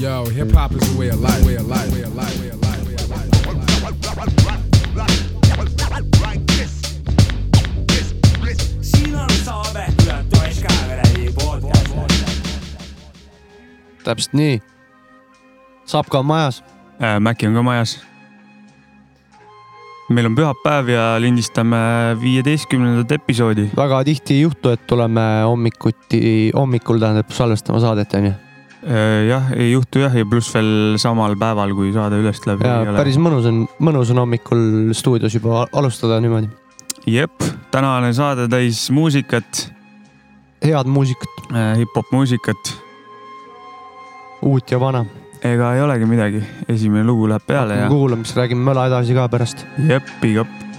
Yo, 0.00 0.24
hip 0.24 0.50
hop 0.52 0.72
is 0.72 0.94
a 0.94 0.98
way 0.98 1.10
of 1.10 1.20
life, 1.20 1.44
way 1.44 1.56
of 1.56 1.68
life, 1.68 1.92
way 1.92 2.02
of 2.02 2.16
life, 2.16 2.40
way 2.40 2.48
of 2.48 2.60
life, 2.62 2.86
way 2.86 2.94
of 2.94 3.10
life. 3.10 3.28
siin 8.80 9.14
on 9.14 9.28
Saave 9.44 9.84
Toiska 10.30 10.68
Vereli 10.88 11.32
podcast. 11.34 11.94
täpselt 14.04 14.32
nii. 14.32 14.62
Sapka 15.84 16.18
on 16.18 16.26
majas. 16.26 16.64
äh,. 17.02 17.20
Maci 17.20 17.46
on 17.46 17.54
ka 17.54 17.62
majas. 17.62 18.00
meil 20.08 20.26
on 20.26 20.34
pühapäev 20.34 20.88
ja 20.88 21.20
lindistame 21.20 21.76
viieteistkümnendat 22.22 23.12
episoodi. 23.12 23.70
väga 23.76 24.04
tihti 24.04 24.34
ei 24.34 24.40
juhtu, 24.40 24.68
et 24.68 24.86
tuleme 24.86 25.42
hommikuti, 25.44 26.50
hommikul 26.54 26.98
tähendab 26.98 27.30
salvestama 27.30 27.80
saadet 27.80 28.14
onju. 28.14 28.49
Äh, 28.80 29.26
jah, 29.28 29.50
ei 29.52 29.74
juhtu 29.74 30.00
jah, 30.00 30.14
ja 30.16 30.24
pluss 30.24 30.48
veel 30.54 30.96
samal 31.00 31.34
päeval, 31.36 31.74
kui 31.76 31.90
saade 31.92 32.16
üles 32.16 32.38
läheb. 32.46 32.62
ja 32.64 32.94
päris 32.96 33.18
mõnus 33.20 33.44
on, 33.50 33.66
mõnus 33.76 34.12
on 34.14 34.22
hommikul 34.22 34.94
stuudios 34.96 35.36
juba 35.36 35.66
alustada 35.76 36.16
niimoodi. 36.24 36.48
jep, 37.04 37.44
tänane 37.74 38.14
saade 38.16 38.48
täis 38.48 38.86
muusikat, 38.88 39.66
head 40.64 40.88
muusikat, 40.88 41.52
hip-hop 41.76 42.08
muusikat. 42.16 42.72
uut 44.48 44.72
ja 44.72 44.80
vana. 44.80 45.04
ega 45.44 45.74
ei 45.76 45.84
olegi 45.84 46.08
midagi, 46.08 46.40
esimene 46.68 47.04
lugu 47.04 47.28
läheb 47.28 47.44
peale 47.44 47.76
ja 47.82 47.92
kuulame, 47.92 48.24
siis 48.24 48.40
räägime 48.40 48.64
möla 48.64 48.88
edasi 48.88 49.12
ka 49.12 49.28
pärast. 49.28 49.66
jep, 49.76 50.08
big 50.24 50.40
up. 50.40 50.69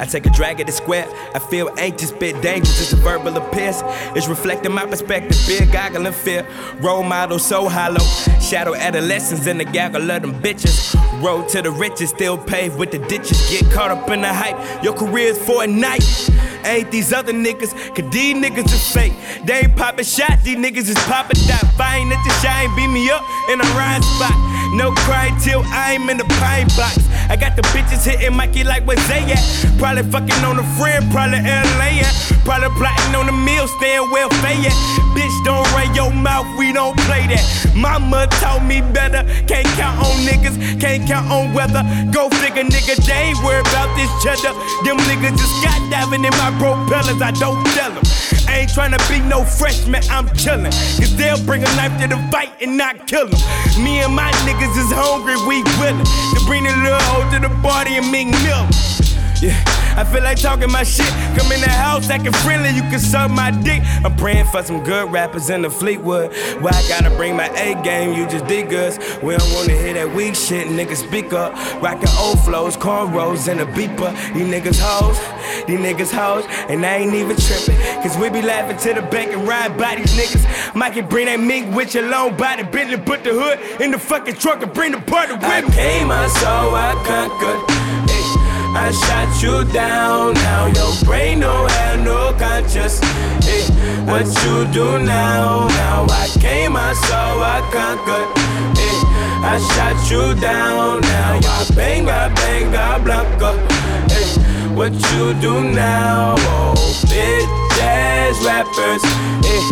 I 0.00 0.06
take 0.06 0.24
a 0.24 0.30
drag 0.30 0.60
at 0.60 0.66
the 0.66 0.72
square. 0.72 1.06
I 1.34 1.38
feel 1.38 1.70
anxious, 1.76 2.10
bit 2.10 2.40
dangerous. 2.40 2.80
It's 2.80 2.92
a 2.94 2.96
verbal 2.96 3.36
appearance. 3.36 3.82
It's 4.16 4.28
reflecting 4.28 4.72
my 4.72 4.86
perspective. 4.86 5.36
Fear, 5.36 5.66
goggle, 5.66 6.06
and 6.06 6.14
fear. 6.14 6.46
Role 6.80 7.02
model 7.02 7.38
so 7.38 7.68
hollow. 7.68 8.04
Shadow 8.40 8.74
adolescents 8.74 9.46
in 9.46 9.58
the 9.58 9.64
gaggle 9.64 10.10
of 10.10 10.22
them 10.22 10.34
bitches. 10.40 10.94
Road 11.22 11.48
to 11.50 11.60
the 11.60 11.70
riches, 11.70 12.08
still 12.08 12.38
paved 12.38 12.78
with 12.78 12.92
the 12.92 12.98
ditches. 12.98 13.50
Get 13.50 13.70
caught 13.70 13.90
up 13.90 14.08
in 14.10 14.22
the 14.22 14.32
hype. 14.32 14.82
Your 14.82 14.94
career's 14.94 15.38
for 15.38 15.64
a 15.64 15.66
night. 15.66 16.02
Ain't 16.64 16.90
these 16.90 17.12
other 17.12 17.32
niggas, 17.32 17.72
cause 17.94 18.10
these 18.10 18.36
niggas 18.36 18.66
is 18.66 18.92
fake. 18.92 19.12
They 19.44 19.60
ain't 19.60 19.76
popping 19.76 20.04
shots, 20.04 20.42
these 20.42 20.56
niggas 20.56 20.88
is 20.88 20.98
popping 21.08 21.40
dot. 21.46 21.64
Fine 21.76 22.12
at 22.12 22.22
the 22.24 22.32
shine, 22.42 22.74
beat 22.76 22.88
me 22.88 23.08
up 23.10 23.22
in 23.48 23.60
a 23.60 23.64
rhyme 23.76 24.02
spot. 24.02 24.36
No 24.72 24.92
cry 24.92 25.36
till 25.42 25.62
I'm 25.66 26.08
in 26.10 26.16
the 26.18 26.24
pine 26.38 26.68
box. 26.78 26.98
I 27.28 27.36
got 27.36 27.56
the 27.56 27.62
bitches 27.74 28.06
hitting 28.06 28.36
Mikey 28.36 28.64
like 28.64 28.86
where 28.86 28.96
they 29.08 29.22
at. 29.32 29.42
Probably 29.78 30.02
fucking 30.02 30.44
on 30.44 30.58
a 30.58 30.66
friend, 30.78 31.10
probably 31.10 31.42
LA 31.42 32.02
at. 32.06 32.14
Probably 32.44 32.70
plotting 32.78 33.14
on 33.14 33.26
the 33.26 33.32
meal, 33.32 33.66
staying 33.78 34.10
well 34.10 34.30
fed. 34.42 34.70
Bitch, 35.14 35.44
don't 35.44 35.66
run 35.72 35.94
your 35.94 36.12
mouth, 36.12 36.46
we 36.58 36.72
don't 36.72 36.96
play 37.06 37.26
that. 37.26 37.42
Mama 37.74 38.28
told 38.38 38.62
me 38.62 38.80
better, 38.80 39.22
can't 39.46 39.66
count 39.74 39.98
on 39.98 40.14
niggas, 40.22 40.58
can't 40.80 41.06
count 41.06 41.30
on 41.30 41.54
weather. 41.54 41.82
Go 42.12 42.28
figure, 42.42 42.62
nigga, 42.62 42.94
they 43.06 43.30
ain't 43.30 43.38
worried 43.42 43.66
about 43.66 43.90
this 43.96 44.10
cheddar. 44.22 44.54
Them 44.84 44.98
niggas 45.08 45.34
just 45.34 45.54
skydiving 45.62 46.22
in 46.22 46.34
my 46.38 46.50
propellers, 46.58 47.22
I 47.22 47.32
don't 47.32 47.64
tell 47.74 47.90
them. 47.90 48.04
I 48.50 48.66
ain't 48.66 48.70
tryna 48.70 48.98
be 49.08 49.20
no 49.20 49.44
freshman, 49.44 50.02
I'm 50.10 50.26
chillin'. 50.34 50.74
Cause 50.98 51.16
they'll 51.16 51.40
bring 51.46 51.62
a 51.62 51.70
knife 51.78 51.94
to 52.02 52.08
the 52.08 52.18
fight 52.32 52.50
and 52.60 52.76
not 52.76 53.06
kill 53.06 53.28
them. 53.28 53.38
Me 53.82 54.02
and 54.02 54.12
my 54.12 54.30
niggas 54.42 54.59
is 54.68 54.92
hungry, 54.92 55.36
we 55.46 55.62
willin' 55.78 56.04
to 56.04 56.44
bring 56.44 56.64
the 56.64 56.76
little 56.84 57.30
to 57.30 57.38
the 57.40 57.62
party 57.62 57.96
and 57.96 58.10
make 58.12 58.28
milk. 58.44 58.89
Yeah, 59.40 59.56
I 59.96 60.04
feel 60.04 60.22
like 60.22 60.38
talking 60.38 60.70
my 60.70 60.82
shit. 60.82 61.08
Come 61.34 61.50
in 61.50 61.62
the 61.62 61.70
house 61.70 62.10
acting 62.10 62.32
friendly, 62.44 62.70
you 62.70 62.82
can 62.82 62.98
suck 62.98 63.30
my 63.30 63.50
dick. 63.50 63.82
I'm 64.04 64.14
praying 64.16 64.44
for 64.46 64.62
some 64.62 64.84
good 64.84 65.10
rappers 65.10 65.48
in 65.48 65.62
the 65.62 65.70
Fleetwood. 65.70 66.34
Why 66.60 66.72
I 66.74 66.86
gotta 66.86 67.08
bring 67.16 67.36
my 67.36 67.48
A 67.56 67.82
game, 67.82 68.12
you 68.12 68.28
just 68.28 68.46
dig 68.46 68.74
us. 68.74 68.98
We 69.22 69.34
don't 69.34 69.54
wanna 69.54 69.72
hear 69.72 69.94
that 69.94 70.14
weak 70.14 70.34
shit, 70.34 70.66
niggas 70.68 71.08
speak 71.08 71.32
up. 71.32 71.54
Rockin' 71.80 72.10
old 72.18 72.38
flows, 72.40 72.76
cornrows, 72.76 73.48
and 73.48 73.60
a 73.60 73.64
beeper. 73.64 74.12
These 74.34 74.46
niggas 74.46 74.78
hoes, 74.78 75.18
these 75.66 75.80
niggas 75.80 76.12
hoes, 76.12 76.44
and 76.68 76.84
I 76.84 76.96
ain't 76.96 77.14
even 77.14 77.36
trippin'. 77.36 77.76
Cause 78.02 78.18
we 78.18 78.28
be 78.28 78.42
laughing 78.42 78.76
to 78.76 79.00
the 79.00 79.06
bank 79.08 79.32
and 79.32 79.48
ride 79.48 79.78
by 79.78 79.96
these 79.96 80.12
niggas. 80.18 80.74
Mikey 80.74 81.00
bring 81.00 81.26
that 81.26 81.40
mink 81.40 81.74
with 81.74 81.94
your 81.94 82.06
long 82.10 82.36
body, 82.36 82.62
Bentley 82.64 82.98
put 82.98 83.24
the 83.24 83.30
hood 83.32 83.80
in 83.80 83.90
the 83.90 83.98
fucking 83.98 84.34
trunk 84.34 84.62
and 84.62 84.74
bring 84.74 84.92
the 84.92 85.00
party 85.00 85.32
with 85.32 85.42
me. 85.42 85.48
I 85.48 85.62
came, 85.62 86.10
I 86.10 86.26
saw, 86.28 86.74
I 86.74 86.92
conquered. 87.06 87.79
I 88.72 88.92
shot 88.92 89.42
you 89.42 89.64
down, 89.72 90.34
now 90.34 90.66
your 90.66 90.92
brain 91.04 91.40
don't 91.40 91.70
have 91.70 92.04
no 92.04 92.32
conscience. 92.38 93.00
Hey, 93.42 93.66
what 94.06 94.26
you 94.44 94.64
do 94.72 94.98
now? 95.04 95.66
Now 95.66 96.06
I 96.08 96.28
came, 96.38 96.76
I 96.76 96.92
saw, 96.92 97.42
I 97.42 97.60
conquered. 97.72 98.30
Hey, 98.78 98.98
I 99.42 99.58
shot 99.74 100.10
you 100.10 100.40
down, 100.40 101.00
now 101.00 101.40
I 101.42 101.66
bang, 101.74 102.08
I 102.08 102.32
bang, 102.32 102.74
I 102.76 102.98
blanca. 102.98 103.58
Hey, 104.08 104.74
what 104.74 104.92
you 104.92 105.34
do 105.40 105.64
now? 105.64 106.36
Oh, 106.38 106.74
bitch 107.06 107.80
ass 107.82 108.38
rappers. 108.44 109.02
Hey, 109.44 109.62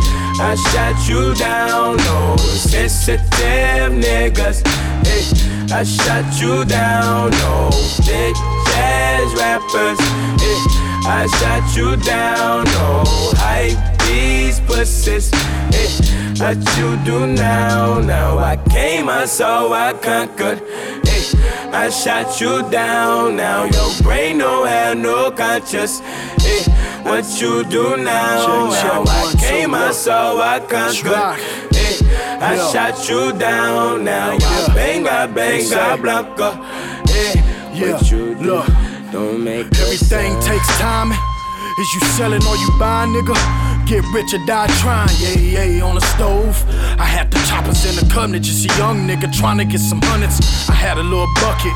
I 0.42 0.56
shot 0.72 1.08
you 1.08 1.34
down, 1.34 1.98
no 1.98 2.36
sensitive 2.36 3.92
niggas. 3.92 4.66
Hey, 5.06 5.72
I 5.72 5.84
shot 5.84 6.40
you 6.40 6.64
down, 6.64 7.30
no 7.30 7.70
bitch 8.02 8.57
ass 8.78 9.28
rappers. 9.40 9.98
Hey, 10.42 10.58
I 11.18 11.26
shot 11.38 11.64
you 11.76 11.96
down, 11.96 12.64
no 12.76 13.02
hype 13.42 13.78
these 14.06 14.60
pussies. 14.60 15.30
Eh, 15.32 15.38
hey, 15.72 15.88
what 16.40 16.58
you 16.78 16.96
do 17.04 17.26
now? 17.26 18.00
Now 18.00 18.38
I 18.38 18.56
came, 18.70 19.08
I 19.08 19.24
saw, 19.26 19.72
I 19.72 19.92
conquered. 19.94 20.60
Hey, 21.08 21.24
I 21.72 21.90
shot 21.90 22.40
you 22.40 22.68
down, 22.70 23.36
now 23.36 23.64
your 23.64 23.90
brain 24.02 24.38
don't 24.38 24.66
have 24.68 24.96
no 24.98 25.30
conscience. 25.30 26.00
Hey, 26.46 26.62
what 27.02 27.24
you 27.40 27.64
do 27.64 27.96
now? 27.96 28.70
Check, 28.70 28.82
check, 28.82 28.92
now 28.92 29.02
I 29.02 29.22
one, 29.24 29.32
two, 29.32 29.38
came, 29.38 29.74
I 29.74 29.90
saw, 29.92 30.38
I 30.40 30.60
conquered. 30.60 31.24
Hey, 31.74 31.96
I 32.40 32.54
Yeah. 32.54 32.72
shot 32.72 33.08
you 33.08 33.32
down, 33.32 34.04
now 34.04 34.30
I 34.32 34.38
Yeah. 34.38 34.74
bang, 34.74 35.08
I 35.08 35.26
bang, 35.26 35.72
I 35.74 35.96
blanca. 35.96 36.50
Yeah, 37.78 37.92
what 37.92 38.10
you 38.10 38.34
do? 38.34 38.42
look. 38.42 38.66
Don't 39.12 39.44
make 39.44 39.66
Everything 39.78 40.34
takes 40.40 40.68
time. 40.78 41.12
Is 41.78 41.94
you 41.94 42.00
selling 42.18 42.42
or 42.44 42.56
you 42.56 42.70
buying, 42.78 43.12
nigga? 43.12 43.36
Get 43.86 44.04
rich 44.12 44.34
or 44.34 44.44
die 44.46 44.66
trying, 44.82 45.08
yeah, 45.20 45.62
yeah, 45.62 45.84
on 45.84 45.94
the 45.94 46.00
stove. 46.00 46.64
I 46.98 47.04
had 47.04 47.30
the 47.30 47.38
choppers 47.46 47.86
in 47.86 47.94
the 47.94 48.12
cabinet, 48.12 48.42
just 48.42 48.68
a 48.68 48.78
young 48.78 49.06
nigga 49.06 49.32
trying 49.32 49.58
to 49.58 49.64
get 49.64 49.78
some 49.78 50.00
hundreds. 50.02 50.40
I 50.68 50.74
had 50.74 50.98
a 50.98 51.02
little 51.02 51.30
bucket. 51.36 51.72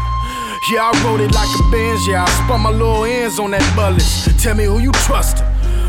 Yeah, 0.70 0.90
I 0.90 1.04
wrote 1.04 1.20
it 1.20 1.32
like 1.32 1.48
a 1.48 1.62
Benz, 1.70 2.06
yeah, 2.06 2.24
I 2.24 2.30
spun 2.44 2.62
my 2.62 2.70
little 2.70 3.04
ends 3.04 3.38
on 3.38 3.52
that 3.52 3.64
bullets. 3.76 4.26
Tell 4.42 4.56
me 4.56 4.64
who 4.64 4.80
you 4.80 4.90
trustin'. 5.06 5.46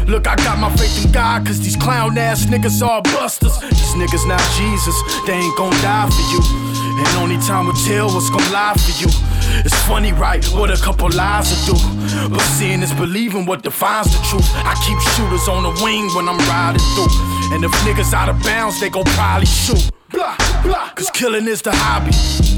Look, 0.07 0.27
I 0.27 0.35
got 0.35 0.59
my 0.59 0.69
faith 0.75 1.05
in 1.05 1.11
God, 1.11 1.45
cause 1.45 1.59
these 1.59 1.75
clown 1.75 2.17
ass 2.17 2.45
niggas 2.45 2.85
are 2.85 3.01
busters. 3.01 3.59
These 3.61 3.95
niggas 3.95 4.27
not 4.27 4.41
Jesus, 4.57 4.95
they 5.25 5.33
ain't 5.33 5.57
gon' 5.57 5.71
die 5.81 6.09
for 6.09 6.25
you. 6.33 6.82
And 6.95 7.07
only 7.17 7.37
time 7.37 7.65
will 7.67 7.73
tell 7.73 8.07
what's 8.07 8.29
gon' 8.29 8.51
lie 8.51 8.75
for 8.75 8.93
you. 9.01 9.09
It's 9.65 9.79
funny, 9.83 10.13
right? 10.13 10.45
What 10.53 10.69
a 10.69 10.77
couple 10.77 11.09
lies 11.09 11.49
will 11.49 11.73
do. 11.73 12.29
But 12.29 12.41
seeing 12.57 12.81
is 12.81 12.93
believing 12.93 13.45
what 13.45 13.63
defines 13.63 14.11
the 14.11 14.21
truth. 14.29 14.47
I 14.53 14.75
keep 14.85 14.99
shooters 15.13 15.47
on 15.47 15.63
the 15.63 15.83
wing 15.83 16.07
when 16.15 16.29
I'm 16.29 16.37
riding 16.49 16.81
through. 16.93 17.11
And 17.53 17.63
if 17.63 17.71
niggas 17.85 18.13
out 18.13 18.29
of 18.29 18.41
bounds, 18.43 18.79
they 18.79 18.89
gon' 18.89 19.05
probably 19.05 19.45
shoot. 19.45 19.89
Blah. 20.09 20.37
Cause 20.63 21.09
killing 21.11 21.47
is 21.47 21.61
the 21.61 21.71
hobby. 21.73 22.11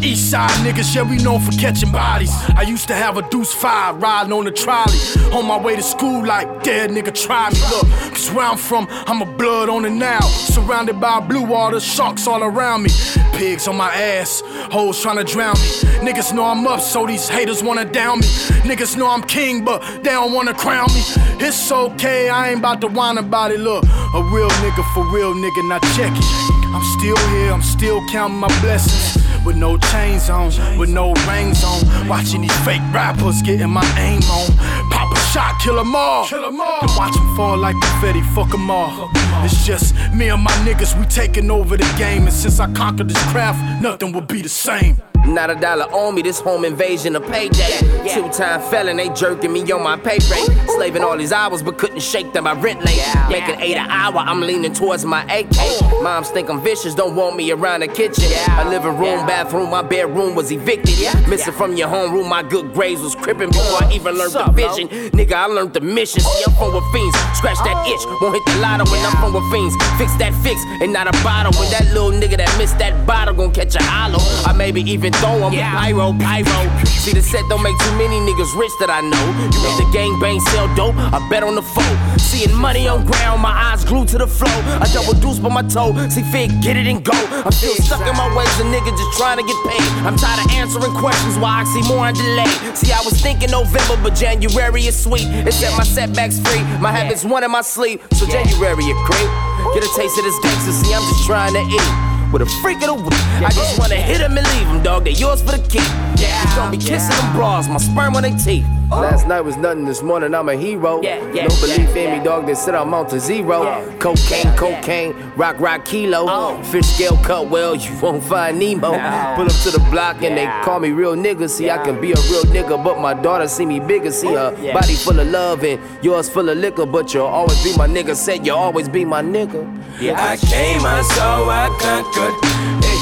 East 0.05 0.29
side 0.29 0.51
niggas, 0.63 0.93
yeah, 0.93 1.01
we 1.01 1.17
known 1.17 1.39
for 1.39 1.51
catching 1.53 1.91
bodies. 1.91 2.29
I 2.55 2.61
used 2.61 2.87
to 2.89 2.93
have 2.93 3.17
a 3.17 3.27
deuce 3.29 3.51
five 3.51 3.99
riding 3.99 4.31
on 4.31 4.45
the 4.45 4.51
trolley. 4.51 4.99
On 5.33 5.47
my 5.47 5.59
way 5.59 5.75
to 5.75 5.81
school, 5.81 6.23
like, 6.23 6.61
dead 6.61 6.91
nigga, 6.91 7.11
try 7.13 7.49
me. 7.49 7.59
Look, 7.71 7.87
cause 8.13 8.31
where 8.31 8.45
I'm 8.45 8.57
from, 8.57 8.87
I'm 9.07 9.21
a 9.23 9.25
blood 9.37 9.69
on 9.69 9.81
the 9.81 9.89
now. 9.89 10.19
Surrounded 10.19 10.99
by 10.99 11.19
blue 11.21 11.43
water, 11.43 11.79
sharks 11.79 12.27
all 12.27 12.43
around 12.43 12.83
me. 12.83 12.89
Pigs 13.33 13.67
on 13.67 13.77
my 13.77 13.91
ass, 13.93 14.43
hoes 14.71 15.01
trying 15.01 15.17
to 15.17 15.23
drown 15.23 15.55
me. 15.55 15.67
Niggas 16.05 16.33
know 16.33 16.45
I'm 16.45 16.67
up, 16.67 16.81
so 16.81 17.07
these 17.07 17.27
haters 17.27 17.63
wanna 17.63 17.85
down 17.85 18.19
me. 18.19 18.27
Niggas 18.69 18.95
know 18.97 19.09
I'm 19.09 19.23
king, 19.23 19.65
but 19.65 19.81
they 20.03 20.11
don't 20.11 20.33
wanna 20.33 20.53
crown 20.53 20.87
me. 20.93 21.01
It's 21.39 21.71
okay, 21.71 22.29
I 22.29 22.49
ain't 22.49 22.59
about 22.59 22.81
to 22.81 22.87
whine 22.87 23.17
about 23.17 23.51
it. 23.51 23.59
Look, 23.59 23.83
a 23.83 24.21
real 24.31 24.49
nigga 24.49 24.83
for 24.93 25.03
real 25.11 25.33
nigga, 25.33 25.67
now 25.67 25.79
check 25.95 26.11
it. 26.15 26.64
I'm 26.75 26.83
still 26.99 27.17
here, 27.29 27.53
I'm 27.53 27.61
still 27.61 28.05
counting 28.09 28.37
my 28.37 28.49
blessings. 28.59 29.23
With 29.45 29.55
no 29.55 29.77
chains 29.77 30.29
on, 30.29 30.51
with 30.77 30.89
no 30.89 31.13
rings 31.27 31.63
on. 31.63 32.07
Watching 32.07 32.41
these 32.41 32.57
fake 32.65 32.81
rappers 32.91 33.41
getting 33.43 33.69
my 33.69 33.85
aim 33.97 34.21
on. 34.23 34.47
Pop 34.91 35.15
a 35.15 35.19
shot, 35.31 35.61
kill 35.61 35.79
'em 35.79 35.95
all. 35.95 36.25
Kill 36.25 36.43
'em 36.43 36.59
all. 36.59 36.81
And 36.81 36.91
watch 36.97 37.15
'em 37.15 37.35
fall 37.37 37.55
like 37.57 37.79
confetti, 37.79 38.21
fuck 38.35 38.53
'em 38.53 38.69
all. 38.69 39.09
It's 39.45 39.65
just 39.65 39.95
me 40.13 40.27
and 40.29 40.43
my 40.43 40.51
niggas, 40.65 40.97
we 40.99 41.05
taking 41.05 41.49
over 41.49 41.77
the 41.77 41.89
game. 41.97 42.23
And 42.27 42.33
since 42.33 42.59
I 42.59 42.67
conquered 42.73 43.07
this 43.07 43.23
craft, 43.31 43.59
nothing 43.81 44.11
will 44.11 44.27
be 44.35 44.41
the 44.41 44.49
same. 44.49 44.97
Not 45.27 45.49
a 45.49 45.55
dollar 45.55 45.85
on 45.85 46.15
me, 46.15 46.21
this 46.21 46.39
home 46.39 46.65
invasion 46.65 47.15
a 47.15 47.21
payday. 47.21 47.79
Two 48.13 48.29
time 48.29 48.61
felon, 48.69 48.97
they 48.97 49.09
jerking 49.09 49.51
me 49.51 49.69
on 49.71 49.83
my 49.83 49.97
pay 49.97 50.19
rate. 50.29 50.69
Slaving 50.75 51.03
all 51.03 51.17
these 51.17 51.31
hours, 51.31 51.63
but 51.63 51.77
couldn't 51.77 52.01
shake 52.01 52.31
them. 52.31 52.45
I 52.45 52.53
rent 52.53 52.85
late. 52.85 53.01
Making 53.29 53.59
eight 53.59 53.75
an 53.75 53.89
hour, 53.89 54.17
I'm 54.17 54.41
leaning 54.41 54.73
towards 54.73 55.03
my 55.03 55.23
AK. 55.23 56.01
Moms 56.03 56.29
think 56.29 56.49
I'm 56.49 56.61
vicious, 56.61 56.93
don't 56.93 57.15
want 57.15 57.35
me 57.35 57.51
around 57.51 57.79
the 57.81 57.87
kitchen. 57.87 58.25
A 58.51 58.69
living 58.69 58.97
room, 58.97 59.25
bathroom, 59.25 59.71
my 59.71 59.81
bedroom 59.81 60.35
was 60.35 60.51
evicted. 60.51 60.99
Yeah. 60.99 61.13
Missing 61.27 61.53
from 61.53 61.75
your 61.75 61.87
homeroom, 61.87 62.29
my 62.29 62.43
good 62.43 62.73
grades 62.73 63.01
was 63.01 63.15
crippin' 63.15 63.49
before 63.49 63.83
I 63.83 63.91
even 63.93 64.15
learned 64.15 64.33
the 64.33 64.51
vision. 64.51 64.87
Nigga, 65.09 65.33
I 65.33 65.45
learned 65.47 65.73
the 65.73 65.81
mission. 65.81 66.21
See, 66.21 66.43
I'm 66.45 66.53
from 66.53 66.73
with 66.73 66.85
fiends. 66.93 67.17
Scratch 67.37 67.57
that 67.65 67.87
itch, 67.87 68.05
won't 68.21 68.35
hit 68.35 68.45
the 68.45 68.61
lotto 68.61 68.85
when 68.91 69.03
I'm 69.03 69.15
from 69.17 69.33
with 69.33 69.51
fiends. 69.51 69.75
Fix 69.97 70.13
that 70.15 70.33
fix 70.43 70.61
and 70.81 70.93
not 70.93 71.07
a 71.07 71.23
bottle. 71.23 71.51
When 71.59 71.69
that 71.71 71.85
little 71.93 72.11
nigga 72.11 72.37
that 72.37 72.55
missed 72.57 72.77
that 72.77 73.07
bottle 73.07 73.33
gon' 73.33 73.51
catch 73.51 73.75
a 73.75 73.81
hollow. 73.81 74.19
I 74.45 74.53
maybe 74.53 74.81
even 74.81 75.14
throw 75.21 75.47
him 75.47 75.53
yeah. 75.53 75.71
pyro, 75.71 76.13
pyro. 76.13 76.85
See, 76.85 77.13
the 77.13 77.21
set 77.21 77.43
don't 77.49 77.61
make 77.61 77.77
too 77.79 77.95
many 77.97 78.17
niggas 78.25 78.57
rich 78.57 78.73
that 78.79 78.89
I 78.89 79.01
know. 79.01 79.25
You 79.53 79.59
made 79.61 79.77
the 79.77 79.87
gang 79.93 80.19
bang 80.19 80.39
sell 80.51 80.65
dope, 80.75 80.95
I 80.97 81.21
bet 81.29 81.43
on 81.43 81.55
the 81.55 81.61
foe. 81.61 81.95
Seeing 82.17 82.53
money 82.53 82.87
on 82.87 83.05
ground, 83.05 83.41
my 83.41 83.53
eyes 83.53 83.85
glued 83.85 84.07
to 84.09 84.17
the 84.17 84.27
flow. 84.27 84.57
I 84.81 84.89
double 84.91 85.13
deuce 85.13 85.39
by 85.39 85.49
my 85.49 85.61
toe. 85.61 85.93
See, 86.09 86.23
fit, 86.33 86.49
get 86.61 86.77
it 86.77 86.87
and 86.87 87.03
go. 87.03 87.13
I'm 87.45 87.51
still 87.51 87.75
stuck 87.75 88.01
in 88.01 88.15
my 88.17 88.29
ways, 88.35 88.49
a 88.59 88.65
nigga 88.65 88.89
just 88.89 89.17
trying 89.17 89.37
to 89.37 89.45
get 89.45 89.57
paid. 89.69 89.85
I'm 90.01 90.17
tired 90.17 90.41
of 90.43 90.51
answering 90.57 90.93
questions 90.97 91.37
why 91.37 91.61
I 91.61 91.63
see 91.69 91.83
more 91.87 92.09
on 92.09 92.13
delay. 92.13 92.49
See, 92.73 92.91
I 92.91 93.01
was 93.05 93.21
thinking 93.21 93.51
November, 93.51 94.01
but 94.01 94.15
January 94.15 94.87
is 94.87 94.97
sweet. 94.97 95.27
It 95.45 95.53
set 95.53 95.77
my 95.77 95.83
setbacks 95.83 96.39
free. 96.39 96.61
My 96.81 96.91
habits 96.91 97.23
one 97.23 97.43
in 97.43 97.51
my 97.51 97.61
sleep. 97.61 98.01
So 98.13 98.25
January 98.25 98.89
a 98.89 98.95
creep. 99.05 99.31
Get 99.73 99.83
a 99.83 99.91
taste 99.93 100.17
of 100.17 100.25
this 100.25 100.39
gangster. 100.41 100.71
See, 100.71 100.93
I'm 100.93 101.01
just 101.01 101.25
trying 101.25 101.53
to 101.53 101.61
eat 101.61 102.14
with 102.31 102.41
a 102.41 102.45
freak 102.61 102.77
of 102.83 102.87
the 102.87 102.93
week. 102.95 103.13
I 103.43 103.49
just 103.51 103.77
oh. 103.77 103.81
wanna 103.81 103.95
hit 103.95 104.21
him 104.21 104.37
and 104.37 104.47
leave 104.47 104.67
him, 104.67 104.83
dog. 104.83 105.05
They 105.05 105.11
yours 105.11 105.41
for 105.41 105.51
the 105.51 105.67
keep. 105.67 105.83
Just 106.15 106.55
don't 106.55 106.71
be 106.71 106.77
kissing 106.77 107.15
them 107.15 107.35
bras, 107.35 107.67
my 107.67 107.77
sperm 107.77 108.15
on 108.15 108.23
their 108.23 108.37
teeth. 108.37 108.65
Oh. 108.91 109.01
Last 109.01 109.27
night 109.27 109.41
was 109.41 109.57
nothing, 109.57 109.85
this 109.85 110.03
morning 110.03 110.35
I'm 110.35 110.47
a 110.47 110.55
hero. 110.55 111.01
no 111.01 111.47
belief 111.59 111.95
in 111.95 112.17
me, 112.17 112.23
dog, 112.23 112.45
they 112.45 112.53
said 112.53 112.75
I'm 112.75 112.93
on 112.93 113.07
to 113.09 113.19
zero. 113.19 113.63
Cocaine, 113.99 114.55
cocaine, 114.55 115.13
rock, 115.35 115.59
rock, 115.59 115.85
kilo. 115.85 116.25
Oh. 116.29 116.63
Fish 116.63 116.85
scale 116.85 117.17
cut 117.17 117.49
well, 117.49 117.75
you 117.75 117.91
won't 117.99 118.23
find 118.23 118.59
Nemo. 118.59 118.91
Pull 119.35 119.45
up 119.45 119.61
to 119.63 119.71
the 119.71 119.85
block 119.91 120.21
and 120.21 120.37
they 120.37 120.45
call 120.63 120.79
me 120.79 120.91
real 120.91 121.15
nigga. 121.15 121.49
See, 121.49 121.69
I 121.69 121.83
can 121.83 121.99
be 121.99 122.11
a 122.11 122.15
real 122.29 122.43
nigga, 122.43 122.81
but 122.83 122.99
my 122.99 123.13
daughter 123.13 123.47
see 123.47 123.65
me 123.65 123.79
bigger. 123.79 124.11
See 124.11 124.33
her 124.33 124.51
body 124.73 124.93
full 124.95 125.19
of 125.19 125.27
love 125.27 125.63
and 125.63 125.79
yours 126.03 126.29
full 126.29 126.47
of 126.49 126.57
liquor, 126.57 126.85
but 126.85 127.13
you'll 127.13 127.25
always 127.25 127.61
be 127.63 127.75
my 127.75 127.87
nigga. 127.87 128.15
Said 128.15 128.45
you'll 128.45 128.57
always 128.57 128.87
be 128.87 129.03
my 129.03 129.21
nigga. 129.21 129.63
Yeah, 129.99 130.21
I 130.21 130.37
came, 130.37 130.85
I 130.85 131.01
saw, 131.01 131.49
I 131.49 131.67
conquered. 131.79 132.14
Hey, 132.15 132.99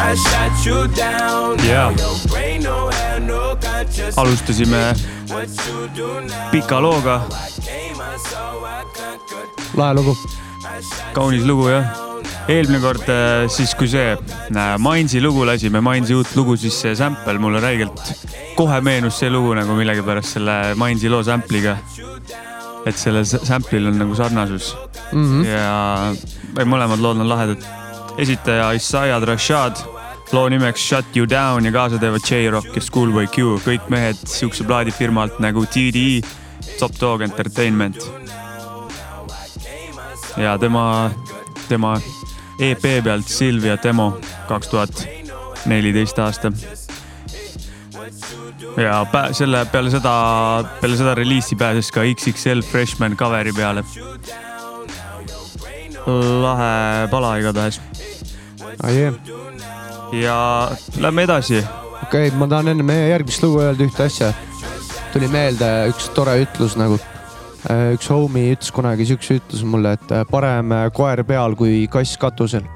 I 0.00 0.14
shot 0.16 0.56
you 0.64 0.88
down. 0.96 1.58
Jaa. 1.68 1.92
Alustasime 4.16 4.80
pika 6.52 6.78
looga, 6.80 7.16
lahe 9.76 9.92
lugu. 9.98 10.14
Kaunis 11.12 11.44
lugu 11.44 11.68
jah. 11.74 11.84
eelmine 12.48 12.80
kord 12.80 13.04
äh, 13.08 13.44
siis, 13.52 13.76
kui 13.76 13.88
see 13.88 14.16
äh, 14.16 14.78
Mainsi 14.78 15.20
lugu 15.20 15.44
lasime, 15.44 15.84
Mainsi 15.84 16.16
uut 16.16 16.32
lugu, 16.36 16.56
siis 16.56 16.80
see 16.80 16.96
sample 16.96 17.36
mulle 17.40 17.60
räigelt, 17.60 18.00
kohe 18.56 18.80
meenus 18.80 19.20
see 19.20 19.32
lugu 19.32 19.52
nagu 19.60 19.76
millegipärast 19.76 20.38
selle 20.38 20.58
Mainsi 20.80 21.12
loo 21.12 21.22
sample'iga. 21.22 21.76
et 22.84 22.96
sellel 23.00 23.24
sample'il 23.24 23.86
on 23.88 23.96
nagu 23.96 24.14
sarnasus 24.14 24.74
mm 25.12 25.24
-hmm. 25.24 25.46
ja 25.48 26.64
mõlemad 26.64 27.00
lood 27.00 27.20
on 27.20 27.28
lahedad. 27.28 27.83
Esitaja 28.18 28.72
Isaiah 28.72 29.22
Rashad, 29.22 29.76
loo 30.32 30.48
nimeks 30.48 30.88
Shut 30.88 31.16
You 31.16 31.28
Down 31.30 31.64
ja 31.64 31.72
kaasa 31.72 31.98
teevad 31.98 32.26
J-Rock 32.30 32.76
ja 32.76 32.82
Schoolboy 32.82 33.26
Q, 33.26 33.58
kõik 33.64 33.88
mehed 33.88 34.20
siukse 34.28 34.64
plaadifirmalt 34.64 35.40
nagu 35.42 35.66
TDE, 35.66 36.20
Top 36.78 36.94
Dog 37.00 37.22
Entertainment 37.22 37.98
ja 40.36 40.58
tema, 40.58 41.10
tema 41.68 41.94
EP 42.58 42.82
pealt 43.04 43.28
Silvia 43.28 43.76
demo 43.82 44.18
kaks 44.48 44.68
tuhat 44.68 45.06
neliteist 45.66 46.18
aasta. 46.18 46.52
ja 48.76 49.06
pä- 49.12 49.32
selle 49.32 49.64
peale 49.66 49.90
seda, 49.90 50.14
peale 50.80 50.96
seda 50.96 51.14
reliisi 51.14 51.56
pääses 51.56 51.92
ka 51.92 52.00
XXL 52.14 52.62
Freshman 52.62 53.16
cover'i 53.16 53.52
peale. 53.52 53.84
lahe 56.40 57.08
pala 57.10 57.36
igatahes 57.36 57.80
okei, 58.82 59.12
ja 60.22 60.70
lähme 61.00 61.22
edasi. 61.22 61.64
ma 62.36 62.46
tahan 62.46 62.68
enne 62.74 62.86
meie 62.86 63.08
järgmist 63.08 63.42
lugu 63.42 63.60
öelda 63.62 63.84
ühte 63.86 64.06
asja. 64.06 64.32
tuli 65.12 65.28
meelde 65.28 65.70
üks 65.92 66.08
tore 66.14 66.36
ütlus 66.42 66.76
nagu, 66.78 66.98
üks 67.94 68.10
homie 68.10 68.54
ütles 68.54 68.72
kunagi 68.74 69.06
siukse 69.08 69.38
ütluse 69.40 69.66
mulle, 69.66 69.94
et 69.98 70.12
äh, 70.12 70.24
parem 70.30 70.72
äh, 70.72 70.88
koer 70.92 71.24
peal 71.24 71.56
kui 71.56 71.86
kass 71.90 72.18
katusel. 72.20 72.66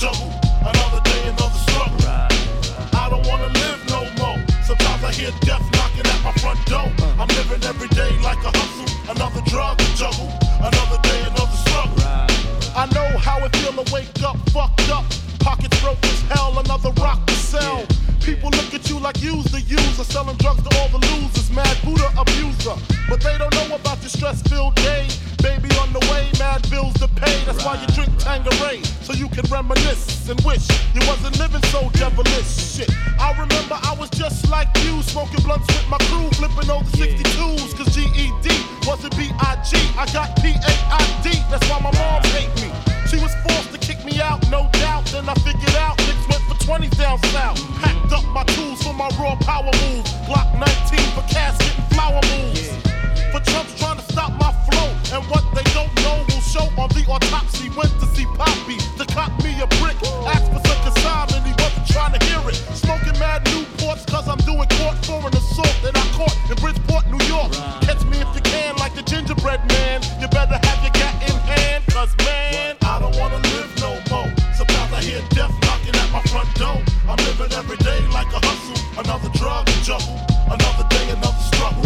Drug 0.00 0.14
juggle, 0.14 0.32
another 0.60 1.00
day, 1.04 1.28
another 1.28 1.60
struggle. 1.68 2.00
I 2.96 3.08
don't 3.10 3.26
wanna 3.26 3.48
live 3.48 3.80
no 3.90 4.00
more. 4.16 4.38
Sometimes 4.64 5.04
I 5.04 5.12
hear 5.12 5.30
death 5.42 5.62
knocking 5.76 6.06
at 6.06 6.20
my 6.24 6.32
front 6.40 6.64
door. 6.66 6.88
I'm 7.20 7.28
living 7.28 7.62
every 7.64 7.88
day 7.88 8.10
like 8.22 8.42
a 8.44 8.50
hustle, 8.56 8.88
another 9.12 9.42
drug 9.42 9.78
juggle, 9.96 10.32
another 10.58 10.98
day, 11.02 11.20
another 11.28 11.58
struggle. 11.64 12.02
I 12.74 12.86
know 12.94 13.18
how 13.18 13.44
it 13.44 13.54
feel 13.56 13.72
to 13.72 13.92
wake 13.92 14.22
up 14.22 14.36
fucked 14.50 14.88
up. 14.88 15.04
Pockets 15.40 15.78
broke 15.82 16.02
as 16.04 16.20
hell, 16.32 16.58
another 16.58 16.92
rock 16.92 17.26
to 17.26 17.34
sell. 17.34 17.84
People 18.20 18.50
look 18.50 18.72
at 18.74 18.88
you 18.88 18.98
like 18.98 19.20
you's 19.22 19.44
the 19.46 19.60
user, 19.62 20.04
selling 20.04 20.36
drugs 20.36 20.62
to 20.62 20.70
all 20.78 20.88
the 20.88 21.00
losers, 21.08 21.50
mad 21.50 21.76
Buddha 21.84 22.08
abuser. 22.18 22.76
But 23.08 23.20
they 23.20 23.36
don't 23.38 23.52
know 23.54 23.74
about 23.74 24.00
your 24.00 24.10
stress 24.10 24.42
filled 24.42 24.74
day. 24.76 25.08
Baby 25.42 25.68
on 25.80 25.92
the 25.92 26.00
way, 26.12 26.28
mad 26.38 26.62
bills 26.70 26.94
to 27.00 27.08
pay. 27.08 27.42
That's 27.44 27.64
why 27.64 27.80
you 27.80 27.86
drink 27.96 28.12
Tanqueray, 28.18 28.84
so 29.02 29.14
you 29.14 29.28
can 29.30 29.48
reminisce 29.50 30.28
and 30.28 30.38
wish 30.42 30.68
you 30.94 31.00
wasn't 31.08 31.38
living 31.38 31.62
so 31.72 31.88
devilish. 31.94 32.76
Shit, 32.76 32.90
I 33.18 33.32
remember 33.32 33.80
I 33.82 33.96
was 33.98 34.10
just 34.10 34.48
like 34.50 34.68
you, 34.84 35.02
smoking 35.02 35.42
blunts 35.42 35.66
with 35.66 35.88
my 35.88 35.98
crew, 36.12 36.28
flipping 36.36 36.70
over 36.70 36.84
62s, 36.92 37.74
cause 37.74 37.88
GED 37.96 38.52
wasn't 38.86 39.16
B-I-G. 39.16 39.76
I 39.96 40.04
got 40.12 40.36
P-A-I-D, 40.36 41.28
that's 41.50 41.66
why 41.70 41.80
my 41.80 41.90
mom 41.96 42.22
hate 42.36 42.52
me. 42.60 42.70
She 43.08 43.16
was 43.16 43.34
forced 43.42 43.72
to 43.72 43.78
kick 44.00 44.12
me 44.12 44.20
out, 44.20 44.40
no 44.50 44.68
doubt. 44.72 45.04
Then 45.06 45.28
I 45.28 45.34
figured 45.34 45.74
out 45.76 45.96
niggas 45.98 46.28
went 46.28 46.42
for 46.44 46.56
20s 46.64 46.96
down 46.96 47.18
south. 47.32 47.58
Packed 47.80 48.12
up 48.12 48.24
my 48.32 48.44
tools 48.54 48.82
for 48.82 48.92
my 48.94 49.08
raw 49.18 49.36
power 49.36 49.72
move. 49.82 50.04
Glock 50.28 50.48
19 50.58 50.98
for 51.14 51.22
casket 51.28 51.72
and 51.78 51.86
flower 51.94 52.20
moves. 52.32 52.68
For 53.32 53.40
chumps 53.50 53.78
trying 53.78 53.96
to 53.96 54.04
stop 54.12 54.32
my 54.38 54.52
flow. 54.68 54.88
And 55.14 55.24
what 55.30 55.44
they 55.54 55.64
don't 55.72 55.92
know 56.02 56.24
will 56.28 56.40
show 56.40 56.66
on 56.78 56.88
the 56.90 57.04
autopsy. 57.08 57.70
Went 57.76 57.92
to 58.00 58.06
see 58.14 58.26
Poppy 58.36 58.78
to 58.98 59.04
cop 59.12 59.32
me 59.42 59.52
a 59.60 59.66
brick. 59.80 59.96
Asked 60.26 60.52
for 60.52 60.60
some 60.66 60.80
consignment, 60.82 61.44
he 61.46 61.52
wasn't 61.58 61.86
trying 61.88 62.14
to 62.18 62.20
hear 62.26 62.40
it. 62.48 62.56
Smoking 62.76 63.18
mad 63.18 63.44
Newports 63.46 64.06
cause 64.06 64.28
I'm 64.28 64.40
doing 64.48 64.68
court 64.80 64.96
for 65.04 65.20
an 65.26 65.34
assault 65.36 65.76
that 65.82 65.96
I 65.96 66.04
caught 66.16 66.36
in 66.50 66.56
Bridgeport, 66.56 67.06
New 67.10 67.22
York. 67.26 67.52
Catch 67.82 68.04
me 68.06 68.18
if 68.20 68.30
you 68.34 68.42
can, 68.42 68.76
like 68.76 68.94
the 68.94 69.02
gingerbread 69.02 69.60
man. 69.68 70.02
You 70.20 70.28
better 70.28 70.58
have 70.66 70.82
your 70.82 70.99
cause 72.00 72.16
man, 72.24 72.76
I 72.80 72.98
don't 72.98 73.14
wanna 73.20 73.36
live 73.52 73.70
no 73.84 73.92
more. 74.08 74.30
Sometimes 74.56 74.90
I 74.92 75.00
hear 75.04 75.20
death 75.36 75.52
knocking 75.64 75.94
at 76.02 76.08
my 76.16 76.22
front 76.32 76.48
door. 76.56 76.80
I'm 77.04 77.20
living 77.28 77.52
every 77.52 77.76
day 77.76 78.00
like 78.08 78.30
a 78.32 78.40
hustle, 78.40 78.80
another 78.96 79.28
drug 79.36 79.66
juggle, 79.84 80.16
another 80.48 80.86
day, 80.88 81.06
another 81.12 81.44
struggle. 81.52 81.84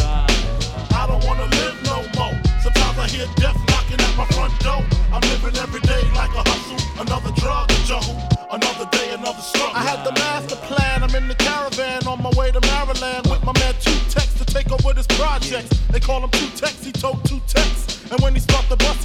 I 0.95 1.05
don't 1.11 1.25
wanna 1.27 1.49
live 1.59 1.77
no 1.91 1.99
more. 2.15 2.37
Sometimes 2.63 2.97
I 3.05 3.07
hear 3.11 3.27
death 3.43 3.59
knocking 3.71 3.99
at 4.07 4.15
my 4.17 4.27
front 4.37 4.55
door. 4.63 4.83
I'm 5.11 5.25
living 5.35 5.57
every 5.59 5.81
day 5.81 6.03
like 6.15 6.31
a 6.31 6.43
hustle, 6.47 6.79
another 7.03 7.33
drug 7.35 7.67
juggle, 7.83 8.15
another 8.53 8.87
day, 8.95 9.15
another 9.19 9.43
struggle. 9.43 9.75
I 9.75 9.83
had 9.83 10.07
the 10.07 10.13
master 10.13 10.57
plan. 10.71 11.03
I'm 11.03 11.15
in 11.17 11.27
the 11.27 11.35
caravan 11.35 12.07
on 12.07 12.23
my 12.23 12.31
way 12.39 12.53
to 12.53 12.61
Maryland 12.61 13.27
with 13.27 13.43
my 13.43 13.55
man 13.59 13.75
Two 13.81 13.99
Tex 14.15 14.33
to 14.35 14.45
take 14.45 14.71
over 14.71 14.95
this 14.95 15.09
project. 15.19 15.75
They 15.91 15.99
call 15.99 16.23
him 16.23 16.31
Two 16.31 16.51
Tex, 16.55 16.85
he 16.85 16.93
told 16.93 17.25
Two 17.25 17.41
Tex. 17.49 17.85
And 18.11 18.21
when 18.21 18.35
he 18.35 18.41
stopped 18.41 18.69
the 18.69 18.77
bus, 18.77 19.04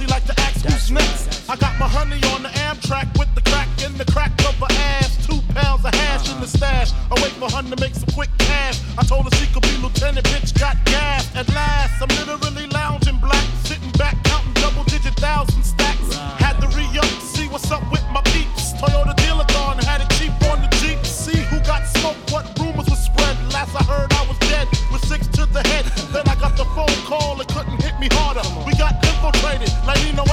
I 0.90 1.54
got 1.54 1.78
my 1.78 1.86
honey 1.86 2.18
on 2.34 2.42
the 2.42 2.48
Amtrak 2.66 3.16
with 3.16 3.32
the 3.36 3.42
crack 3.42 3.68
in 3.84 3.96
the 3.96 4.04
crack 4.10 4.32
of 4.42 4.58
her 4.58 4.66
ass. 4.98 5.24
Two 5.24 5.38
pounds 5.54 5.84
of 5.84 5.94
hash 5.94 6.26
in 6.32 6.40
the 6.40 6.48
stash. 6.48 6.90
I 7.10 7.14
wait 7.22 7.30
for 7.38 7.48
honey 7.48 7.70
to 7.70 7.80
make 7.80 7.94
some 7.94 8.10
quick 8.10 8.30
cash. 8.38 8.82
I 8.98 9.04
told 9.06 9.30
her 9.30 9.34
she 9.38 9.46
could 9.54 9.62
be 9.62 9.76
lieutenant, 9.78 10.26
bitch 10.26 10.58
got 10.58 10.74
gas. 10.86 11.30
At 11.36 11.46
last, 11.54 12.02
I'm 12.02 12.10
literally 12.18 12.66
lounging 12.74 13.18
black, 13.18 13.46
sitting 13.62 13.90
back, 14.02 14.18
counting 14.24 14.54
double 14.54 14.82
digit 14.82 15.14
thousand 15.14 15.62
stacks. 15.62 16.14
Had 16.42 16.58
to 16.58 16.66
re 16.74 16.82
up 16.98 17.06
see 17.22 17.46
what's 17.46 17.70
up 17.70 17.86
with 17.92 18.02
my 18.10 18.22
peeps. 18.34 18.74
Toyota 18.82 19.14
dealer 19.22 19.46
gone, 19.54 19.78
had 19.78 20.02
it 20.02 20.10
cheap 20.18 20.34
on 20.50 20.58
the 20.58 20.70
Jeep. 20.82 20.98
See 21.06 21.38
who 21.38 21.60
got 21.60 21.86
smoked, 21.86 22.32
what 22.32 22.50
rumors 22.58 22.90
were 22.90 22.98
spread. 22.98 23.38
Last 23.54 23.78
I 23.78 23.84
heard, 23.86 24.10
I 24.14 24.26
was 24.26 24.38
dead 24.50 24.66
with 24.90 25.06
six 25.06 25.28
to 25.38 25.46
the 25.46 25.62
head. 25.70 25.86
then 26.10 26.26
I 26.26 26.34
got 26.34 26.56
the 26.56 26.66
phone 26.74 26.98
call, 27.06 27.40
it 27.40 27.46
couldn't 27.46 27.78
hit 27.78 27.94
me 28.00 28.08
harder. 28.10 28.42
We 28.66 28.74
got 28.74 28.98
infiltrated, 29.06 29.70
like 29.86 30.02
you 30.02 30.12
know 30.14 30.29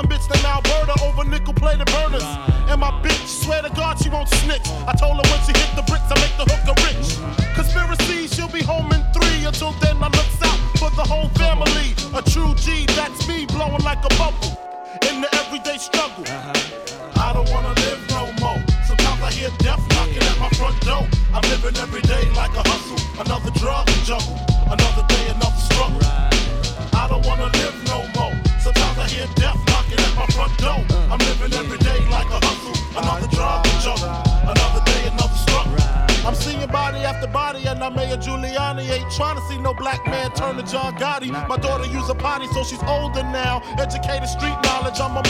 some 0.00 0.08
bitch 0.08 0.26
than 0.28 0.44
Alberta 0.46 0.94
over 1.04 1.24
nickel 1.28 1.52
plated 1.52 1.86
burners. 1.86 2.24
And 2.68 2.80
my 2.80 2.90
bitch, 3.02 3.26
swear 3.26 3.62
to 3.62 3.70
God, 3.70 4.00
she 4.00 4.08
won't 4.08 4.28
snitch. 4.28 4.66
I 4.86 4.94
told 4.96 5.16
her 5.16 5.26
when 5.30 5.40
she 5.44 5.52
hit 5.52 5.70
the 5.76 5.82
potty, 42.30 42.46
so 42.54 42.62
she's 42.62 42.82
older 42.84 43.24
now. 43.24 43.60
Educated 43.78 44.28
street 44.28 44.58
knowledge, 44.62 45.00
I'm 45.00 45.16
a 45.16 45.22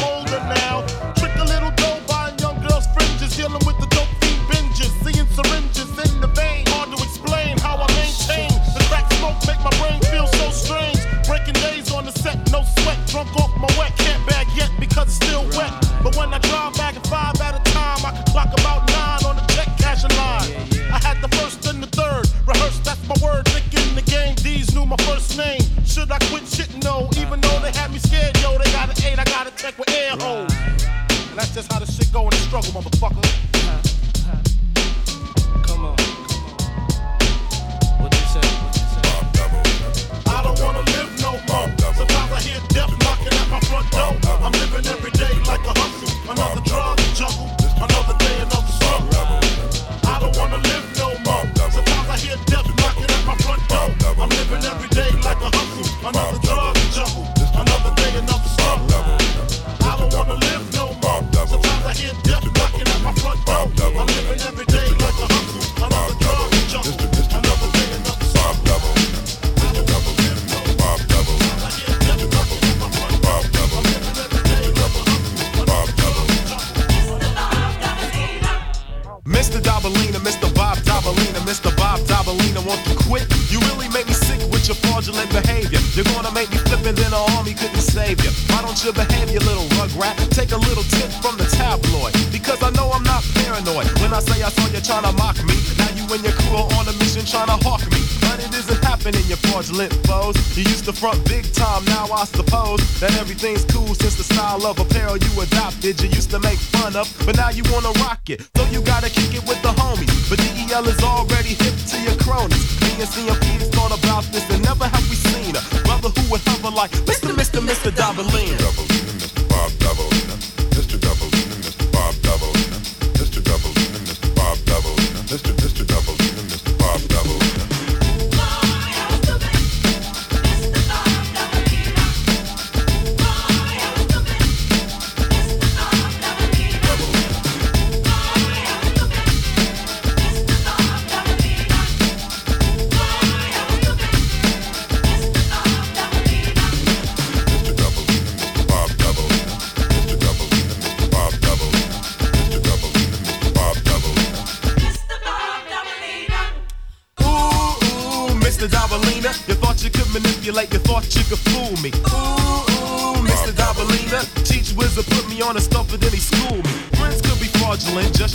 You're 85.96 86.06
gonna 86.14 86.30
make 86.30 86.50
me 86.50 86.58
flip 86.70 86.86
and 86.86 86.96
then 86.96 87.10
the 87.10 87.22
army 87.34 87.52
couldn't 87.52 87.82
save 87.82 88.22
you. 88.22 88.30
Why 88.46 88.62
don't 88.62 88.78
you 88.84 88.92
behave, 88.92 89.30
you 89.34 89.42
little 89.42 89.66
rugrat? 89.74 90.14
Take 90.30 90.52
a 90.52 90.56
little 90.56 90.86
tip 90.86 91.10
from 91.18 91.34
the 91.36 91.44
tabloid. 91.50 92.14
Because 92.30 92.62
I 92.62 92.70
know 92.78 92.94
I'm 92.94 93.02
not 93.02 93.26
paranoid. 93.34 93.90
When 93.98 94.14
I 94.14 94.20
say 94.22 94.38
I 94.42 94.50
saw 94.54 94.70
you 94.70 94.80
trying 94.80 95.02
to 95.02 95.12
mock 95.18 95.42
me, 95.42 95.58
now 95.82 95.90
you 95.98 96.06
and 96.14 96.22
your 96.22 96.32
crew 96.46 96.62
are 96.62 96.70
on 96.78 96.86
a 96.86 96.94
mission 97.02 97.26
trying 97.26 97.50
to 97.50 97.58
hawk 97.66 97.82
me. 97.90 97.98
But 98.22 98.38
it 98.38 98.54
isn't 98.54 98.78
happening, 98.86 99.26
you 99.26 99.34
fraudulent 99.50 99.90
foes. 100.06 100.38
You 100.54 100.62
used 100.62 100.86
to 100.86 100.94
front 100.94 101.26
big 101.26 101.50
time, 101.52 101.84
now 101.90 102.06
I 102.14 102.22
suppose 102.24 102.78
that 103.00 103.10
everything's 103.18 103.64
cool 103.66 103.90
since 103.98 104.14
the 104.14 104.22
style 104.22 104.62
of 104.66 104.78
apparel 104.78 105.18
you 105.18 105.32
adopted. 105.42 105.98
You 106.00 106.08
used 106.14 106.30
to 106.30 106.38
make 106.38 106.58
fun 106.70 106.94
of, 106.94 107.10
but 107.26 107.34
now 107.34 107.50
you 107.50 107.64
wanna 107.66 107.90
rock 107.98 108.30
it. 108.30 108.46
So 108.54 108.62
you 108.70 108.80
gotta 108.82 109.10
kick 109.10 109.34
it 109.34 109.42
with 109.42 109.60
the 109.66 109.74
homies. 109.74 110.30
But 110.30 110.38
DEL 110.38 110.86
is 110.86 111.02
already 111.02 111.58
hip 111.58 111.74
to 111.90 111.96
your 111.98 112.14
cronies. 112.22 112.62
Me 112.78 113.02
and 113.02 113.10
CMP's 113.10 113.68
thought 113.74 113.90
about 113.90 114.22
this 114.30 114.46
and 114.54 114.62
never 114.62 114.86
have 114.86 115.06
we 115.10 115.16
seen 115.16 115.56
a 115.56 115.79
who 116.08 116.30
would 116.30 116.40
hover 116.46 116.70
like 116.74 116.90
Mr. 117.04 117.32
Mr. 117.34 117.60
Mr. 117.60 117.90
Dobalina. 117.90 118.56
Mr. 118.56 118.89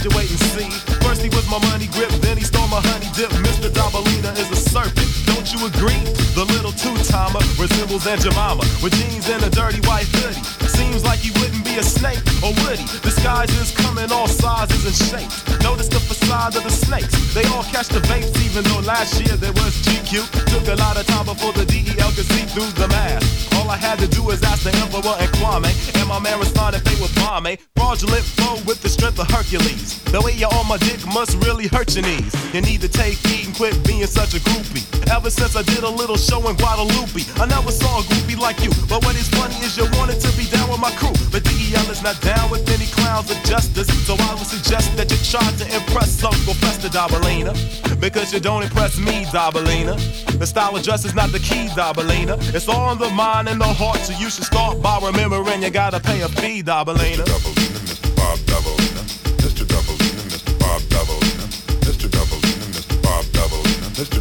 you 0.05 0.12
wait 0.15 0.29
and 0.29 0.39
see. 0.53 0.69
First 1.01 1.21
he 1.25 1.29
was 1.29 1.50
my 1.50 1.57
money 1.69 1.88
grip, 1.89 2.09
then 2.21 2.38
he 2.38 2.43
stole 2.43 2.67
my 2.67 2.79
honey 2.93 3.09
dip. 3.17 3.31
Mr. 3.41 3.74
Dobalina 3.74 4.31
is 4.38 4.50
a 4.53 4.55
serpent, 4.55 5.09
don't 5.25 5.50
you 5.50 5.65
agree? 5.65 5.97
The 6.38 6.45
little 6.53 6.71
two-timer 6.71 7.41
resembles 7.57 8.05
Aunt 8.05 8.21
Jemima 8.21 8.62
with 8.85 8.93
jeans 8.93 9.27
and 9.29 9.41
a 9.41 9.50
dirty 9.50 9.81
white 9.89 10.05
hoodie. 10.21 10.45
Seems 10.69 11.03
like 11.03 11.19
he 11.19 11.31
wouldn't 11.41 11.65
be 11.65 11.77
a 11.81 11.83
snake, 11.83 12.21
or 12.45 12.53
would 12.63 12.77
he? 12.77 12.85
Disguises 13.01 13.71
come 13.71 13.97
in 13.97 14.12
all 14.12 14.27
sizes 14.27 14.85
and 14.85 14.95
shapes. 14.95 15.41
Notice 15.63 15.88
the 15.88 16.00
facade 16.25 16.55
of 16.55 16.63
the 16.63 16.70
snakes. 16.70 17.34
They 17.34 17.44
all 17.53 17.63
catch 17.63 17.89
the 17.89 18.00
vapes, 18.10 18.34
even 18.46 18.63
though 18.65 18.82
last 18.82 19.22
year 19.22 19.36
there 19.38 19.53
was 19.53 19.74
GQ. 19.86 20.25
Took 20.50 20.67
a 20.67 20.75
lot 20.75 20.98
of 20.98 21.05
time 21.05 21.25
before 21.25 21.53
the 21.53 21.65
DEL 21.65 22.12
could 22.17 22.25
see 22.25 22.46
through 22.53 22.72
the 22.82 22.88
mask. 22.88 23.53
All 23.55 23.70
I 23.70 23.77
had 23.77 24.00
to 24.00 24.08
do 24.08 24.24
was 24.24 24.41
ask 24.44 24.63
the 24.63 24.74
Emperor 24.82 25.15
and 25.20 25.29
Kwame, 25.38 25.72
and 26.00 26.08
my 26.10 26.20
man 26.20 26.39
responded 26.39 26.82
they 26.86 26.98
were 27.01 27.12
bomb, 27.15 27.48
Fraudulent 27.75 28.25
flow 28.38 28.55
with 28.65 28.82
the 28.82 28.89
strength 28.89 29.20
of 29.20 29.29
Hercules. 29.29 30.01
The 30.10 30.22
way 30.22 30.34
you're 30.34 30.53
on 30.53 30.67
my 30.67 30.77
dick 30.77 31.05
must 31.13 31.38
really 31.46 31.67
hurt 31.67 31.94
your 31.96 32.03
knees. 32.03 32.34
You 32.53 32.62
need 32.62 32.82
to 32.82 32.89
take 32.89 33.17
heed 33.27 33.48
and 33.48 33.55
quit 33.55 33.75
being 33.86 34.08
such 34.08 34.34
a 34.34 34.39
groupie. 34.39 34.86
Ever 35.12 35.29
since 35.29 35.55
I 35.55 35.62
did 35.62 35.84
a 35.84 35.89
little 35.89 36.17
show 36.17 36.41
in 36.50 36.55
Guadalupe, 36.55 37.22
I 37.38 37.46
never 37.46 37.72
saw 37.72 38.00
a 38.00 38.03
groupie 38.10 38.39
like 38.39 38.60
you. 38.63 38.72
But 38.89 39.05
what 39.05 39.15
is 39.15 39.29
funny 39.29 39.55
is 39.62 39.77
you 39.77 39.86
wanted 40.00 40.20
to 40.22 40.32
be 40.38 40.50
down 40.50 40.70
with 40.72 40.82
my 40.82 40.91
crew. 40.98 41.13
But 41.32 41.44
DEL 41.44 41.88
is 41.91 42.01
not 42.01 42.20
down 42.22 42.50
with 42.50 42.65
any 42.70 42.88
clowns 42.98 43.29
of 43.29 43.38
justice. 43.44 43.88
So 44.08 44.15
I 44.17 44.34
would 44.34 44.48
suggest 44.48 44.96
that 44.98 45.12
you 45.12 45.20
try 45.22 45.46
to 45.46 45.65
impress 45.75 46.14
Uncle 46.24 46.53
Fester 46.55 46.89
Dobalina. 46.89 47.53
Because 48.00 48.34
you 48.34 48.39
don't 48.39 48.63
impress 48.63 48.98
me, 48.98 49.25
Dobalina. 49.25 49.95
The 50.39 50.45
style 50.45 50.75
of 50.75 50.84
dress 50.84 51.05
is 51.05 51.13
not 51.15 51.31
the 51.31 51.39
key, 51.39 51.67
Dobalina. 51.69 52.38
It's 52.53 52.67
all 52.67 52.91
in 52.91 53.00
the 53.00 53.10
mind 53.10 53.48
and 53.50 53.60
the 53.60 53.65
heart, 53.65 53.98
so 54.00 54.13
you 54.13 54.29
should 54.29 54.45
start 54.45 54.81
by 54.81 55.00
remembering 55.01 55.63
you 55.63 55.69
gotta 55.69 56.00
pay 56.00 56.22
a 56.22 56.29
fee, 56.29 56.62
Dobalina. 56.63 57.25
Dobalina, 57.25 57.79
Mr. 57.88 58.15
Bob 58.15 58.39
Dobalina, 58.50 59.01
Mr. 59.41 59.65
Dobalina, 59.65 60.24
Mr. 60.31 60.60
Bob 60.60 60.81
Dobalina, 60.93 61.45
Mr. 61.86 62.07
Dobalina, 62.10 62.65
Mr. 62.75 63.01
Bob 63.01 63.25
Dobalina, 63.25 63.88
Mr. 63.98 64.19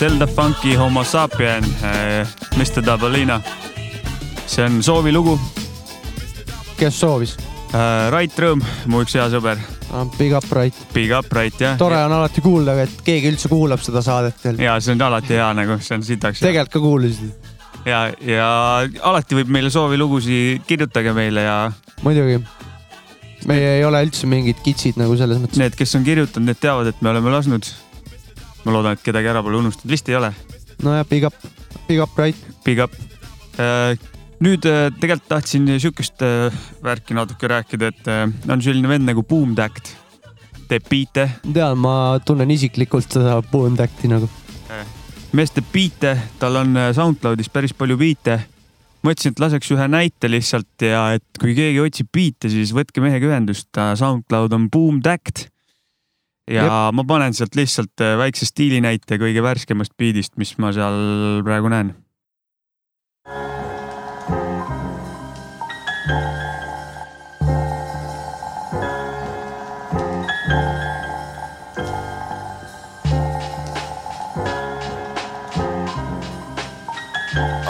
Delta 0.00 0.26
Funky 0.26 0.74
Homo 0.76 1.04
sapien 1.04 1.64
uh,, 1.64 2.28
Mr 2.56 2.84
Dabalina. 2.86 3.40
see 4.46 4.64
on 4.64 4.82
soovilugu, 4.82 5.38
kes 6.78 7.00
soovis? 7.00 7.36
äh,. 7.74 8.10
Rait 8.12 8.38
Rõõm, 8.38 8.62
mu 8.86 9.02
üks 9.02 9.16
hea 9.18 9.26
sõber, 9.32 9.58
Big 10.18 10.32
up 10.36 10.46
right. 10.52 10.86
Big 10.94 11.12
up 11.14 11.32
Rait 11.32 11.60
jah. 11.60 11.76
tore 11.78 11.98
on 12.04 12.12
alati 12.12 12.42
kuulda, 12.44 12.76
et 12.82 13.02
keegi 13.06 13.30
üldse 13.32 13.50
kuulab 13.50 13.82
seda 13.82 14.02
saadet 14.04 14.44
veel. 14.44 14.60
ja 14.66 14.76
see 14.80 14.94
on 14.94 15.02
alati 15.08 15.38
hea 15.38 15.48
nagu, 15.56 15.78
see 15.82 15.98
on 15.98 16.06
sitaks 16.06 16.42
tegelikult 16.44 16.76
ka 16.76 16.84
kuulasid, 16.84 17.50
ja, 17.86 18.04
ja 18.20 18.50
alati 19.02 19.40
võib 19.40 19.50
meile 19.56 19.72
soovilugusid, 19.72 20.66
kirjutage 20.68 21.14
meile 21.16 21.46
ja 21.46 21.56
muidugi. 22.04 22.38
meie 23.46 23.76
ei 23.78 23.84
ole 23.86 24.02
üldse 24.06 24.28
mingid 24.30 24.62
kitsid 24.64 24.98
nagu 25.00 25.16
selles 25.18 25.42
mõttes. 25.42 25.60
need, 25.62 25.76
kes 25.78 25.94
on 25.98 26.06
kirjutanud, 26.06 26.50
need 26.50 26.62
teavad, 26.62 26.90
et 26.90 27.02
me 27.02 27.12
oleme 27.14 27.34
lasknud. 27.34 27.72
Ma 28.66 28.74
loodan, 28.74 28.98
et 28.98 29.04
kedagi 29.06 29.30
ära 29.30 29.44
pole 29.46 29.60
unustanud, 29.60 29.92
vist 29.94 30.08
ei 30.10 30.18
ole. 30.18 30.32
nojah, 30.82 31.06
big 31.08 31.24
up, 31.28 31.34
big 31.86 32.02
up 32.02 32.18
right. 32.18 32.46
Big 32.66 32.82
up. 32.82 32.96
nüüd 34.42 34.66
äh, 34.68 34.90
tegelikult 35.00 35.30
tahtsin 35.30 35.68
sihukest 35.78 36.20
äh, 36.26 36.56
värki 36.84 37.14
natuke 37.16 37.48
rääkida, 37.48 37.92
et 37.94 38.10
äh, 38.10 38.26
on 38.52 38.62
selline 38.62 38.90
vend 38.90 39.08
nagu 39.08 39.22
Boom 39.24 39.54
Tact, 39.56 39.94
teeb 40.68 40.90
biite, 40.90 41.28
tean, 41.46 41.78
ma 41.80 42.18
tunnen 42.26 42.50
isiklikult 42.52 43.16
seda 43.16 43.38
Boom 43.52 43.78
Tacti 43.78 44.10
nagu. 44.12 44.28
mees 45.32 45.54
teeb 45.54 45.70
biite, 45.72 46.16
tal 46.42 46.60
on 46.60 46.76
äh, 46.76 46.92
SoundCloudis 46.96 47.48
päris 47.54 47.72
palju 47.72 47.96
biite. 47.96 48.40
mõtlesin, 49.06 49.32
et 49.32 49.40
laseks 49.40 49.70
ühe 49.70 49.88
näite 49.88 50.28
lihtsalt 50.28 50.82
ja 50.82 51.12
et 51.14 51.38
kui 51.38 51.54
keegi 51.54 51.80
otsib 51.80 52.08
biite, 52.12 52.50
siis 52.50 52.74
võtke 52.74 53.00
mehega 53.00 53.30
ühendust, 53.30 53.70
SoundCloud 53.72 54.52
on 54.52 54.68
Boom 54.68 55.00
Tact. 55.00 55.46
Ja 56.50 56.62
Jep. 56.62 56.94
ma 56.94 57.04
panen 57.06 57.34
sealt 57.34 57.54
lihtsalt 57.58 58.02
äh, 58.02 58.16
väikse 58.18 58.46
stiilinäite 58.46 59.18
kõige 59.18 59.42
värskemast 59.42 59.96
biidist, 59.98 60.36
mis 60.38 60.56
ma 60.62 60.72
seal 60.74 61.42
praegu 61.46 61.70
näen 61.72 61.94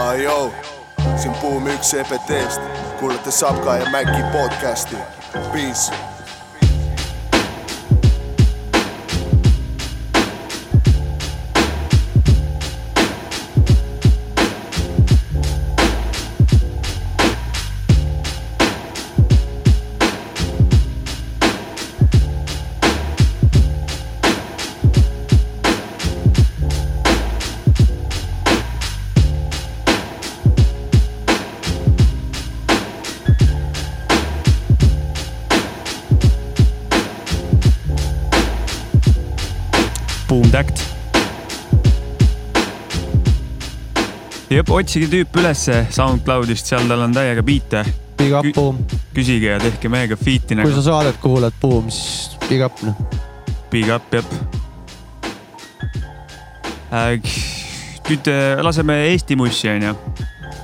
Ajo, 0.06 0.52
siin 1.16 1.32
Boom 1.40 1.66
üks 1.72 1.94
EPT-st, 1.96 2.60
kuulate 3.00 3.32
Sapka 3.32 3.76
ja 3.80 3.90
Mäki 3.90 4.22
podcasti, 4.32 4.96
peace. 5.52 6.15
Otsige 44.76 45.06
tüüp 45.08 45.36
ülesse 45.40 45.86
SoundCloudist, 45.94 46.68
seal 46.68 46.84
tal 46.90 47.06
on 47.06 47.14
täiega 47.16 47.44
biite. 47.44 47.84
Big 48.16 48.32
up, 48.32 48.46
Boom. 48.56 48.78
küsige 49.14 49.50
ja 49.54 49.58
tehke 49.60 49.88
mehega 49.92 50.16
feat'i 50.16 50.54
kui 50.54 50.60
nagu 50.62 50.72
sa 50.72 50.84
saadet 50.84 51.18
kuulad, 51.20 51.56
Boom, 51.60 51.90
siis 51.92 52.36
big 52.48 52.64
up 52.64 52.80
noh. 52.84 52.96
big 53.72 53.90
up, 53.92 54.12
jep 54.12 54.24
äh,. 56.92 57.20
nüüd 58.08 58.30
äh, 58.32 58.62
laseme 58.64 58.96
Eesti 59.10 59.36
mussi, 59.36 59.68
onju. 59.68 59.92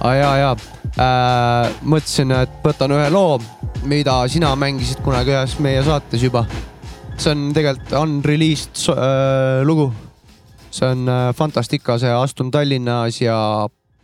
aa 0.01 0.14
jaa, 0.16 0.33
jaa 0.40 0.55
äh,. 0.96 1.75
mõtlesin, 1.85 2.33
et 2.40 2.57
võtan 2.64 2.96
ühe 2.96 3.11
loo, 3.12 3.37
mida 3.85 4.22
sina 4.33 4.55
mängisid 4.57 5.05
kunagi 5.05 5.37
ühes 5.37 5.59
meie 5.61 5.85
saates 5.85 6.25
juba. 6.25 6.46
see 7.18 7.35
on 7.35 7.53
tegelikult 7.53 7.92
unreleased 8.01 8.88
äh, 8.96 9.61
lugu. 9.68 9.92
see 10.70 10.88
on 10.88 11.05
äh, 11.05 11.29
Fantastica, 11.37 12.01
see 12.01 12.16
Astun 12.16 12.51
Tallinnas 12.51 13.20
ja 13.20 13.37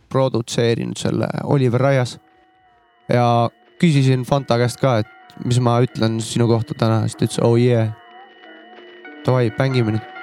produtseerinud 0.09 0.97
selle 0.97 1.27
Oliver 1.43 1.81
Raias. 1.81 2.19
ja 3.09 3.49
küsisin 3.79 4.25
Fanta 4.25 4.57
käest 4.57 4.79
ka, 4.81 4.99
et 4.99 5.07
mis 5.45 5.59
ma 5.59 5.79
ütlen 5.81 6.19
sinu 6.21 6.47
kohta 6.47 6.75
täna, 6.77 7.01
siis 7.07 7.15
ta 7.15 7.25
ütles 7.25 7.43
oh 7.45 7.57
yeah. 7.57 7.93
Davai, 9.25 9.51
mängime 9.57 9.97
nüüd. 9.97 10.18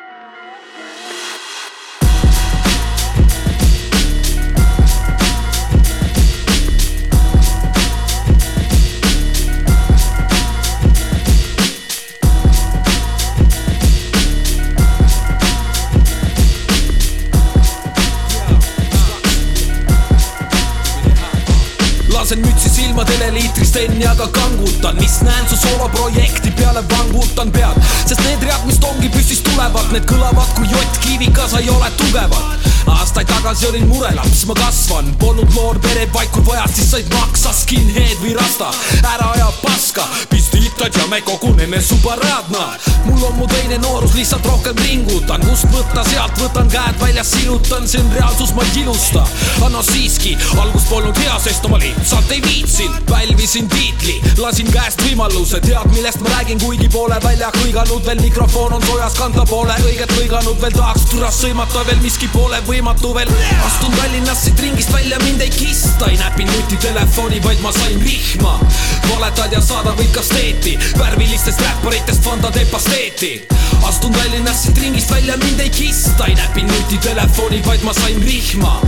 Liitrist 23.76 23.96
Enni 23.96 24.06
aga 24.06 24.26
kangutan, 24.32 24.96
mis 24.96 25.20
näen 25.22 25.48
su 25.48 25.56
sooloprojekti 25.56 26.50
peale 26.56 26.82
vangutan 26.90 27.50
pead, 27.52 27.76
sest 28.06 28.20
need 28.24 28.42
read, 28.42 28.64
mis 28.66 28.78
tongi 28.80 29.08
püstis 29.12 29.42
tulevad, 29.44 29.92
need 29.92 30.06
kõlavad 30.08 30.48
kui 30.56 30.68
jott 30.70 31.00
kiviga, 31.04 31.48
sa 31.48 31.60
ei 31.60 31.68
ole 31.70 31.90
tugevad. 31.96 32.66
Aastaid 33.16 33.42
tagasi 33.42 33.66
olin 33.66 33.86
murelaps, 33.88 34.44
ma 34.46 34.54
kasvan, 34.54 35.06
polnud 35.20 35.48
noor 35.54 35.78
pere 35.80 36.04
vaikul 36.12 36.44
vajas, 36.44 36.74
siis 36.76 36.90
said 36.90 37.06
maksa 37.14 37.52
skinhead 37.56 38.18
või 38.20 38.34
rasta, 38.36 38.68
ära 39.08 39.30
aja 39.32 39.46
paska, 39.62 40.04
pistitad 40.28 40.92
ja 40.92 41.06
me 41.08 41.22
koguneme 41.24 41.80
subaradna. 41.80 42.66
mul 43.06 43.22
on 43.24 43.38
mu 43.38 43.46
teine 43.46 43.78
noorus, 43.78 44.12
lihtsalt 44.14 44.44
rohkem 44.44 44.76
ringutan, 44.84 45.40
kust 45.48 45.64
võtta, 45.72 46.04
sealt 46.10 46.36
võtan 46.42 46.68
käed 46.68 47.00
väljas, 47.00 47.30
sirutan, 47.30 47.88
see 47.88 48.00
on 48.00 48.12
reaalsus, 48.12 48.52
ma 48.52 48.62
ei 48.62 48.82
ilusta. 48.82 49.24
anna 49.64 49.82
siiski, 49.82 50.36
algus 50.60 50.84
polnud 50.90 51.16
hea, 51.16 51.38
sest 51.40 51.68
ma 51.72 51.78
lihtsalt 51.80 52.30
ei 52.36 52.42
viitsinud, 52.42 53.00
pälvisin 53.08 53.68
tiitli, 53.68 54.20
lasin 54.36 54.68
käest 54.72 55.00
võimaluse, 55.06 55.62
tead, 55.64 55.88
millest 55.94 56.20
ma 56.20 56.34
räägin, 56.36 56.60
kuigi 56.60 56.88
pole 56.92 57.16
välja 57.24 57.48
hõiganud. 57.62 58.04
Veel, 58.06 58.20
mikrofon 58.20 58.76
on 58.76 58.84
soojas, 58.86 59.16
kanda 59.16 59.46
pole 59.48 59.74
õiget 59.88 60.12
lõiganud 60.18 60.60
veel, 60.60 60.76
tahaks 60.76 61.08
türast 61.10 61.40
sõimata 61.46 61.86
veel, 61.88 62.02
miski 62.04 62.28
pole 62.34 62.60
võimatu 62.68 63.05
veel. 63.14 63.28
astun 63.66 63.92
Tallinnast 63.96 64.42
siit 64.44 64.60
ringist 64.60 64.92
välja, 64.92 65.18
mind 65.18 65.40
ei 65.40 65.50
kista, 65.50 66.06
ei 66.06 66.16
näpi 66.16 66.44
nutitelefoni, 66.44 67.42
vaid 67.44 67.60
ma 67.60 67.72
sain 67.72 68.04
vihma. 68.04 68.60
valetad 69.08 69.52
ja 69.52 69.60
saadad 69.60 69.98
võid 69.98 70.10
kasteeti, 70.14 70.78
värvilistest 70.98 71.60
räpparitest 71.60 72.22
Fanta 72.22 72.50
teeb 72.50 72.70
pasteeti. 72.70 73.46
astun 73.88 74.12
Tallinnast 74.12 74.62
siit 74.62 74.78
ringist 74.78 75.10
välja, 75.10 75.36
mind 75.36 75.60
ei 75.60 75.70
kista, 75.70 76.26
ei 76.26 76.34
näpi 76.34 76.62
nutitelefoni, 76.62 77.62
vaid 77.66 77.82
ma 77.82 77.92
sain 77.92 78.24
vihma. 78.24 78.80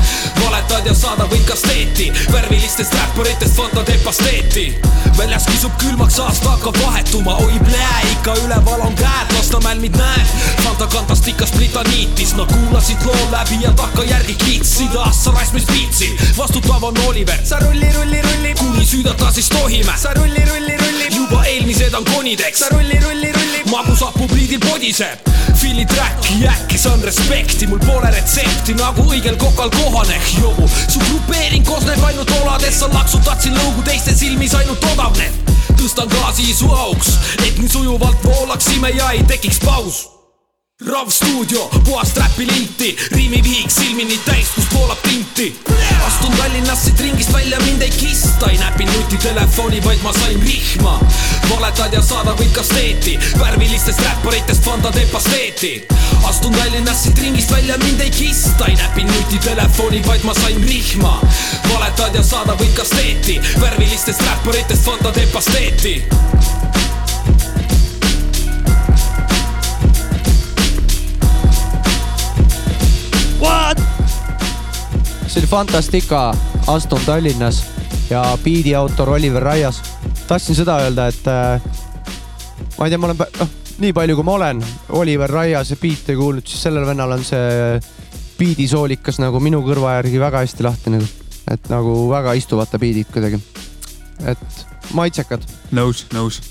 valetad 0.45 0.87
ja 0.87 0.95
saadad 0.95 1.31
võid 1.33 1.45
kasteeti, 1.49 2.13
värvilistest 2.33 2.95
räpparitest 2.95 3.57
Fanta 3.57 3.85
teeb 3.85 4.05
pasteeti. 4.05 4.75
väljas 5.19 5.47
kisub 5.47 5.73
külmaks, 5.79 6.19
aasta 6.19 6.51
hakkab 6.51 6.77
vahetuma, 6.83 7.37
oi 7.37 7.59
plää, 7.65 8.01
ikka 8.13 8.35
üleval 8.45 8.81
on 8.81 8.95
käed, 8.95 9.35
Lasnamäel 9.37 9.81
mind 9.81 9.97
näed. 9.97 10.27
Fanta 10.65 10.87
kantastikast 10.87 11.55
britaniitis, 11.57 12.35
nad 12.37 12.53
kuulasid 12.53 13.05
loo 13.05 13.29
läbi 13.31 13.59
ja 13.63 13.73
takkajärgi 14.09 14.35
kiitsid, 14.35 14.97
ah 14.97 15.13
sa 15.13 15.31
rasmis 15.31 15.65
piitsid, 15.65 16.21
vastutav 16.37 16.85
on 16.85 16.95
Oliver. 17.07 17.39
sa 17.45 17.59
rulli, 17.59 17.93
rulli, 17.93 18.23
rulli, 18.23 18.55
kuni 18.55 18.87
süüdata 18.87 19.33
siis 19.33 19.49
tohime. 19.49 19.93
sa 19.97 20.15
rulli, 20.15 20.45
rulli, 20.45 20.77
rulli, 20.77 21.07
juba 21.17 21.45
eelmised 21.45 21.95
on 21.95 22.05
konideks. 22.05 22.59
sa 22.59 22.67
rulli, 22.71 23.01
rulli, 23.01 23.33
rulli, 23.33 23.63
magusapp 23.71 24.19
publiidil 24.19 24.61
podiseb. 24.61 25.29
Feel'i 25.55 25.87
track'i 25.87 26.47
äkki 26.47 26.79
saan 26.79 27.03
respekti, 27.03 27.67
mul 27.67 27.79
pole 27.79 28.11
retsepti 28.11 28.75
nagu 28.75 29.03
õigel 29.03 29.37
kokal 29.37 29.71
kohane, 29.71 30.21
jobu. 30.41 30.69
su 30.89 30.99
grupeering 30.99 31.67
koosneb 31.67 32.05
ainult 32.05 32.31
oladest, 32.41 32.79
sa 32.81 32.89
laksutad 32.93 33.41
siin 33.41 33.57
lõugu 33.57 33.85
teiste 33.85 34.17
silmis 34.17 34.55
ainult 34.55 34.85
odavneb. 34.93 35.33
tõstan 35.77 36.09
gaasi 36.09 36.55
su 36.55 36.71
auks, 36.73 37.19
et 37.47 37.59
nii 37.59 37.69
sujuvalt 37.69 38.25
voolaksime 38.25 38.91
ja 38.97 39.11
ei 39.13 39.23
tekiks 39.23 39.61
paus 39.65 40.18
Rav 40.87 41.11
stuudio, 41.11 41.69
puhast 41.85 42.17
räpilinti, 42.17 42.97
riimivihik 43.11 43.71
silmini 43.71 44.19
täis, 44.25 44.47
kus 44.55 44.65
voolab 44.75 44.99
tinti. 45.03 45.61
astun 46.07 46.37
Tallinnast 46.37 46.85
siit 46.85 47.01
ringist 47.01 47.33
välja, 47.33 47.59
mind 47.61 47.83
ei 47.83 47.91
kista, 47.91 48.51
ei 48.51 48.59
näpi 48.59 48.85
nutitelefoni, 48.85 49.85
vaid 49.85 49.99
ma 50.03 50.13
sain 50.13 50.45
vihma. 50.45 51.01
valetad 51.51 51.93
ja 51.93 52.03
saadad 52.03 52.39
võid 52.39 52.55
kasteeti, 52.55 53.19
värvilistest 53.41 54.01
räpparitest 54.01 54.63
Fanta 54.65 54.93
teeb 54.95 55.11
pasteeti. 55.11 55.73
astun 56.23 56.55
Tallinnast 56.55 57.03
siit 57.03 57.19
ringist 57.19 57.51
välja, 57.51 57.79
mind 57.79 58.01
ei 58.01 58.11
kista, 58.11 58.67
ei 58.67 58.79
näpi 58.79 59.05
nutitelefoni, 59.05 60.05
vaid 60.07 60.23
ma 60.23 60.35
sain 60.35 60.63
rihma. 60.63 61.21
valetad 61.73 62.15
ja 62.15 62.23
saadab 62.23 62.63
ikka 62.63 62.85
steeti, 62.85 63.41
värvilistest 63.61 64.23
räpparitest 64.23 64.85
Fanta 64.85 65.13
teeb 65.13 65.33
pasteeti. 65.33 66.05
See 75.39 75.45
oli 75.45 75.51
Fantastica, 75.51 76.35
Aston 76.67 77.01
Tallinnas 77.07 77.65
ja 78.11 78.39
biidi 78.45 78.75
autor 78.75 79.11
Oliver 79.11 79.43
Raias. 79.43 79.83
tahtsin 80.27 80.55
seda 80.55 80.79
öelda, 80.83 81.07
et 81.07 81.27
äh, 81.27 81.63
ma 82.79 82.87
ei 82.87 82.91
tea, 82.91 82.99
ma 82.99 83.07
olen, 83.07 83.21
noh, 83.39 83.53
nii 83.79 83.93
palju 83.93 84.17
kui 84.19 84.27
ma 84.27 84.33
olen 84.35 84.65
Oliver 84.89 85.31
Raiase 85.31 85.77
biite 85.77 86.17
kuulnud, 86.17 86.47
siis 86.47 86.63
sellel 86.67 86.87
vennal 86.87 87.15
on 87.15 87.23
see 87.25 87.79
biidisoolikas 88.39 89.21
nagu 89.23 89.39
minu 89.41 89.63
kõrva 89.63 89.95
järgi 90.01 90.19
väga 90.19 90.43
hästi 90.43 90.67
lahti 90.67 90.95
nagu, 90.97 91.07
et 91.55 91.71
nagu 91.71 91.95
väga 92.11 92.35
istuvad 92.41 92.73
ta 92.73 92.83
biidid 92.83 93.13
kuidagi. 93.15 93.39
et 94.27 94.67
maitsekad. 94.91 95.47
nõus, 95.71 96.07
nõus. 96.13 96.43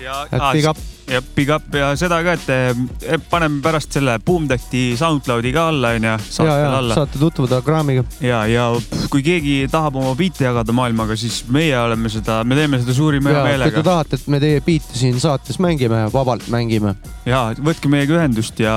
ja 0.00 0.26
Et 0.28 0.50
big 0.52 0.68
up. 0.68 0.76
Ja 1.10 1.20
big 1.34 1.50
up 1.52 1.74
ja 1.74 1.90
seda 1.98 2.20
ka, 2.24 2.34
et 2.38 2.50
eh, 2.54 3.18
paneme 3.30 3.60
pärast 3.64 3.94
selle 3.96 4.16
Boomtechti 4.24 4.94
SoundCloudi 4.98 5.52
ka 5.54 5.66
alla 5.72 5.92
onju, 5.96 6.14
ja, 6.46 6.56
ja 6.62 6.70
saate 6.94 7.18
tutvuda 7.18 7.60
kraamiga. 7.66 8.04
ja, 8.24 8.44
ja 8.50 8.68
kui 9.12 9.24
keegi 9.26 9.56
tahab 9.72 9.98
oma 10.00 10.14
biite 10.18 10.46
jagada 10.46 10.74
maailmaga, 10.76 11.16
siis 11.18 11.42
meie 11.52 11.74
oleme 11.78 12.12
seda, 12.12 12.40
me 12.46 12.58
teeme 12.58 12.80
seda 12.82 12.94
suurima 12.96 13.32
ja 13.32 13.40
kui 13.40 13.48
te 13.48 13.56
meelega. 13.56 13.84
tahate, 13.90 14.20
et 14.20 14.30
me 14.30 14.42
teie 14.42 14.62
biite 14.66 14.98
siin 14.98 15.18
saates 15.22 15.58
mängime, 15.62 16.06
vabalt 16.14 16.46
mängime. 16.52 16.94
ja 17.28 17.48
võtke 17.58 17.90
meiega 17.90 18.20
ühendust 18.20 18.62
ja 18.62 18.74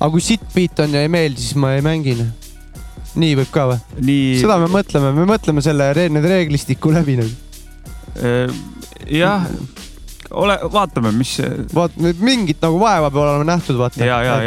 aga 0.00 0.10
kui 0.10 0.24
sitt 0.24 0.46
biit 0.54 0.78
on 0.82 0.96
ja 0.96 1.04
ei 1.04 1.12
meeldi, 1.12 1.42
siis 1.44 1.58
ma 1.60 1.74
ei 1.76 1.84
mängi. 1.86 2.16
nii 3.20 3.36
võib 3.42 3.52
ka 3.54 3.68
või? 3.70 3.78
nii. 4.00 4.40
seda 4.42 4.58
me 4.62 4.70
mõtleme, 4.72 5.14
me 5.14 5.28
mõtleme 5.30 5.62
selle, 5.64 5.92
need 6.10 6.26
reeglistiku 6.34 6.94
läbi 6.94 7.20
nagu. 7.20 8.58
jah, 9.06 9.46
ole, 10.30 10.58
vaatame, 10.72 11.12
mis. 11.16 11.36
vaat 11.74 11.96
mingit 12.20 12.60
nagu 12.62 12.80
vaeva 12.80 13.10
peab 13.10 13.22
olema 13.24 13.46
nähtud, 13.54 13.78
vaata. 13.80 14.04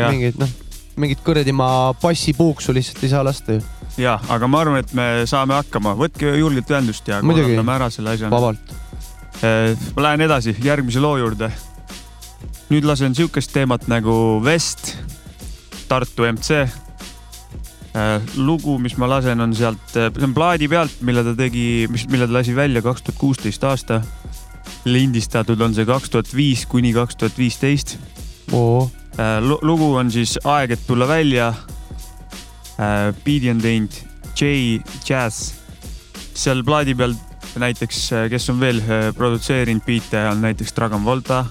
Mingit 0.10 0.39
noh, 0.41 0.52
mingit 1.00 1.24
kuradi 1.26 1.54
ma 1.56 1.67
bassipuuksu 2.02 2.74
lihtsalt 2.76 3.04
ei 3.04 3.12
saa 3.12 3.24
lasta 3.26 3.58
ju. 3.58 3.63
ja, 4.02 4.17
aga 4.30 4.48
ma 4.50 4.62
arvan, 4.63 4.82
et 4.84 4.93
me 4.98 5.08
saame 5.30 5.58
hakkama, 5.58 5.96
võtke 5.98 6.36
julgelt 6.38 6.69
ühendust 6.69 7.08
ja 7.10 7.22
korraldame 7.22 7.76
ära 7.76 7.89
selle 7.93 8.13
asja. 8.15 8.30
vabalt. 8.34 8.76
ma 9.41 10.08
lähen 10.08 10.26
edasi 10.28 10.56
järgmise 10.63 11.02
loo 11.04 11.17
juurde. 11.17 11.52
nüüd 12.69 12.86
lasen 12.89 13.15
sihukest 13.17 13.54
teemat 13.54 13.88
nagu 13.91 14.39
Vest, 14.43 14.96
Tartu 15.89 16.26
MC. 16.32 16.63
lugu, 18.38 18.80
mis 18.82 18.96
ma 18.98 19.10
lasen, 19.10 19.41
on 19.41 19.54
sealt, 19.54 19.84
see 19.93 20.26
on 20.26 20.34
plaadi 20.34 20.69
pealt, 20.69 21.02
mille 21.02 21.26
ta 21.26 21.36
tegi, 21.38 21.88
mis, 21.89 22.08
mille 22.10 22.30
ta 22.30 22.39
lasi 22.39 22.56
välja 22.56 22.82
kaks 22.82 23.06
tuhat 23.06 23.19
kuusteist 23.22 23.63
aasta. 23.69 24.02
Lindistatud 24.86 25.62
on 25.62 25.73
see 25.73 25.86
kaks 25.86 26.10
tuhat 26.10 26.36
viis 26.36 26.65
kuni 26.65 26.93
kaks 26.93 27.15
tuhat 27.15 27.38
viisteist. 27.38 27.97
oo, 28.52 28.91
lugu 29.62 29.93
on 29.95 30.12
siis 30.12 30.39
Aeg, 30.43 30.71
et 30.71 30.88
tulla 30.88 31.08
välja. 31.08 31.54
biidi 33.23 33.49
on 33.49 33.62
teinud 33.62 33.91
J 34.41 34.82
Jazz. 35.10 35.54
seal 36.34 36.63
plaadi 36.63 36.95
peal 36.95 37.13
näiteks, 37.56 38.10
kes 38.30 38.49
on 38.49 38.60
veel 38.60 38.80
äh, 38.82 39.10
produtseerinud 39.15 39.84
biite, 39.86 40.28
on 40.30 40.41
näiteks 40.41 40.73
Dragon 40.73 41.06
Volta, 41.06 41.45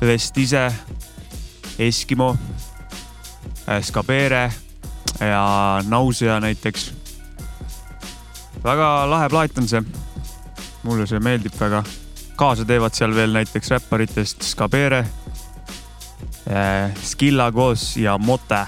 Vest 0.00 0.38
ise, 0.38 0.72
Eskimo, 1.78 2.36
Skabere 3.82 4.52
ja 5.20 5.82
Nausea 5.88 6.40
näiteks. 6.40 6.92
väga 8.64 9.10
lahe 9.10 9.28
plaat 9.28 9.58
on 9.58 9.68
see. 9.68 9.82
mulle 10.82 11.06
see 11.06 11.20
meeldib 11.20 11.54
väga. 11.60 11.84
Kaasa 12.36 12.64
teevad 12.68 12.94
seal 12.94 13.14
veel 13.14 13.32
näiteks 13.32 13.70
räpparitest 13.70 14.42
Skabere, 14.44 15.04
Skilla 17.02 17.50
koos 17.52 17.96
ja 17.96 18.18
Mote. 18.18 18.66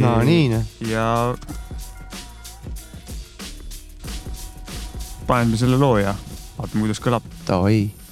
no 0.00 0.16
nii 0.24 0.48
noh. 0.48 0.64
ja 0.88 1.34
paneme 5.26 5.56
selle 5.56 5.76
loo 5.78 5.98
ja 5.98 6.14
vaatame, 6.58 6.84
kuidas 6.86 7.00
kõlab. 7.00 7.26
Davai. 7.46 8.03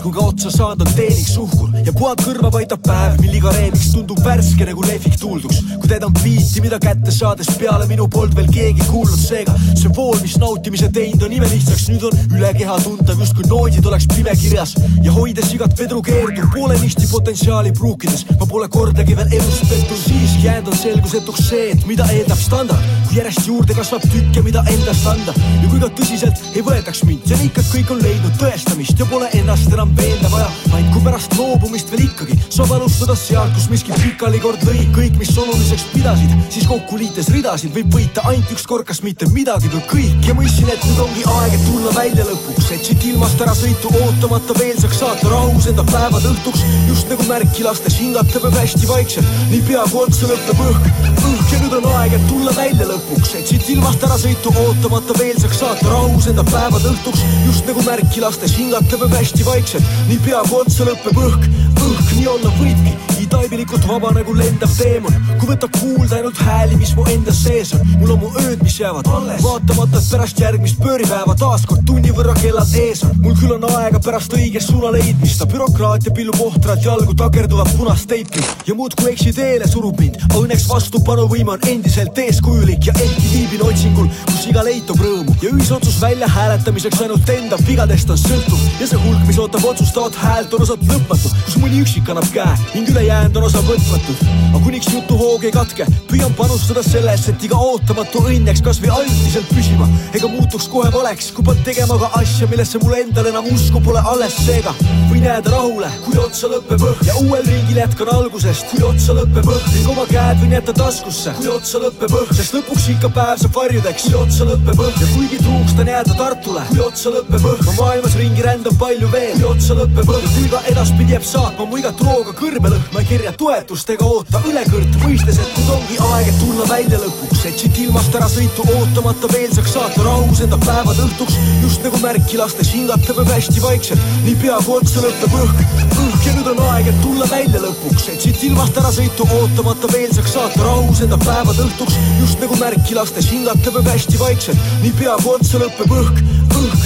tsitrust, 0.00 0.02
kui 0.02 0.12
ka 0.12 0.26
otsa 0.26 0.50
saanud 0.50 0.86
on 0.86 0.94
teeniks 0.94 1.36
uhkur 1.36 1.68
ja 1.84 1.92
puhad 1.92 2.20
kõrva 2.24 2.50
paistab 2.52 2.82
päev, 2.84 3.18
mil 3.20 3.34
iga 3.36 3.52
reemiks 3.54 3.92
tundub 3.92 4.20
värske 4.24 4.66
nagu 4.66 4.82
lehvik 4.84 5.16
tuulduks. 5.20 5.60
kui 5.80 5.88
teedan 5.88 6.12
biiti, 6.22 6.60
mida 6.60 6.78
kätte 6.78 7.12
saades 7.12 7.48
peale 7.58 7.86
minu 7.88 8.08
polnud 8.08 8.36
veel 8.36 8.48
keegi 8.52 8.84
kuulnud, 8.88 9.18
seega. 9.18 9.54
See 9.76 9.90
vool, 9.96 10.18
mis 10.22 10.36
nautimise 10.38 10.90
teinud 10.92 11.22
on 11.22 11.32
imelihtsaks, 11.32 11.88
nüüd 11.92 12.04
on 12.08 12.36
üle 12.36 12.52
keha 12.56 12.78
tuntav, 12.84 13.18
justkui 13.20 13.46
noodid 13.48 13.86
oleks 13.86 14.08
pimekirjas 14.14 14.74
ja 15.04 15.12
hoides 15.12 15.52
igat 15.54 15.76
vedru 15.78 16.02
keerduv 16.02 16.50
poolenisti 16.54 17.08
potentsiaali 17.10 17.72
pruukides, 17.76 18.26
ma 18.40 18.48
pole 18.48 18.68
kordagi 18.68 19.16
veel 19.16 19.38
elus 19.40 19.62
pettunud, 19.66 20.00
siiski 20.04 20.46
jäänud 20.46 20.72
on 20.72 20.80
selgusetuks 20.80 21.48
see, 21.50 21.70
et 21.74 21.86
mida 21.88 22.08
eeldab 22.14 22.40
standard, 22.40 22.92
järjest 23.14 23.46
juurde 23.48 23.74
kasvab 23.76 24.04
tükke, 24.10 24.42
mida 24.46 24.62
endast 24.70 25.06
anda? 25.10 25.34
Ja 25.60 25.70
kui 25.70 25.80
ka 25.82 25.90
tõsiselt 25.98 26.40
ei 26.54 26.62
võetaks 26.66 27.02
mind, 27.08 27.24
see 27.26 27.36
on 27.38 27.44
ikka, 27.48 27.64
et 27.64 27.72
kõik 27.74 27.92
on 27.94 28.02
leidnud 28.04 28.36
tõestamist 28.40 29.00
ja 29.00 29.06
pole 29.10 29.30
ennast 29.38 29.72
enam 29.74 29.92
veenda 29.98 30.30
vaja, 30.32 30.48
vaid 30.70 30.90
kui 30.94 31.02
pärast 31.04 31.34
loobumist 31.38 31.90
veel 31.92 32.06
ikkagi 32.06 32.38
saab 32.46 32.74
alustada 32.76 33.16
sealt, 33.18 33.52
kus 33.56 33.68
miski 33.72 33.96
pikali 34.00 34.40
kord 34.42 34.62
lõi 34.68 34.86
kõik, 34.94 35.18
mis 35.20 35.32
oluliseks 35.38 35.86
pidasid, 35.94 36.34
siis 36.52 36.68
kokku 36.70 36.98
liites 37.00 37.30
ridasid. 37.34 37.74
Võib 37.74 37.94
võita 37.94 38.24
ainult 38.30 38.54
üks 38.54 38.66
kord, 38.68 38.86
kas 38.88 39.02
mitte 39.06 39.28
midagi 39.34 39.70
või 39.72 39.82
kõik. 39.90 40.28
Ja 40.28 40.36
mõistsin, 40.38 40.70
et 40.72 40.84
nüüd 40.86 41.02
ongi 41.04 41.26
aeg, 41.34 41.56
et 41.56 41.66
tulla 41.66 41.94
välja 41.96 42.26
lõpuks, 42.28 42.70
et 42.76 42.86
siit 42.86 43.06
ilmast 43.10 43.42
ära 43.42 43.54
sõitu 43.56 43.92
ootamata 44.00 44.56
veel 44.58 44.78
saaks 44.80 45.00
saata 45.02 45.30
rahus 45.32 45.68
enda 45.70 45.84
päevad 45.90 46.26
õhtuks, 46.30 46.64
just 46.88 47.10
nagu 47.10 47.26
märki 47.28 47.66
lastes 47.66 47.98
hingata 48.00 48.42
peab 48.42 48.58
hästi 48.60 48.90
vaikselt, 48.90 49.36
niipea 49.50 49.86
kui 49.90 50.04
otsa 50.04 50.30
lõpeb 50.30 50.64
õhk, 50.68 50.90
õhk 51.16 51.54
ja 51.54 51.62
nüüd 51.64 51.78
on 51.80 51.88
aeg, 51.96 52.16
et 52.18 52.26
tulla 52.30 52.54
välja 52.56 52.86
lõpuks, 52.90 52.99
et 53.38 53.48
siit 53.48 53.68
ilmast 53.72 54.02
ära 54.06 54.16
sõitu 54.20 54.52
ootamata 54.62 55.14
veel 55.18 55.38
saaks 55.40 55.60
saata 55.62 55.88
rahus 55.88 56.28
enda 56.30 56.44
päevad 56.48 56.84
õhtuks, 56.90 57.22
just 57.46 57.68
nagu 57.68 57.84
märki 57.86 58.22
lastes 58.22 58.56
hingata 58.58 58.98
peab 59.00 59.14
hästi 59.16 59.46
vaikselt, 59.46 59.94
niipea 60.10 60.42
kui 60.48 60.60
otsa 60.60 60.88
lõpeb 60.88 61.22
õhk, 61.24 61.48
õhk 61.80 62.12
nii 62.18 62.28
olla 62.34 62.52
võibki, 62.58 63.19
nii 63.30 63.38
taimelikult 63.38 63.86
vaba 63.86 64.10
nagu 64.14 64.32
lendav 64.34 64.70
teemon, 64.74 65.14
kui 65.38 65.48
võtab 65.50 65.72
kuulda 65.78 66.18
ainult 66.18 66.38
hääli, 66.42 66.76
mis 66.80 66.92
mu 66.96 67.04
enda 67.10 67.32
sees 67.34 67.72
on, 67.76 67.82
mul 68.00 68.14
on 68.14 68.20
mu 68.22 68.30
ööd, 68.42 68.62
mis 68.64 68.78
jäävad 68.80 69.06
alles, 69.06 69.42
vaatamata, 69.44 70.00
pärast 70.10 70.40
järgmist 70.40 70.80
pööripäeva 70.82 71.36
taaskord 71.38 71.84
tunni 71.86 72.10
võrra 72.14 72.34
kellad 72.40 72.72
ees 72.80 73.04
on, 73.06 73.14
mul 73.22 73.36
küll 73.38 73.54
on 73.54 73.66
aega 73.70 74.00
pärast 74.02 74.34
õige 74.34 74.62
suuna 74.64 74.90
leidmist, 74.96 75.44
bürokraatia 75.50 76.14
pillub 76.14 76.40
ohtralt 76.42 76.84
jalgu 76.84 77.14
takerduvat 77.18 77.70
punast 77.78 78.08
teipki. 78.10 78.42
Ja 78.66 78.74
muudkui 78.78 79.12
eksi 79.12 79.32
teele 79.36 79.68
surub 79.70 80.00
mind, 80.02 80.18
õnneks 80.38 80.66
vastupanuvõime 80.70 81.54
on 81.54 81.68
endiselt 81.70 82.18
eeskujulik 82.18 82.90
ja 82.90 82.94
ehkki 82.96 83.30
viibin 83.34 83.64
otsingul, 83.66 84.10
kus 84.26 84.48
iga 84.50 84.64
leid 84.66 84.86
toob 84.88 85.02
rõõmu. 85.04 85.36
Ja 85.42 85.52
ühisotsus 85.54 86.00
välja 86.02 86.28
hääletamiseks 86.30 87.02
ainult 87.06 87.34
enda 87.34 87.58
vigadest 87.66 88.10
on 88.10 88.20
sõltuv. 88.20 88.66
Ja 88.80 88.90
see 88.90 89.00
hulk, 89.00 89.22
mis 89.28 89.38
ootab 89.40 89.64
otsustavat 89.70 90.18
häält, 90.20 90.54
on 90.56 90.66
osalt 90.66 90.84
lõpmatu, 90.88 91.32
kus 91.46 91.58
mõni 91.62 91.82
üksik 91.84 92.10
annab 92.10 92.28
käe 92.34 92.58
ning 92.74 92.88
ülejäänud 92.90 93.19
on 93.28 93.44
osa 93.44 93.60
võtmatud. 93.66 94.22
aga 94.50 94.62
kuniks 94.64 94.88
jutuhoog 94.92 95.44
ei 95.44 95.52
katke, 95.54 95.86
püüan 96.10 96.32
panustada 96.38 96.82
sellesse, 96.82 97.34
et 97.34 97.44
iga 97.44 97.58
ootamatu 97.60 98.24
õnn 98.24 98.48
jääks 98.48 98.62
kasvõi 98.64 98.90
ajutiselt 98.94 99.50
püsima 99.54 99.88
ega 100.14 100.28
muutuks 100.30 100.66
kohe 100.70 100.90
valeks, 100.92 101.30
kui 101.34 101.44
pean 101.46 101.60
tegema 101.66 101.96
ka 102.00 102.10
asja, 102.18 102.48
millesse 102.50 102.80
mul 102.82 102.96
endal 102.98 103.28
enam 103.30 103.46
usku 103.52 103.80
pole 103.84 104.02
alles, 104.12 104.34
seega. 104.46 104.72
Võin 105.10 105.26
jääda 105.26 105.52
rahule, 105.52 105.90
kui 106.04 106.18
otsa 106.22 106.50
lõpeb 106.50 106.82
õhk. 106.86 107.04
Ja 107.06 107.16
uuel 107.22 107.44
ringil 107.46 107.78
jätkan 107.80 108.10
algusest, 108.14 108.72
kui 108.72 108.82
otsa 108.86 109.14
lõpeb 109.18 109.46
õhk. 109.50 109.68
Ning 109.74 109.90
oma 109.92 110.06
käed 110.10 110.40
võin 110.42 110.54
jätta 110.56 110.74
taskusse, 110.76 111.34
kui 111.38 111.50
otsa 111.52 111.82
lõpeb 111.82 112.14
õhk, 112.20 112.34
sest 112.38 112.56
lõpuks 112.56 112.88
ikka 112.94 113.10
päev 113.16 113.42
saab 113.42 113.58
varjudeks, 113.58 114.08
kui 114.08 114.18
otsa 114.20 114.48
lõpeb 114.48 114.82
õhk. 114.86 115.00
Ja 115.00 115.10
kuigi 115.14 115.40
truuks 115.42 115.76
tahan 115.76 115.92
jääda 115.94 116.18
Tartule, 116.20 116.64
kui 116.70 116.82
otsa 116.84 117.14
lõpeb 117.14 117.48
õhk, 117.52 117.66
ma 117.68 117.76
maailmas 117.78 118.16
ringi 118.20 118.46
rändan 118.46 118.78
palju 118.80 119.10
veel, 119.14 119.34
kui 119.38 119.48
otsa 119.50 119.78
lõpeb 119.78 120.14
õhk. 120.16 120.26
Ja 120.26 120.34
kui 120.36 120.50
ka 120.54 120.62
edaspidi 120.74 121.16
jääb 121.16 121.26
saatma 121.26 121.68
mu 121.70 121.80
igat 121.80 122.04
rooga 122.06 122.34
kõrbelõhn, 122.38 122.86
ma 122.94 123.04
ei 123.10 123.16
kirja 123.18 123.32
toetust 123.34 123.88
ega 123.90 124.06
oota 124.06 124.38
ülekõrt, 124.46 124.94
mõistes, 125.02 125.38
et 125.42 125.56
nüüd 125.58 125.70
ongi 125.74 125.96
aeg, 125.98 126.28
et 126.30 126.36
tulla 126.38 126.66
välja 126.68 126.98
lõpuks, 127.02 127.40
et 127.48 127.58
siit 127.58 127.78
ilmast 127.82 128.14
ära 128.14 128.28
sõitu 128.30 128.62
ootamata 128.76 129.26
veel 129.32 129.50
saaks 129.50 129.72
saata 129.74 130.04
rahus 130.04 130.42
enda 130.44 130.58
päevad 130.62 131.00
õhtuks, 131.02 131.34
just 131.64 131.82
nagu 131.82 131.98
märki 132.04 132.38
lastes 132.38 132.70
hingata 132.70 133.16
peab 133.16 133.32
hästi 133.34 133.62
vaikselt, 133.64 134.04
niipea 134.26 134.60
kui 134.62 134.76
otsa 134.76 135.02
lõpeb 135.02 135.34
õhk, 135.40 135.58
õhk 136.04 136.28
ja 136.28 136.34
nüüd 136.36 136.50
on 136.52 136.62
aeg, 136.68 136.90
et 136.92 137.00
tulla 137.02 137.26
välja 137.32 137.62
lõpuks, 137.64 138.04
et 138.12 138.26
siit 138.26 138.44
ilmast 138.46 138.78
ära 138.78 138.92
sõitu 138.94 139.26
ootamata 139.40 139.90
veel 139.90 140.14
saaks 140.14 140.36
saata 140.36 140.60
rahus 140.68 141.02
enda 141.02 141.18
päevad 141.24 141.58
õhtuks, 141.66 141.98
just 142.20 142.38
nagu 142.44 142.60
märki 142.60 142.94
lastes 142.98 143.26
hingata 143.32 143.74
peab 143.74 143.90
hästi 143.90 144.22
vaikselt, 144.22 144.70
niipea 144.84 145.18
kui 145.24 145.34
otsa 145.34 145.64
lõpeb 145.64 145.90
õhk, 145.98 146.22
õhk. 146.60 146.82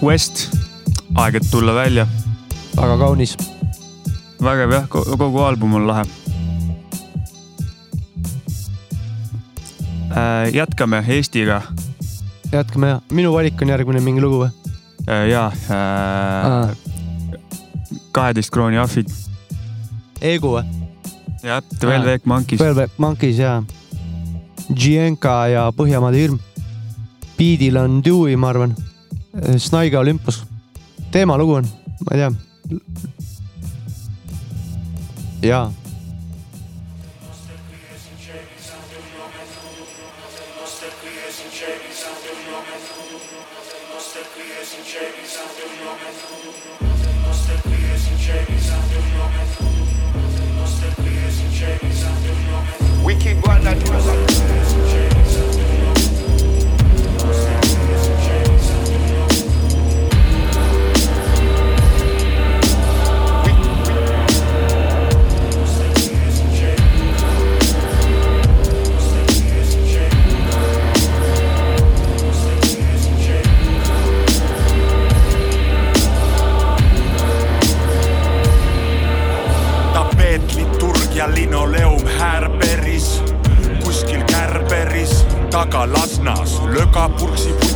West, 0.00 0.48
aeg, 1.14 1.34
et 1.34 1.50
tulla 1.50 1.74
välja. 1.74 2.06
väga 2.76 2.96
kaunis. 2.98 3.36
vägev 4.42 4.72
jah, 4.72 4.88
kogu 4.88 5.42
album 5.44 5.74
on 5.74 5.86
lahe. 5.86 6.04
jätkame 10.52 11.04
Eestiga. 11.08 11.62
jätkame 12.52 12.88
ja, 12.88 13.00
minu 13.12 13.32
valik 13.32 13.62
on 13.62 13.68
järgmine 13.68 14.00
mingi 14.00 14.20
lugu 14.20 14.44
või? 14.44 14.50
ja 15.30 15.50
äh,, 15.70 16.76
kaheteist 18.12 18.50
krooni 18.50 18.78
ahvid. 18.78 19.10
Egu 20.20 20.56
või? 20.58 20.64
jah, 21.42 21.62
Twelve 21.80 22.14
Egg 22.14 22.24
Monkeys. 22.24 22.60
Velvet 22.60 22.98
Monkeys 22.98 23.38
ja. 23.38 23.62
Gienka 24.74 25.48
ja 25.50 25.70
Põhjamaade 25.74 26.20
hirm. 26.20 26.38
Beatil 27.38 27.76
on 27.80 28.02
Dewey, 28.04 28.36
ma 28.36 28.52
arvan. 28.52 28.76
Snaiga 29.58 30.00
Olympus. 30.00 30.44
Teemalugu 31.10 31.52
on, 31.54 31.66
ma 32.04 32.16
ei 32.16 32.20
tea. 32.20 32.30
jaa. 35.42 35.72
Wicked 53.04 53.44
one 53.46 53.64
that 53.64 54.09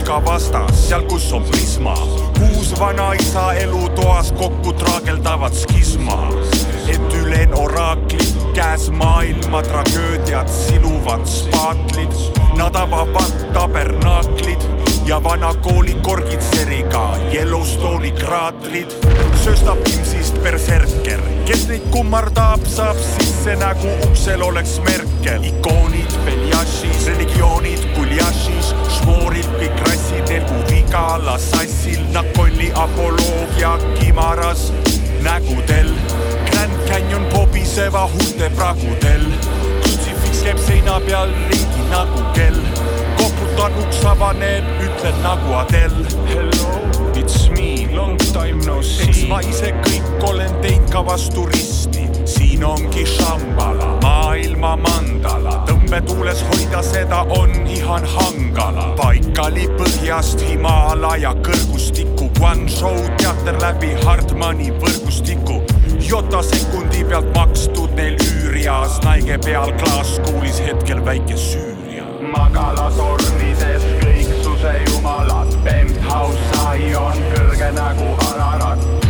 putka 0.05 0.25
vastas, 0.25 0.89
seal 0.89 1.03
kus 1.03 1.33
on 1.33 1.43
Prisma. 1.43 1.95
kuus 2.39 2.81
vanaisa 2.81 3.53
elutoas 3.53 4.33
kokku 4.33 4.73
traageldavad 4.73 5.55
skisma, 5.55 6.29
et 6.89 7.15
ülen 7.15 7.55
oraaklid, 7.55 8.37
käes 8.55 8.91
maailma 8.91 9.63
tragöödiad, 9.63 10.49
siluvad 10.49 11.27
spaatlid, 11.27 12.13
nad 12.57 12.77
avavad 12.77 13.53
tabernaaklid 13.53 14.61
ja 15.07 15.25
vana 15.25 15.55
kooli 15.55 15.95
korgitseriga 15.95 17.17
Yellowstone'i 17.33 18.13
kraatrid. 18.13 18.91
sööstab 19.45 19.79
Imsist 19.89 20.43
berserker, 20.43 21.21
kes 21.47 21.67
neid 21.69 21.83
kummardab, 21.91 22.65
saab 22.67 22.97
sisse 22.97 23.57
nagu 23.61 23.89
uksel 24.09 24.43
oleks 24.43 24.81
Merkel. 24.81 25.45
ikoonid 25.45 26.17
Beljašis, 26.25 27.07
religioonid 27.07 27.85
Guljašis, 27.97 28.73
šmooril 28.97 29.49
kõik 29.61 29.85
rassid, 29.85 29.94
elgu 30.23 30.55
Vigala 30.71 31.39
sassil, 31.39 32.01
Nakolli 32.13 32.73
apoloogia 32.75 33.79
Kimaras 33.99 34.73
nägudel. 35.23 35.91
Grand 36.51 36.89
Canyon 36.89 37.25
pobiseva 37.33 38.09
huulte 38.13 38.51
pragudel, 38.57 39.25
krutsifiks 39.83 40.43
käib 40.45 40.59
seina 40.67 41.01
peal 41.01 41.33
ringi 41.51 41.89
nagu 41.91 42.23
kell 42.35 42.61
koputan 43.19 43.73
uks 43.83 44.05
avaneb, 44.05 44.65
ütlen 44.85 45.23
nagu 45.23 45.55
Adele. 45.55 46.05
Hello, 46.29 46.81
it's 47.15 47.49
me, 47.51 47.89
long 47.95 48.19
time 48.33 48.61
no 48.67 48.83
see. 48.83 49.09
eks 49.09 49.25
ma 49.29 49.41
ise 49.41 49.73
kõik 49.87 50.29
olen 50.29 50.53
teinud 50.63 50.91
ka 50.93 51.05
vastu 51.07 51.47
risti, 51.51 52.09
siin 52.29 52.65
ongi 52.65 53.07
Shambhala, 53.09 53.95
maailma 54.03 54.77
mandala, 54.77 55.63
tõmbetuules 55.95 56.41
hoida 56.49 56.83
seda 56.83 57.21
on 57.31 57.51
ihan 57.71 58.03
hangala. 58.05 58.95
paikali 58.97 59.69
põhjast 59.79 60.41
Himalaia 60.43 61.35
kõrgustikku, 61.47 62.31
Guangzhou 62.39 62.99
teater 63.17 63.55
läbi 63.63 63.93
Hartmani 64.03 64.73
võrgustiku. 64.73 65.63
Jota 66.03 66.43
sekundi 66.43 67.05
pealt 67.05 67.31
makstud 67.37 67.95
neil 67.95 68.19
üürias, 68.19 68.99
naige 69.05 69.39
peal 69.45 69.73
klaaskuulis 69.79 70.59
hetkel 70.67 71.05
väike 71.05 71.37
Süüria. 71.37 72.05
magalatornides 72.33 73.87
kõiksuse 74.03 74.75
jumalad, 74.91 75.55
penthouse 75.63 76.39
Zion 76.59 77.25
kõrge 77.37 77.73
nagu 77.79 78.15
Ararat. 78.33 79.04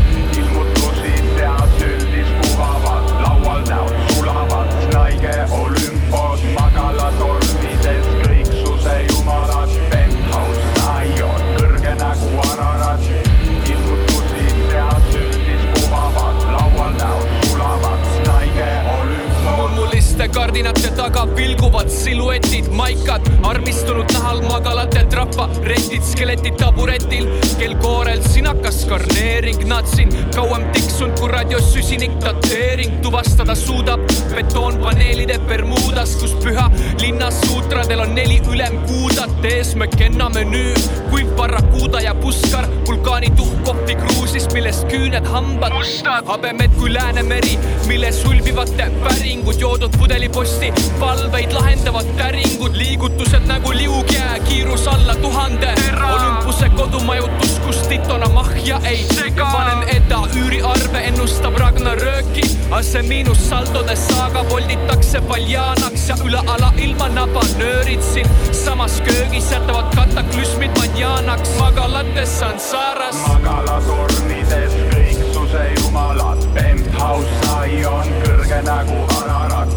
Kardinate 20.55 20.91
taga 20.95 21.25
vilguvad 21.35 21.89
siluetid, 21.91 22.69
maikad, 22.79 23.27
armistunud 23.43 24.07
nahal 24.15 24.39
magalate 24.47 25.03
traparetid, 25.11 26.05
skeletid 26.07 26.55
taburetil, 26.61 27.27
kel 27.59 27.75
koorel 27.83 28.23
sinakas 28.23 28.85
karneering, 28.87 29.65
natsin 29.67 30.15
kauem 30.37 30.63
tiksunud 30.77 31.19
kui 31.19 31.33
radios 31.33 31.73
süsinik 31.75 32.15
dateering, 32.23 33.01
tuvastada 33.03 33.57
suudab. 33.59 34.07
Betoonpaneelide 34.31 35.41
Bermudas, 35.49 36.15
kus 36.23 36.37
püha 36.45 36.69
linna 37.03 37.33
suutradel 37.35 38.05
on 38.07 38.15
neli 38.15 38.39
ülemkuudat 38.47 39.51
ees, 39.51 39.75
McKenna 39.75 40.31
menüü, 40.39 40.77
kuiv 41.11 41.35
barrakuuda 41.35 42.05
ja 42.07 42.15
puskar, 42.15 42.71
vulkaanituhk 42.87 43.59
kohvi 43.67 43.99
kruusis, 44.35 44.53
millest 44.55 44.85
küüned 44.91 45.27
hambad. 45.27 45.73
Mustad, 45.73 46.27
habemed 46.27 46.71
kui 46.79 46.93
Läänemeri, 46.95 47.59
milles 47.87 48.25
ulbivate 48.25 48.91
päringud, 49.03 49.61
joodud 49.61 49.95
pudeliposti, 49.99 50.73
valveid 51.01 51.53
lahendavad 51.53 52.07
täringud, 52.19 52.75
liigutused 52.75 53.47
nagu 53.47 53.73
liugjää, 53.73 54.39
kiirus 54.49 54.89
alla 54.89 55.15
tuhande, 55.15 55.75
Olümpuse 56.15 56.69
kodumajutus, 56.69 57.59
kus 57.65 57.77
titona 57.89 58.29
mahja 58.29 58.81
ei 58.85 59.05
sega, 59.15 59.47
panen 59.53 59.89
eda 59.97 60.21
üüriarve, 60.37 61.05
ennustab 61.09 61.57
Ragnarööki, 61.59 62.45
ase 62.71 63.03
miinus 63.03 63.49
saldodes 63.49 64.09
saaga 64.09 64.45
volditakse 64.51 65.21
paljaanaks 65.29 65.94
ja 66.09 66.17
üle 66.25 66.39
ala 66.47 66.73
ilma 66.77 67.09
nabanöörid 67.09 68.03
siin 68.03 68.27
samas 68.53 69.01
köögis 69.01 69.51
jätavad 69.53 69.95
kataklüsmid 69.95 70.71
manjaanaks, 70.79 71.51
magalates 71.59 72.39
Sansaras. 72.41 73.17
magalatornides 73.29 74.75
kõiksuse 74.93 75.65
jumalad, 75.81 76.45
penthouse 76.55 77.29
Zion 77.45 78.13
kõrge 78.25 78.61
nagu 78.67 78.99
Ararat. 79.21 79.69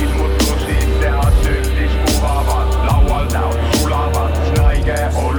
ilmutusid 0.00 0.88
tehas 1.00 1.44
üldis 1.52 1.98
puhavad, 2.06 2.68
laual 2.88 3.28
näod 3.32 3.60
sulavad, 3.76 4.40
naige 4.56 4.98
Olümpos, 5.16 5.37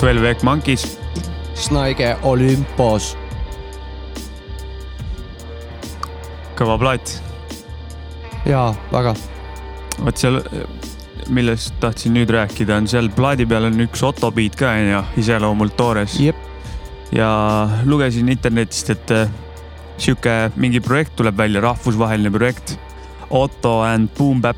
12 0.00 0.24
Egg 0.24 0.42
Monkeys. 0.42 0.98
Snaige 1.54 2.16
Olympos. 2.22 3.16
kõva 6.56 6.78
plaat. 6.80 7.12
jaa, 8.48 8.72
väga. 8.92 9.12
vot 10.04 10.16
seal, 10.16 10.38
millest 11.28 11.74
tahtsin 11.80 12.16
nüüd 12.16 12.32
rääkida, 12.32 12.78
on 12.80 12.88
seal 12.88 13.10
plaadi 13.12 13.44
peal 13.48 13.68
on 13.68 13.76
üks 13.84 14.02
Otto 14.04 14.30
beat 14.32 14.56
ka 14.56 14.72
onju, 14.76 15.02
iseloomult 15.20 15.76
toores. 15.76 16.16
ja 17.12 17.30
lugesin 17.84 18.28
internetist, 18.32 18.90
et 18.96 19.12
äh, 19.12 19.28
sihuke 19.98 20.50
mingi 20.56 20.80
projekt 20.80 21.16
tuleb 21.16 21.36
välja, 21.36 21.60
rahvusvaheline 21.60 22.32
projekt. 22.32 22.78
Otto 23.30 23.82
and 23.84 24.08
Boom 24.16 24.40
Bap 24.40 24.56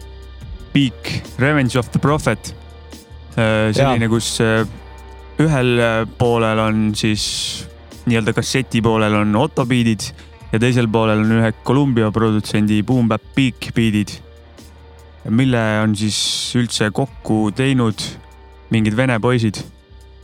Peak, 0.72 1.22
Revenge 1.38 1.78
of 1.78 1.90
the 1.90 1.98
Prophet. 1.98 2.54
Äh, 3.34 3.74
selline, 3.74 4.08
kus 4.08 4.40
äh, 4.40 4.66
ühel 5.40 5.78
äh, 5.80 6.02
poolel 6.18 6.58
on 6.58 6.90
siis 6.98 7.24
nii-öelda 8.06 8.34
kasseti 8.36 8.82
poolel 8.82 9.14
on 9.22 9.36
Otto 9.36 9.64
beat'id 9.68 10.10
ja 10.52 10.60
teisel 10.60 10.88
poolel 10.92 11.22
on 11.24 11.38
ühe 11.38 11.52
Columbia 11.64 12.10
produtsendi 12.12 12.82
Boom 12.82 13.08
Bap 13.08 13.22
Peak 13.34 13.70
beat'id. 13.74 14.18
mille 15.30 15.62
on 15.82 15.94
siis 15.96 16.18
üldse 16.58 16.90
kokku 16.90 17.52
teinud 17.54 18.02
mingid 18.70 18.96
vene 18.96 19.18
poisid. 19.20 19.62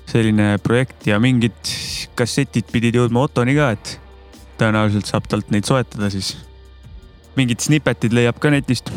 selline 0.08 0.56
projekt 0.64 1.06
ja 1.06 1.18
mingid 1.20 1.72
kassetid 2.16 2.70
pidid 2.72 2.96
jõudma 2.96 3.26
Ottoni 3.26 3.52
ka, 3.56 3.72
et 3.76 3.98
tõenäoliselt 4.58 5.08
saab 5.10 5.28
talt 5.28 5.50
neid 5.52 5.68
soetada 5.68 6.10
siis. 6.10 6.36
mingid 7.36 7.60
snippetid 7.60 8.16
leiab 8.16 8.40
ka 8.40 8.50
netist. 8.50 8.90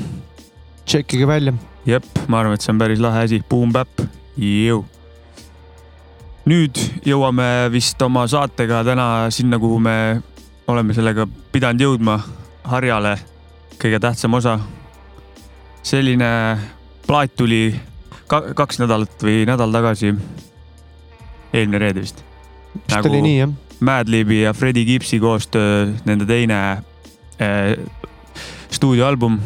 tšekkige 0.85 1.27
välja. 1.27 1.53
jep, 1.85 2.07
ma 2.27 2.41
arvan, 2.41 2.55
et 2.55 2.65
see 2.65 2.73
on 2.73 2.81
päris 2.81 3.03
lahe 3.03 3.27
asi, 3.27 3.43
Boom 3.49 3.71
Bap, 3.75 4.07
jõu. 4.37 4.85
Nüüd 6.49 6.77
jõuame 7.05 7.69
vist 7.73 8.01
oma 8.01 8.25
saatega 8.29 8.81
täna 8.85 9.07
sinna, 9.33 9.59
kuhu 9.61 9.79
me 9.79 9.95
oleme 10.71 10.95
sellega 10.95 11.27
pidanud 11.51 11.81
jõudma, 11.83 12.17
harjale, 12.71 13.17
kõige 13.81 13.99
tähtsam 14.01 14.33
osa. 14.33 14.59
selline 15.83 16.57
plaat 17.07 17.35
tuli 17.35 17.73
ka 18.29 18.53
kaks 18.55 18.79
nädalat 18.79 19.23
või 19.23 19.45
nädal 19.49 19.73
tagasi, 19.73 20.13
eelmine 21.53 21.79
reede 21.81 22.01
vist. 22.05 22.23
vist 22.87 23.09
oli 23.09 23.21
nii 23.21 23.37
jah. 23.39 23.57
Madlibi 23.81 24.43
ja 24.43 24.53
Freddie 24.53 24.85
Gibbsi 24.85 25.19
koostöö, 25.19 25.89
nende 26.05 26.25
teine 26.29 26.83
äh, 27.41 27.73
stuudioalbum 28.69 29.39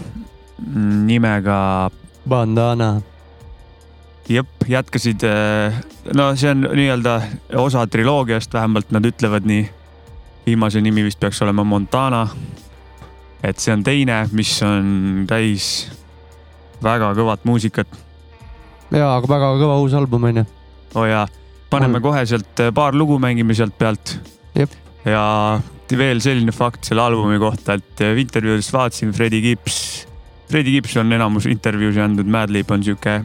nimega 1.06 1.90
Bandana. 2.30 3.02
jep, 4.30 4.48
jätkasid, 4.68 5.26
no 6.14 6.30
see 6.36 6.52
on 6.52 6.68
nii-öelda 6.74 7.22
osa 7.62 7.88
triloogiast, 7.88 8.54
vähemalt 8.54 8.92
nad 8.92 9.06
ütlevad 9.06 9.46
nii. 9.46 9.70
viimase 10.46 10.82
nimi 10.82 11.04
vist 11.04 11.20
peaks 11.20 11.42
olema 11.42 11.64
Montana. 11.64 12.28
et 13.44 13.60
see 13.60 13.74
on 13.74 13.84
teine, 13.84 14.28
mis 14.32 14.62
on 14.64 15.26
täis 15.28 15.92
väga 16.84 17.14
kõvat 17.18 17.46
muusikat. 17.46 17.88
jaa, 18.92 19.16
aga 19.18 19.28
väga 19.30 19.54
kõva 19.62 19.80
uus 19.82 19.94
album 19.94 20.24
on 20.24 20.42
ju. 20.42 20.46
oo 20.96 21.02
oh 21.02 21.08
jaa, 21.10 21.28
paneme 21.70 22.02
kohe 22.02 22.26
sealt 22.26 22.62
äh, 22.64 22.74
paar 22.74 22.96
lugu 22.96 23.20
mängime 23.20 23.54
sealt 23.54 23.78
pealt. 23.78 24.18
ja 25.06 25.60
veel 25.98 26.22
selline 26.22 26.52
fakt 26.52 26.86
selle 26.86 27.02
albumi 27.06 27.40
kohta, 27.40 27.78
et 27.78 28.02
äh, 28.02 28.18
intervjuudest 28.22 28.74
vaatasin 28.74 29.14
Freddie 29.14 29.42
Gibbs. 29.42 30.08
Freddie 30.50 30.78
Gibbs 30.78 30.98
on 30.98 31.14
enamus 31.14 31.46
intervjuusid 31.50 32.02
andnud, 32.02 32.30
Madlib 32.30 32.72
on 32.72 32.84
sihuke 32.86 33.20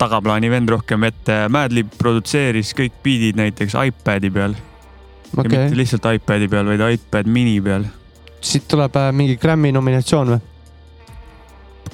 tagaplaani 0.00 0.50
vend 0.52 0.72
rohkem, 0.72 1.06
et 1.08 1.30
äh, 1.32 1.46
Madlib 1.52 1.94
produtseeris 1.98 2.72
kõik 2.76 2.98
beat'id 3.04 3.38
näiteks 3.38 3.76
iPad'i 3.86 4.30
peal. 4.32 4.56
ja 4.56 5.40
Okei. 5.40 5.52
mitte 5.52 5.78
lihtsalt 5.78 6.10
iPad'i 6.16 6.48
peal, 6.52 6.68
vaid 6.68 6.84
iPad 6.98 7.30
mini 7.30 7.60
peal. 7.64 7.86
siit 8.40 8.68
tuleb 8.68 8.96
äh, 8.96 9.12
mingi 9.16 9.38
Grammy 9.40 9.72
nominatsioon 9.74 10.34
või? 10.34 10.44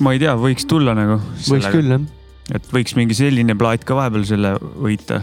ma 0.01 0.15
ei 0.15 0.23
tea, 0.23 0.35
võiks 0.39 0.67
tulla 0.69 0.95
nagu. 0.97 1.19
Võiks 1.49 1.69
küll, 1.73 1.93
jah. 1.95 2.09
et 2.57 2.67
võiks 2.75 2.97
mingi 2.99 3.17
selline 3.17 3.57
plaat 3.59 3.85
ka 3.87 3.97
vahepeal 3.99 4.27
selle 4.29 4.55
võita. 4.61 5.23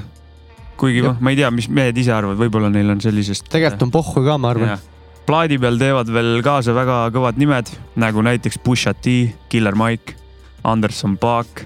kuigi 0.79 1.03
noh, 1.03 1.17
ma 1.19 1.33
ei 1.33 1.41
tea, 1.41 1.49
mis 1.51 1.67
mehed 1.67 1.97
ise 1.99 2.13
arvavad, 2.15 2.39
võib-olla 2.39 2.71
neil 2.73 2.95
on 2.95 3.01
sellisest. 3.03 3.49
tegelikult 3.51 3.89
on 3.89 3.93
pohhu 3.97 4.23
ka, 4.25 4.37
ma 4.37 4.53
arvan. 4.53 4.85
plaadi 5.27 5.59
peal 5.61 5.81
teevad 5.81 6.13
veel 6.13 6.39
kaasa 6.45 6.75
väga 6.77 7.01
kõvad 7.15 7.41
nimed 7.41 7.73
nagu 7.99 8.23
näiteks 8.25 8.61
Pusha 8.63 8.93
T, 8.93 9.33
Killer 9.49 9.75
Mike, 9.77 10.15
Anderson 10.63 11.17
Paak, 11.19 11.65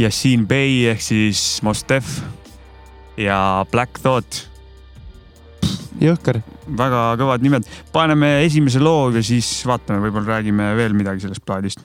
Yassine 0.00 0.46
Bey 0.48 0.86
ehk 0.88 1.02
siis 1.04 1.60
Mos 1.66 1.82
Def 1.88 2.20
ja 3.20 3.66
Black 3.72 4.00
Thought. 4.00 4.46
jõhker. 6.00 6.40
väga 6.70 7.16
kõvad 7.20 7.42
nimed, 7.44 7.66
paneme 7.92 8.44
esimese 8.46 8.80
loo 8.80 9.10
ja 9.12 9.20
siis 9.22 9.48
vaatame, 9.66 10.00
võib-olla 10.06 10.38
räägime 10.38 10.70
veel 10.78 10.94
midagi 10.96 11.26
sellest 11.26 11.44
plaadist. 11.44 11.84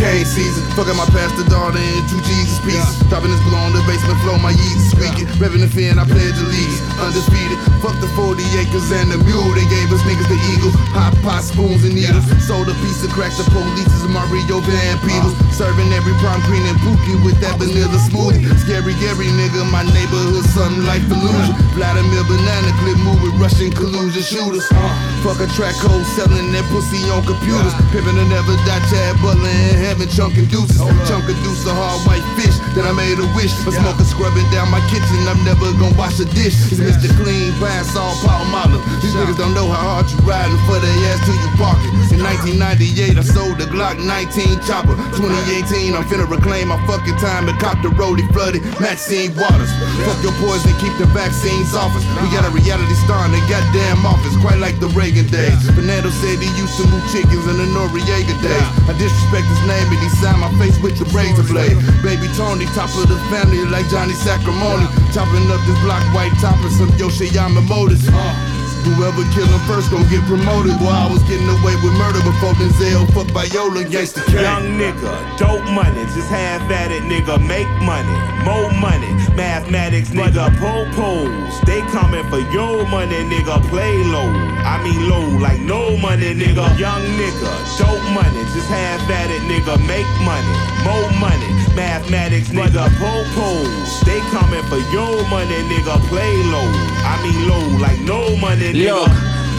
Cane 0.00 0.24
season, 0.24 0.64
fucking 0.72 0.96
my 0.96 1.04
pastor 1.12 1.44
daughter 1.52 1.76
in 1.76 2.02
two 2.08 2.16
Jesus 2.24 2.56
pieces. 2.64 2.96
Dropping 3.12 3.28
this 3.28 3.42
blow 3.44 3.60
on 3.60 3.76
the 3.76 3.84
basement 3.84 4.16
floor, 4.24 4.40
my 4.40 4.48
Yeezy 4.48 4.96
squeaking. 4.96 5.28
Revving 5.36 5.60
the 5.60 5.68
fin, 5.68 6.00
I 6.00 6.08
pledge 6.08 6.40
allegiance. 6.40 6.80
Undisputed, 7.04 7.58
fuck 7.84 7.92
the 8.00 8.08
40 8.16 8.42
acres 8.58 8.90
and 8.90 9.10
the 9.10 9.18
mule. 9.22 9.50
They 9.54 9.66
gave 9.68 9.90
us 9.92 10.02
niggas 10.06 10.28
the 10.28 10.40
eagle. 10.54 10.72
Hot 10.96 11.14
pot 11.22 11.42
spoons 11.44 11.84
and 11.84 11.94
needles. 11.94 12.26
Sold 12.44 12.68
a 12.68 12.76
piece 12.82 13.02
of 13.04 13.10
crack 13.14 13.32
to 13.36 13.44
police 13.50 13.90
is 13.90 14.06
Mario 14.10 14.60
Van 14.64 14.96
Peebles. 15.04 15.36
Serving 15.54 15.92
every 15.92 16.14
prom 16.18 16.40
queen 16.48 16.64
and 16.66 16.78
Pookie 16.82 17.18
with 17.24 17.38
that 17.44 17.58
vanilla 17.60 17.98
smoothie. 18.08 18.42
Scary 18.64 18.94
Gary 18.98 19.28
nigga, 19.36 19.62
my 19.70 19.84
neighborhood, 19.94 20.44
something 20.50 20.84
like 20.88 21.02
illusion. 21.06 21.54
Vladimir 21.76 22.24
Banana 22.26 22.70
Clip 22.82 22.98
move 23.04 23.20
with 23.22 23.34
Russian 23.36 23.70
collusion 23.70 24.22
shooters. 24.22 24.66
Uh, 24.72 24.92
fuck 25.22 25.38
a 25.40 25.48
track 25.54 25.76
hole 25.78 26.02
selling 26.16 26.50
that 26.52 26.64
pussy 26.72 27.00
on 27.12 27.22
computers. 27.24 27.74
Pimpin' 27.92 28.16
to 28.16 28.24
never 28.26 28.56
die, 28.66 28.82
Chad 28.90 29.16
Butler 29.22 29.48
in 29.48 29.76
heaven, 29.78 30.08
chunkin' 30.08 30.48
deuces. 30.50 30.80
Chunk 31.08 31.28
a 31.28 31.34
deuce 31.44 31.64
of 31.68 31.76
hard 31.76 32.00
white 32.08 32.24
fish. 32.38 32.56
Then 32.74 32.86
I 32.86 32.92
made 32.92 33.18
a 33.18 33.26
wish. 33.36 33.52
A 33.66 33.72
smoker 33.72 34.04
scrubbing 34.04 34.48
down 34.50 34.70
my 34.70 34.80
kitchen. 34.88 35.20
I'm 35.28 35.40
never 35.44 35.70
gonna 35.78 35.96
wash 35.96 36.18
a 36.20 36.26
dish. 36.26 36.56
It's 36.72 36.80
Mr. 36.80 37.10
Clean, 37.20 37.52
pass 37.60 37.96
all 38.00 38.16
Palmolive. 38.24 38.80
These 39.04 39.12
niggas 39.12 39.36
don't 39.36 39.52
know 39.52 39.68
how 39.68 40.00
hard 40.00 40.08
you 40.08 40.16
riding 40.24 40.56
for 40.64 40.80
their 40.80 40.96
ass 41.12 41.20
till 41.28 41.36
you 41.36 41.50
park 41.60 41.76
it. 41.84 41.92
In 42.16 42.24
1998, 42.24 43.20
I 43.20 43.24
sold 43.24 43.60
the 43.60 43.68
Glock 43.68 44.00
19 44.00 44.64
chopper. 44.64 44.96
2018, 45.20 45.92
I'm 45.92 46.04
finna 46.08 46.24
reclaim 46.24 46.72
my 46.72 46.80
fucking 46.88 47.20
time 47.20 47.46
and 47.52 47.56
cop 47.60 47.76
the 47.84 47.92
rollie 48.00 48.24
flooded 48.32 48.64
Maxine 48.80 49.36
Waters. 49.36 49.70
Fuck 50.08 50.18
your 50.24 50.34
poison, 50.40 50.72
keep 50.80 50.96
the 50.96 51.06
vaccines 51.12 51.76
off 51.76 51.92
us. 51.92 52.04
We 52.24 52.32
got 52.32 52.48
a 52.48 52.52
reality 52.56 52.96
star 53.04 53.28
in 53.28 53.32
the 53.36 53.42
goddamn 53.46 54.02
office, 54.08 54.32
quite 54.40 54.58
like 54.58 54.80
the 54.80 54.88
Reagan 54.96 55.28
days. 55.28 55.60
Fernando 55.76 56.08
said 56.24 56.40
he 56.40 56.50
used 56.56 56.74
to 56.80 56.88
move 56.88 57.04
chickens 57.12 57.44
in 57.44 57.56
the 57.60 57.68
Noriega 57.76 58.34
days. 58.40 58.68
I 58.88 58.96
disrespect 58.96 59.44
his 59.44 59.62
name 59.68 59.86
and 59.92 60.00
he 60.00 60.10
signed 60.18 60.40
my 60.40 60.50
face 60.56 60.80
with 60.80 60.96
the 60.96 61.06
razor 61.12 61.44
blade. 61.44 61.76
Baby 62.00 62.32
Tony, 62.34 62.64
top 62.72 62.90
of 62.96 63.12
the 63.12 63.20
family 63.28 63.60
like 63.68 63.84
Johnny 63.92 64.16
Sacrimoni. 64.16 64.88
Chopping 65.12 65.46
up 65.52 65.60
this 65.68 65.78
block 65.84 66.02
white 66.16 66.32
top 66.40 66.56
and 66.64 66.72
some 66.74 66.90
Yoshiyama 66.96 67.60
motors. 67.98 68.49
Whoever 68.84 69.22
kill 69.36 69.46
him 69.46 69.60
first 69.68 69.90
gon' 69.90 70.08
get 70.08 70.24
promoted. 70.24 70.78
Boy, 70.80 70.88
I 70.88 71.06
was 71.10 71.22
getting 71.28 71.48
away 71.48 71.76
with 71.84 71.92
murder 72.00 72.20
before 72.24 72.54
Denzel 72.56 73.04
fuck 73.12 73.28
Viola 73.36 73.84
gangsta 73.84 74.24
K. 74.26 74.40
Young 74.40 74.80
nigga, 74.80 75.12
dope 75.36 75.64
money, 75.70 76.04
just 76.16 76.28
half 76.28 76.64
at 76.70 76.90
it, 76.90 77.02
nigga, 77.04 77.36
make 77.46 77.68
money, 77.84 78.16
more 78.44 78.72
money, 78.80 79.12
mathematics, 79.36 80.10
nigga, 80.10 80.48
pose. 80.96 81.60
They 81.68 81.80
coming 81.92 82.24
for 82.30 82.40
your 82.52 82.86
money, 82.88 83.20
nigga, 83.28 83.60
play 83.68 83.96
low. 84.04 84.32
I 84.64 84.80
mean 84.82 85.08
low, 85.08 85.28
like 85.38 85.60
no 85.60 85.96
money, 85.98 86.32
nigga. 86.34 86.64
Young 86.78 87.04
nigga, 87.20 87.52
dope 87.78 88.04
money, 88.16 88.42
just 88.56 88.68
half 88.68 89.00
at 89.10 89.30
it, 89.30 89.42
nigga, 89.44 89.76
make 89.86 90.08
money, 90.24 90.56
more 90.84 91.08
money, 91.20 91.50
mathematics, 91.76 92.48
nigga, 92.48 92.88
pose. 92.98 94.00
They 94.08 94.20
coming 94.32 94.64
for 94.72 94.80
your 94.90 95.20
money, 95.28 95.60
nigga, 95.68 96.00
play 96.08 96.32
low. 96.48 96.68
I 97.04 97.20
mean 97.22 97.48
low, 97.48 97.64
like 97.78 98.00
no 98.00 98.36
money. 98.36 98.69
Look, 98.72 99.10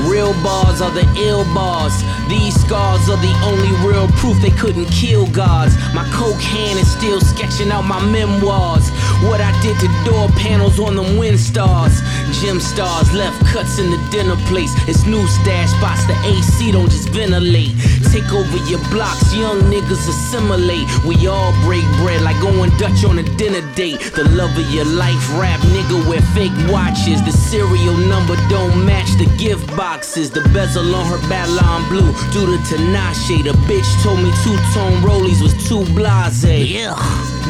real 0.09 0.32
bars 0.41 0.82
are 0.82 0.91
the 0.91 1.05
ill 1.20 1.43
bars. 1.53 1.93
These 2.32 2.62
scars 2.62 3.10
are 3.10 3.20
the 3.20 3.36
only 3.44 3.76
real 3.86 4.08
proof 4.16 4.42
they 4.42 4.52
couldn't 4.52 4.86
kill 4.86 5.28
gods. 5.32 5.76
My 5.94 6.08
coke 6.16 6.40
hand 6.40 6.80
is 6.80 6.90
still 6.90 7.20
sketching 7.20 7.72
out 7.72 7.82
my 7.82 8.00
memoirs. 8.06 8.88
What 9.28 9.42
I 9.42 9.52
did 9.62 9.78
to 9.84 9.90
door 10.06 10.30
panels 10.40 10.80
on 10.80 10.96
them 10.96 11.18
wind 11.18 11.38
stars. 11.38 12.00
Gym 12.40 12.62
stars 12.62 13.12
left 13.12 13.46
cuts 13.48 13.80
in 13.80 13.92
the 13.92 14.00
dinner 14.12 14.38
place. 14.48 14.72
It's 14.88 15.06
new 15.06 15.28
stash 15.28 15.72
spots, 15.76 16.08
the 16.08 16.16
AC 16.24 16.72
don't 16.72 16.90
just 16.90 17.10
ventilate. 17.10 17.76
Take 18.16 18.32
over 18.32 18.58
your 18.72 18.80
blocks, 18.92 19.34
young 19.36 19.60
niggas 19.68 20.08
assimilate. 20.08 20.88
We 21.04 21.28
all 21.28 21.52
break 21.64 21.84
bread 22.00 22.22
like 22.22 22.40
going 22.42 22.72
Dutch 22.78 23.04
on 23.04 23.20
a 23.20 23.24
dinner 23.36 23.64
date. 23.76 24.00
The 24.16 24.24
love 24.32 24.58
of 24.58 24.72
your 24.72 24.86
life, 24.86 25.20
rap 25.36 25.60
nigga 25.76 26.08
wear 26.08 26.22
fake 26.32 26.56
watches. 26.72 27.22
The 27.24 27.32
serial 27.32 27.96
number 27.96 28.36
don't 28.48 28.86
match 28.86 29.12
the 29.20 29.28
gift 29.38 29.68
boxes. 29.76 30.32
The 30.32 30.42
bezel 30.54 30.96
on 30.96 31.06
her 31.08 31.20
Babylon 31.28 31.88
blue 31.90 32.21
due 32.32 32.46
to 32.46 32.58
Tinashe. 32.64 33.44
The 33.44 33.54
bitch 33.68 33.90
told 34.04 34.20
me 34.20 34.32
two 34.44 34.56
tone 34.74 35.02
rollies 35.02 35.42
was 35.42 35.54
too 35.68 35.84
blase. 35.94 36.44
Yeah. 36.44 36.96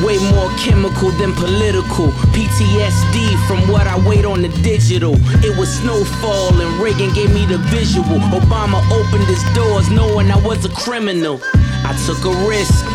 Way 0.04 0.18
more 0.32 0.50
chemical 0.58 1.12
than 1.12 1.34
political. 1.34 2.10
PTSD 2.34 3.48
from 3.48 3.68
what 3.68 3.88
I 3.88 3.98
wait 4.08 4.26
on 4.26 4.42
the 4.42 4.50
digital. 4.64 5.16
It 5.44 5.58
was 5.58 5.70
snowfall 5.80 6.60
and 6.62 6.82
Reagan 6.82 7.14
gave 7.14 7.34
me 7.34 7.46
the 7.46 7.58
visual. 7.70 8.20
Obama 8.32 8.80
opened 8.92 9.26
his 9.26 9.44
doors 9.54 9.90
knowing 9.90 10.32
I 10.32 10.38
was 10.46 10.66
a 10.66 10.70
criminal. 10.70 11.40
I 11.84 11.94
took 12.06 12.24
a 12.26 12.48
risk. 12.48 12.86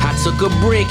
I 0.00 0.12
took 0.22 0.40
a 0.42 0.50
brick, 0.60 0.86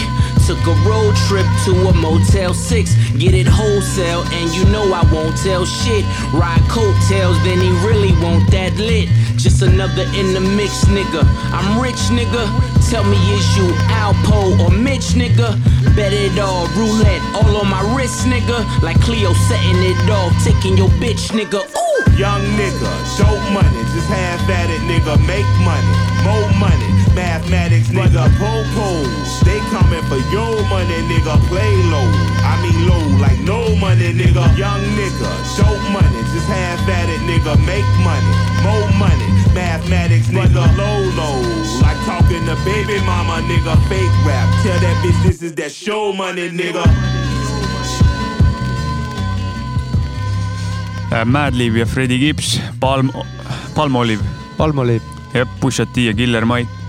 took 0.46 0.62
a 0.68 0.76
road 0.86 1.16
trip 1.28 1.46
to 1.66 1.72
a 1.89 1.93
Motel 1.93 2.54
6. 2.54 2.96
Get 3.18 3.34
it 3.34 3.48
wholesale, 3.48 4.22
and 4.30 4.54
you 4.54 4.64
know 4.66 4.93
I 4.93 5.02
won't 5.12 5.36
tell 5.38 5.66
shit. 5.66 6.06
Ride 6.34 6.62
coattails, 6.70 7.41
then 7.43 7.60
he 7.60 7.70
really 7.82 8.14
won't 8.22 8.50
that 8.52 8.78
lit. 8.78 9.10
Just 9.38 9.64
another 9.64 10.06
in 10.14 10.34
the 10.34 10.41
mix, 10.41 10.86
nigga. 10.86 11.26
I'm 11.50 11.82
rich, 11.82 11.98
nigga. 12.14 12.46
Tell 12.89 13.04
me, 13.04 13.18
is 13.34 13.58
you 13.58 13.74
Alpo 13.89 14.60
or 14.62 14.70
Mitch, 14.70 15.18
nigga? 15.18 15.58
Bet 15.96 16.14
it 16.14 16.38
all, 16.38 16.68
roulette, 16.78 17.22
all 17.34 17.58
on 17.58 17.68
my 17.68 17.82
wrist, 17.96 18.28
nigga. 18.28 18.62
Like 18.84 19.02
Cleo 19.02 19.34
setting 19.50 19.82
it 19.82 19.98
off, 20.12 20.32
taking 20.43 20.78
your 20.78 20.89
bitch, 21.02 21.34
nigga. 21.34 21.66
Ooh! 21.66 21.96
Young 22.14 22.46
nigga, 22.54 22.91
dope 23.18 23.41
money, 23.52 23.82
just 23.98 24.08
half 24.08 24.39
at 24.50 24.70
it, 24.70 24.82
nigga. 24.86 25.18
Make 25.26 25.50
money, 25.66 25.96
more 26.22 26.48
money, 26.62 26.89
mathematics, 27.16 27.88
nigga. 27.88 28.28
Popos, 28.38 29.39
they 29.47 29.59
coming 29.72 30.03
for 30.11 30.20
your 30.30 30.61
money, 30.68 30.99
nigga. 31.09 31.39
Play 31.47 31.74
low, 31.89 32.05
I 32.43 32.59
mean 32.61 32.88
low, 32.88 33.03
like 33.18 33.39
no 33.39 33.76
money, 33.78 34.13
nigga. 34.13 34.43
Young 34.57 34.84
nigga, 34.99 35.32
show 35.55 35.72
money, 35.95 36.22
just 36.36 36.47
half 36.51 36.84
at 36.89 37.09
it, 37.09 37.22
nigga. 37.24 37.55
Make 37.66 37.88
money, 38.03 38.34
more 38.61 38.89
money, 38.99 39.28
mathematics, 39.55 40.28
nigga. 40.28 40.63
Low, 40.78 40.99
low, 41.16 41.39
like 41.82 41.97
talking 42.05 42.45
to 42.45 42.55
baby 42.68 42.99
mama, 43.07 43.41
nigga. 43.47 43.74
Fake 43.89 44.16
rap, 44.28 44.47
tell 44.61 44.80
that 44.80 44.95
bitch 45.01 45.20
this 45.24 45.41
is 45.41 45.55
that 45.55 45.72
show 45.72 46.13
money, 46.13 46.49
nigga. 46.49 46.84
Uh, 51.11 51.22
äh, 51.22 51.26
Madlib 51.26 51.78
ja 51.78 51.86
Freddie 51.86 52.20
Gibbs, 52.20 52.59
Palm, 52.80 53.11
Palmolive. 53.74 54.24
Palmolive. 54.57 55.03
jah, 55.34 55.45
Pusha 55.59 55.86
T 55.86 56.01
ja 56.05 56.13
Killer 56.13 56.45
Mike 56.45 56.84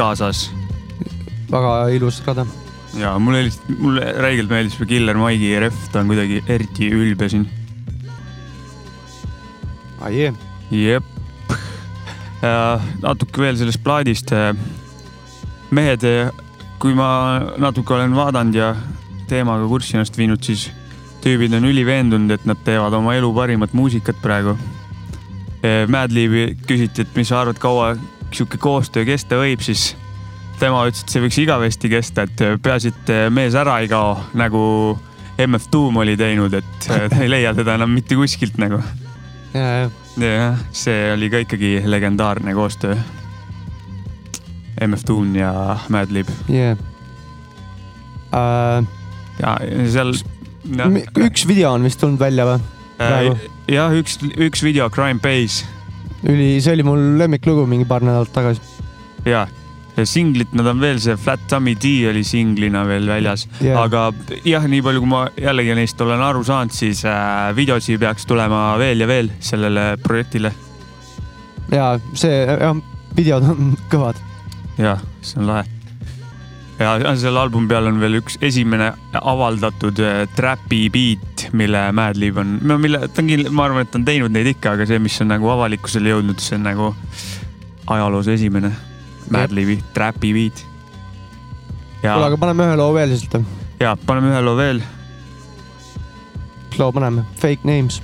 kaasas. 0.00 0.48
väga 1.50 1.72
ilus 1.92 2.22
rada. 2.26 2.46
ja 2.96 3.12
mulle 3.18 3.44
lihtsalt, 3.44 3.78
mulle 3.78 4.12
räigelt 4.16 4.50
meeldis 4.50 4.76
see 4.78 4.88
Killer 4.88 5.18
Mike'i 5.18 5.58
ref, 5.60 5.76
ta 5.92 6.00
on 6.00 6.08
kuidagi 6.08 6.40
eriti 6.48 6.88
ülbe 6.96 7.28
siin. 7.28 7.44
ai 10.00 10.14
jee. 10.16 10.32
jep. 10.70 11.04
natuke 13.06 13.44
veel 13.44 13.58
sellest 13.60 13.82
plaadist. 13.84 14.32
mehed, 15.70 16.06
kui 16.80 16.96
ma 16.96 17.10
natuke 17.60 17.94
olen 17.94 18.16
vaadanud 18.16 18.56
ja 18.56 18.74
teemaga 19.28 19.68
kurssi 19.68 19.98
ennast 19.98 20.16
viinud, 20.16 20.40
siis 20.42 20.70
tüübid 21.20 21.52
on 21.58 21.68
üliveendunud, 21.68 22.32
et 22.32 22.48
nad 22.48 22.58
teevad 22.64 22.96
oma 22.96 23.14
elu 23.18 23.28
parimat 23.36 23.76
muusikat 23.76 24.16
praegu. 24.24 24.56
Madlibi 25.92 26.54
küsiti, 26.64 27.04
et 27.04 27.20
mis 27.20 27.28
sa 27.28 27.42
arvad, 27.42 27.60
kaua 27.60 27.92
sihuke 28.36 28.58
koostöö 28.60 29.04
kesta 29.08 29.38
võib, 29.40 29.62
siis 29.64 29.94
tema 30.60 30.82
ütles, 30.88 31.04
et 31.04 31.12
see 31.12 31.22
võiks 31.24 31.38
igavesti 31.42 31.90
kesta, 31.92 32.26
et 32.28 32.42
peaasi, 32.62 32.92
et 32.92 33.12
mees 33.32 33.56
ära 33.58 33.78
ei 33.82 33.88
kao, 33.90 34.16
nagu 34.38 34.62
MF 35.40 35.70
Doom 35.72 36.02
oli 36.02 36.16
teinud, 36.20 36.54
et 36.58 36.88
ta 36.88 37.22
ei 37.22 37.30
leia 37.30 37.54
teda 37.56 37.78
enam 37.78 37.92
mitte 37.96 38.18
kuskilt 38.18 38.58
nagu. 38.60 38.80
ja, 39.54 39.66
ja, 39.86 39.88
jah, 40.20 40.60
see 40.76 41.12
oli 41.14 41.30
ka 41.32 41.44
ikkagi 41.46 41.80
legendaarne 41.86 42.54
koostöö. 42.54 42.98
MF 44.80 45.04
Doom 45.08 45.34
ja 45.36 45.52
Madlib 45.92 46.28
jee. 46.48 46.76
Äh, 48.32 48.84
ja 49.40 49.56
seal. 49.90 50.14
üks 51.20 51.44
video 51.48 51.74
on 51.74 51.84
vist 51.84 52.00
tulnud 52.00 52.20
välja 52.20 52.46
või? 52.48 52.60
jah, 53.68 53.92
üks, 53.96 54.18
üks 54.36 54.64
video, 54.64 54.88
Crime 54.92 55.20
Base 55.20 55.79
üli, 56.28 56.50
see 56.60 56.76
oli 56.76 56.84
mul 56.86 57.00
lemmiklugu 57.20 57.64
mingi 57.70 57.88
paar 57.88 58.04
nädalat 58.04 58.32
tagasi. 58.34 58.60
ja, 59.28 59.46
ja 59.96 60.06
singlit 60.06 60.52
nad 60.56 60.68
on 60.70 60.80
veel, 60.82 61.00
see 61.02 61.16
Flat 61.20 61.42
Tummy 61.50 61.74
D 61.80 61.92
oli 62.10 62.24
singlina 62.26 62.84
veel 62.88 63.08
väljas 63.08 63.46
yeah., 63.60 63.80
aga 63.80 64.10
jah, 64.44 64.66
nii 64.68 64.84
palju, 64.84 65.04
kui 65.04 65.12
ma 65.12 65.24
jällegi 65.40 65.76
neist 65.78 66.00
olen 66.04 66.24
aru 66.24 66.44
saanud, 66.46 66.76
siis 66.76 67.04
äh, 67.08 67.50
videosi 67.56 67.98
peaks 68.00 68.28
tulema 68.28 68.74
veel 68.80 69.04
ja 69.04 69.10
veel 69.10 69.32
sellele 69.40 69.92
projektile. 70.02 70.52
ja 71.72 71.92
see, 72.12 72.44
jah, 72.46 72.80
videod 73.16 73.52
on 73.54 73.76
kõvad. 73.92 74.24
jah, 74.78 75.00
see 75.24 75.40
on 75.40 75.52
lahe. 75.54 75.79
Ja 76.80 77.14
selle 77.20 77.40
albumi 77.42 77.68
peal 77.68 77.88
on 77.90 78.00
veel 78.00 78.18
üks 78.20 78.38
esimene 78.44 78.90
avaldatud 79.20 80.00
äh, 80.04 80.22
trapi 80.36 80.86
beat, 80.92 81.48
mille 81.56 81.82
Madlib 81.96 82.40
on, 82.40 82.56
no 82.66 82.78
mille, 82.80 83.02
ta 83.08 83.22
on 83.22 83.28
kindla-, 83.28 83.52
ma 83.54 83.66
arvan, 83.68 83.84
et 83.84 83.92
ta 83.92 84.00
on 84.00 84.06
teinud 84.08 84.32
neid 84.34 84.48
ikka, 84.54 84.76
aga 84.78 84.86
see, 84.88 85.00
mis 85.02 85.18
on 85.22 85.30
nagu 85.34 85.50
avalikkusele 85.52 86.14
jõudnud, 86.14 86.40
see 86.42 86.56
on 86.56 86.64
nagu 86.68 86.92
ajaloos 87.90 88.30
esimene 88.32 88.72
Madlibi 89.30 89.78
trapi 89.94 90.32
beat. 90.34 90.64
kuule, 92.00 92.30
aga 92.30 92.40
paneme 92.40 92.70
ühe 92.70 92.78
loo 92.80 92.94
veel 92.96 93.12
siit. 93.18 93.36
ja 93.82 93.94
paneme 94.06 94.32
ühe 94.32 94.40
loo 94.46 94.56
veel. 94.58 94.80
mis 96.70 96.80
loo 96.80 96.92
paneme? 96.96 97.26
Fake 97.42 97.68
names. 97.68 98.00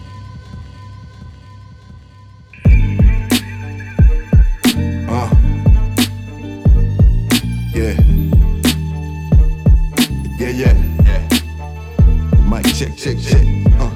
Check, 12.77 12.95
check, 12.95 13.16
check. 13.18 13.47
Uh. 13.81 13.91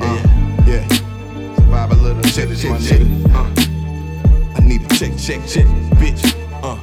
Uh. 0.00 0.22
Yeah. 0.64 0.86
Survive 1.56 1.90
a 1.90 1.94
little. 1.96 2.22
Check, 2.22 2.48
check, 2.56 2.80
check. 2.80 3.00
Uh. 3.34 3.50
I 4.54 4.60
need 4.60 4.82
a 4.82 4.88
check, 4.94 5.10
check, 5.18 5.40
check, 5.48 5.66
bitch. 5.98 6.22
Uh. 6.62 6.78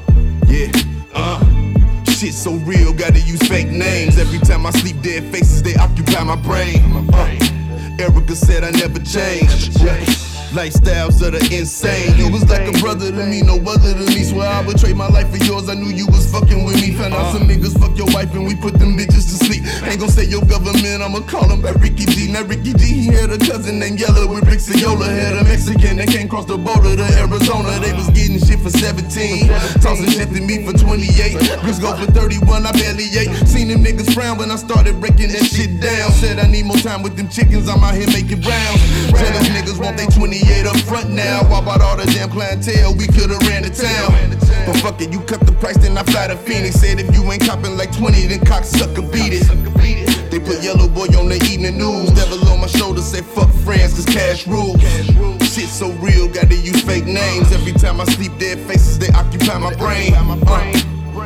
Yeah. 0.46 0.70
Uh. 1.14 1.40
Shit 2.12 2.34
so 2.34 2.56
real, 2.66 2.92
gotta 2.92 3.22
use 3.22 3.42
fake 3.48 3.70
names. 3.70 4.18
Every 4.18 4.40
time 4.40 4.66
I 4.66 4.72
sleep, 4.72 5.02
dead 5.02 5.24
faces, 5.32 5.64
they 5.64 5.76
occupy 5.76 6.24
my 6.26 6.36
brain. 6.36 7.08
Uh. 7.14 7.38
Erica 7.98 8.36
said 8.36 8.66
I 8.66 8.72
never 8.72 9.00
change. 9.00 10.29
Lifestyles 10.50 11.22
of 11.22 11.38
the 11.38 11.42
insane. 11.54 12.18
You 12.18 12.32
was 12.34 12.42
like 12.50 12.66
a 12.66 12.74
brother 12.82 13.14
to 13.14 13.24
me, 13.30 13.46
no 13.46 13.62
other 13.70 13.94
to 13.94 14.06
me. 14.10 14.26
Swear 14.26 14.50
I 14.50 14.66
would 14.66 14.82
trade 14.82 14.98
my 14.98 15.06
life 15.06 15.30
for 15.30 15.38
yours. 15.46 15.70
I 15.70 15.76
knew 15.76 15.94
you 15.94 16.08
was 16.08 16.26
fucking 16.34 16.66
with 16.66 16.82
me. 16.82 16.90
Found 16.98 17.14
out 17.14 17.38
some 17.38 17.46
niggas 17.46 17.78
fuck 17.78 17.94
your 17.94 18.10
wife 18.18 18.34
and 18.34 18.50
we 18.50 18.56
put 18.58 18.74
them 18.82 18.98
bitches 18.98 19.30
to 19.30 19.38
sleep. 19.46 19.62
Ain't 19.86 20.02
gon' 20.02 20.10
say 20.10 20.26
your 20.26 20.42
government, 20.42 21.06
I'ma 21.06 21.22
call 21.30 21.46
him 21.46 21.62
back 21.62 21.78
Ricky 21.78 22.10
G. 22.10 22.34
Now 22.34 22.42
Ricky 22.50 22.74
G, 22.74 22.82
he 22.82 23.14
had 23.14 23.30
a 23.30 23.38
cousin 23.38 23.78
named 23.78 24.02
Yellow 24.02 24.26
with 24.26 24.50
Rick 24.50 24.58
Ciola. 24.58 25.06
Had 25.06 25.38
a 25.38 25.44
Mexican 25.46 26.02
that 26.02 26.10
came 26.10 26.28
cross 26.28 26.46
the 26.46 26.58
border 26.58 26.98
to 26.98 27.06
Arizona. 27.22 27.78
They 27.78 27.94
was 27.94 28.10
getting 28.10 28.42
shit 28.42 28.58
for 28.58 28.74
17. 28.74 29.54
Tossing 29.86 30.10
shit 30.10 30.34
to 30.34 30.42
me 30.42 30.66
for 30.66 30.74
28. 30.74 31.62
Bricks 31.62 31.78
go 31.78 31.94
for 31.94 32.10
31, 32.10 32.66
I 32.66 32.74
barely 32.74 33.06
ate. 33.22 33.30
Seen 33.46 33.70
them 33.70 33.86
niggas 33.86 34.18
frown 34.18 34.42
when 34.42 34.50
I 34.50 34.58
started 34.58 34.98
breaking 34.98 35.30
that 35.30 35.46
shit 35.46 35.78
down. 35.78 36.10
Said 36.18 36.42
I 36.42 36.50
need 36.50 36.66
more 36.66 36.82
time 36.82 37.06
with 37.06 37.14
them 37.14 37.30
chickens, 37.30 37.70
I'm 37.70 37.86
out 37.86 37.94
here 37.94 38.10
making 38.10 38.42
rounds. 38.42 38.82
Jealous 39.14 39.46
niggas 39.54 39.78
want 39.78 39.94
they 39.94 40.10
28 40.10 40.39
up 40.66 40.78
front 40.78 41.10
now. 41.10 41.44
Why 41.50 41.60
about 41.60 41.82
all 41.82 41.98
the 41.98 42.06
damn 42.06 42.30
clientele? 42.30 42.96
We 42.96 43.08
could've 43.08 43.42
ran 43.48 43.64
the 43.64 43.70
town. 43.70 44.14
But 44.66 44.78
fuck 44.82 45.02
it, 45.02 45.12
you 45.12 45.20
cut 45.22 45.42
the 45.42 45.52
price, 45.54 45.78
then 45.78 45.98
I 45.98 46.04
fly 46.04 46.28
to 46.28 46.38
Phoenix. 46.38 46.76
Said 46.76 47.00
if 47.00 47.14
you 47.14 47.24
ain't 47.32 47.44
copping 47.44 47.78
like 47.78 47.96
20, 47.96 48.28
then 48.28 48.40
cocksucker 48.40 49.12
beat 49.12 49.34
it. 49.34 50.32
They 50.32 50.40
put 50.40 50.62
Yellow 50.62 50.88
Boy 50.88 51.08
on 51.18 51.30
the 51.30 51.40
evening 51.50 51.78
news. 51.78 52.12
Devil 52.12 52.48
on 52.50 52.62
my 52.62 52.68
shoulder, 52.68 53.02
say 53.02 53.22
fuck 53.22 53.50
friends, 53.66 53.94
cause 53.96 54.06
cash 54.06 54.46
rules. 54.48 54.80
Shit 55.50 55.70
so 55.70 55.92
real, 55.94 56.28
gotta 56.28 56.56
use 56.56 56.82
fake 56.84 57.06
names. 57.06 57.52
Every 57.52 57.74
time 57.74 58.00
I 58.00 58.06
sleep, 58.06 58.38
dead 58.38 58.60
faces, 58.68 59.00
they 59.00 59.10
occupy 59.10 59.58
my 59.58 59.74
brain. 59.76 60.14
Uh, 60.16 60.72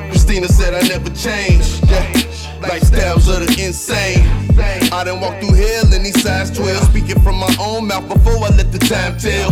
Christina 0.09 0.47
said 0.47 0.73
I 0.73 0.87
never 0.87 1.09
change. 1.09 1.81
Yeah. 1.89 2.22
Lifestyles 2.63 3.27
of 3.27 3.45
the 3.45 3.55
insane. 3.59 4.23
I 4.93 5.03
done 5.03 5.19
walked 5.19 5.43
through 5.43 5.55
hell 5.55 5.93
in 5.93 6.03
these 6.03 6.21
size 6.21 6.49
12. 6.51 6.89
Speaking 6.89 7.19
from 7.21 7.35
my 7.35 7.53
own 7.59 7.87
mouth 7.87 8.07
before 8.07 8.37
I 8.39 8.49
let 8.55 8.71
the 8.71 8.79
time 8.79 9.17
tell. 9.17 9.51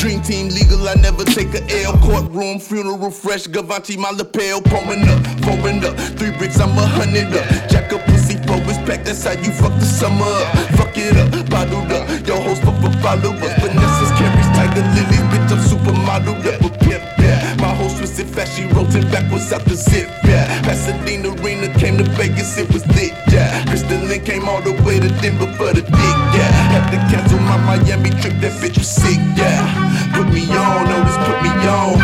Dream 0.00 0.20
team 0.22 0.48
legal, 0.48 0.88
I 0.88 0.94
never 0.94 1.24
take 1.24 1.54
a 1.54 1.62
L. 1.84 1.96
Courtroom, 1.98 2.58
funeral 2.58 3.10
fresh, 3.10 3.46
Gavanti, 3.46 3.96
my 3.96 4.10
lapel. 4.10 4.60
Pouring 4.60 5.06
up, 5.06 5.22
pouring 5.42 5.84
up. 5.84 5.94
Three 6.18 6.32
bricks, 6.36 6.58
I'm 6.58 6.76
a 6.76 6.86
hundred 6.86 7.30
up. 7.30 7.46
Jack 7.70 7.92
up 7.92 8.04
pussy, 8.06 8.36
for 8.42 8.58
respect, 8.66 9.04
that's 9.04 9.22
how 9.24 9.32
you 9.32 9.52
fuck 9.52 9.72
the 9.78 9.86
summer 9.86 10.26
up. 10.26 10.48
Fuck 10.74 10.96
it 10.98 11.16
up, 11.16 11.30
bottled 11.48 11.92
up. 11.92 12.26
Yo, 12.26 12.40
host 12.42 12.62
for 12.62 12.72
followers. 13.02 13.54
Vanessa's 13.60 14.10
carries 14.18 14.50
tiger 14.56 14.82
lilies, 14.94 15.26
bitch, 15.30 15.50
I'm 15.52 15.60
supermodel 15.62 16.38
up. 16.46 16.60
A 16.64 16.70
pimp, 16.78 17.04
yeah. 17.18 17.54
My 17.58 17.71
whole 17.82 17.98
twisted 17.98 18.28
fast, 18.28 18.56
she 18.56 18.64
rolled 18.74 18.92
backwards 19.10 19.52
out 19.52 19.64
the 19.64 19.74
zip, 19.74 20.08
yeah. 20.24 20.46
Pasadena 20.62 21.34
Arena 21.42 21.68
came 21.78 21.98
to 21.98 22.04
Vegas, 22.14 22.56
it 22.56 22.70
was 22.72 22.86
lit, 22.94 23.12
yeah. 23.30 23.64
Crystal 23.66 23.98
Lynn 23.98 24.24
came 24.24 24.48
all 24.48 24.62
the 24.62 24.72
way 24.84 25.00
to 25.00 25.08
Denver 25.20 25.50
for 25.58 25.72
the 25.74 25.82
dick, 25.82 26.16
yeah. 26.36 26.50
Had 26.74 26.86
to 26.94 26.98
cancel 27.10 27.40
my 27.40 27.58
Miami 27.66 28.10
trip, 28.22 28.34
that 28.40 28.54
bitch 28.62 28.78
was 28.78 28.88
sick, 28.88 29.18
yeah. 29.34 29.66
Put 30.14 30.28
me 30.30 30.46
on, 30.54 30.86
Otis 30.94 31.18
put 31.26 31.38
me 31.42 31.52
on. 31.66 31.98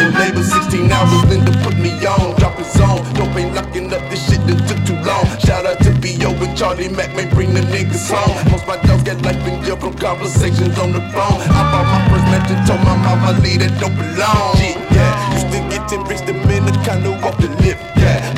In 0.00 0.12
labor 0.20 0.44
16 0.44 0.92
hours, 0.92 1.24
Linda 1.30 1.52
put 1.64 1.76
me 1.78 1.92
on. 2.04 2.36
Dropping 2.38 2.68
zone, 2.76 3.02
dope 3.14 3.36
ain't 3.36 3.54
locking 3.54 3.92
up, 3.92 4.02
this 4.10 4.20
shit 4.28 4.42
that 4.46 4.58
took 4.68 4.80
too 4.84 4.98
long. 5.08 5.24
Shout 5.40 5.64
out 5.64 5.80
to 5.84 5.90
B.O. 6.00 6.30
and 6.30 6.56
Charlie 6.56 6.88
Mack, 6.88 7.14
may 7.16 7.26
bring 7.32 7.54
the 7.54 7.60
niggas 7.72 8.10
home. 8.12 8.36
Most 8.52 8.66
my 8.66 8.76
dogs 8.84 9.02
get 9.04 9.22
life 9.22 9.40
in 9.48 9.62
jail 9.64 9.76
from 9.76 9.94
conversations 9.94 10.78
on 10.78 10.92
the 10.92 11.00
phone. 11.14 11.40
I 11.48 11.62
bought 11.72 11.86
my 11.88 12.00
first 12.10 12.26
mansion, 12.28 12.58
told 12.66 12.82
my 12.84 12.96
mama 12.96 13.40
leave 13.40 13.60
that 13.60 13.72
don't 13.80 13.96
belong. 13.96 14.83
Yeah. 15.94 16.02
Used 16.02 16.02
to 16.02 16.02
get 16.02 16.02
10 16.02 16.04
bricks, 16.04 16.20
the 16.22 16.32
Dominicano 16.32 17.22
off 17.22 17.36
the 17.38 17.48
lip, 17.62 17.78
yeah. 17.96 18.34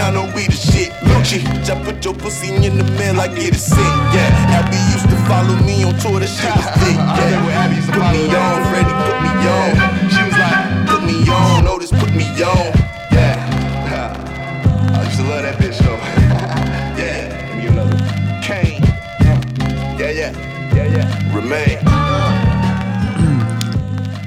I 0.00 0.12
know 0.12 0.24
we 0.34 0.46
the 0.46 0.52
shit. 0.52 0.90
Lucci, 1.04 1.38
just 1.64 1.84
put 1.84 2.04
your 2.04 2.14
pussy 2.14 2.54
in 2.54 2.78
the 2.78 2.84
mail, 2.98 3.20
I 3.20 3.28
get 3.28 3.54
it 3.54 3.60
sent. 3.60 3.78
Yeah, 3.78 4.56
Abby 4.56 4.76
used 4.92 5.08
to 5.10 5.16
follow 5.28 5.54
me 5.62 5.84
on 5.84 5.94
tour, 6.00 6.20
the 6.20 6.26
shit 6.26 6.50
was 6.56 6.64
thick. 6.80 6.96
Yeah, 7.20 7.38
put 7.92 8.06
me 8.10 8.26
on, 8.32 8.64
Freddie, 8.70 8.96
put 9.06 9.18
me 9.22 9.32
on. 9.46 9.70
She 10.10 10.22
was 10.24 10.36
like, 10.40 10.88
put 10.88 11.02
me 11.04 11.28
on, 11.28 11.66
Otis, 11.68 11.90
put 11.90 12.12
me 12.14 12.26
on. 12.42 12.72
Yeah, 13.12 13.44
I 14.98 15.04
used 15.04 15.18
to 15.18 15.24
love 15.28 15.42
that 15.42 15.58
bitch 15.58 15.78
though. 15.78 15.96
yeah, 17.00 17.28
give 17.46 17.56
me 17.56 17.66
another. 17.66 17.98
Kane. 18.42 18.82
Yeah, 20.00 20.10
yeah, 20.10 20.32
yeah, 20.74 20.86
yeah. 20.96 21.36
Remain. 21.36 21.78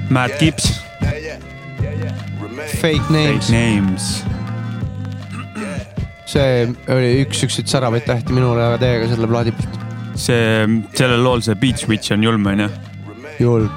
Matt 0.08 0.38
Gibbs. 0.38 0.83
Fake 2.84 3.08
names 3.08 3.48
names. 3.48 4.06
see 6.28 6.66
oli 6.92 7.12
üks 7.22 7.38
siukseid 7.40 7.70
säravaid 7.70 8.04
tähti 8.04 8.34
minule 8.36 8.60
ja 8.60 8.74
teiega 8.80 9.06
selle 9.08 9.28
plaadi 9.30 9.54
pealt. 9.56 9.78
see, 10.20 10.66
sellel 10.98 11.22
lool 11.24 11.40
see 11.46 11.56
Beat 11.62 11.80
Switch 11.80 12.12
on 12.12 12.26
julm, 12.26 12.44
onju. 12.52 12.68
julm. 13.40 13.70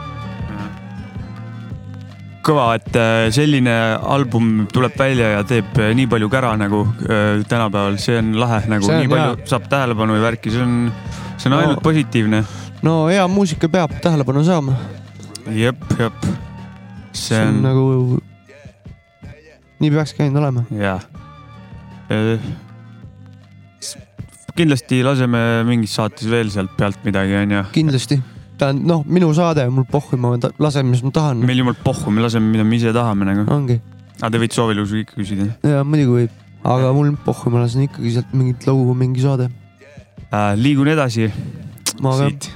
kõva, 2.47 2.68
et 2.82 2.99
äh, 2.99 3.30
selline 3.36 3.78
album 4.03 4.68
tuleb 4.76 4.99
välja 4.99 5.32
ja 5.38 5.41
teeb 5.47 5.80
äh, 5.80 5.93
nii 5.95 6.08
palju 6.12 6.28
kära 6.32 6.51
nagu 6.60 6.84
äh, 7.08 7.41
tänapäeval, 7.47 7.95
see 8.03 8.20
on 8.20 8.36
lahe, 8.39 8.62
nagu 8.72 8.88
See 8.88 8.95
on 8.95 9.03
nii 9.05 9.12
palju 9.16 9.34
hea. 9.38 9.49
saab 9.55 9.72
tähelepanu 9.72 10.20
ja 10.20 10.28
värki, 10.28 10.51
see 10.51 10.64
on, 10.68 10.78
see 11.38 11.47
on 11.51 11.55
No. 11.55 11.64
ainult 11.64 11.84
positiivne. 11.84 12.43
no 12.84 13.01
hea 13.08 13.24
muusika 13.32 13.72
peab 13.72 13.95
tähelepanu 14.03 14.43
saama. 14.47 14.76
jep, 15.51 15.80
jep. 15.99 16.32
see 17.16 17.39
on 17.47 17.62
nagu, 17.64 17.86
nii 19.82 19.91
peakski 19.93 20.23
ainult 20.25 20.41
olema. 20.41 20.63
jah. 20.71 21.03
kindlasti 24.57 25.03
laseme 25.05 25.41
mingis 25.67 25.93
saates 25.99 26.30
veel 26.32 26.49
sealt 26.53 26.73
pealt 26.80 27.03
midagi, 27.05 27.36
onju. 27.43 27.63
kindlasti. 27.75 28.19
tähendab, 28.57 28.88
noh, 28.89 29.05
minu 29.05 29.30
saade, 29.38 29.67
mul 29.69 29.86
pohhu, 29.91 30.17
ma 30.17 30.34
ta- 30.41 30.53
lasen, 30.59 30.89
mis 30.89 31.03
ma 31.05 31.13
tahan. 31.13 31.45
meil 31.45 31.61
jumal 31.61 31.78
pohhu, 31.84 32.11
me 32.11 32.25
laseme, 32.25 32.49
mida 32.55 32.65
me 32.65 32.80
ise 32.80 32.93
tahame 32.95 33.28
nagu. 33.30 33.45
ongi. 33.53 33.80
aga 34.21 34.32
te 34.34 34.41
võite 34.41 34.57
soovilusi 34.57 35.05
ikka 35.05 35.19
küsida 35.19 35.49
ja 35.61 35.84
muidugi 35.86 36.13
võib, 36.23 36.43
aga 36.75 36.93
mul 36.97 37.13
pohhu, 37.25 37.53
ma 37.53 37.65
lasen 37.65 37.86
ikkagi 37.86 38.17
sealt 38.17 38.34
mingit 38.34 38.65
lugu, 38.69 38.95
mingi 38.97 39.25
saade. 39.25 39.51
äh,. 40.32 40.53
liigun 40.57 40.89
edasi. 40.95 41.32
Siit. 41.97 42.51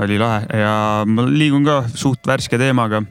oli 0.00 0.16
lahe 0.16 0.46
ja 0.56 1.04
ma 1.04 1.24
liigun 1.28 1.64
ka 1.66 1.82
suht 1.92 2.24
värske 2.26 2.60
teemaga. 2.60 3.02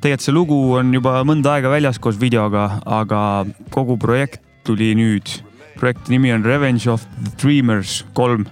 Tegelikult 0.00 0.24
see 0.24 0.32
lugu 0.34 0.58
on 0.78 0.94
juba 0.94 1.18
mõnda 1.28 1.56
aega 1.56 1.70
väljas 1.72 1.98
koos 2.00 2.16
videoga, 2.20 2.80
aga 2.88 3.44
kogu 3.74 3.98
projekt 4.00 4.40
tuli 4.64 4.94
nüüd. 4.96 5.28
projekti 5.80 6.12
nimi 6.12 6.32
on 6.32 6.44
Revenge 6.44 6.88
of 6.90 7.04
the 7.24 7.30
Dreamers 7.40 8.04
kolm. 8.14 8.46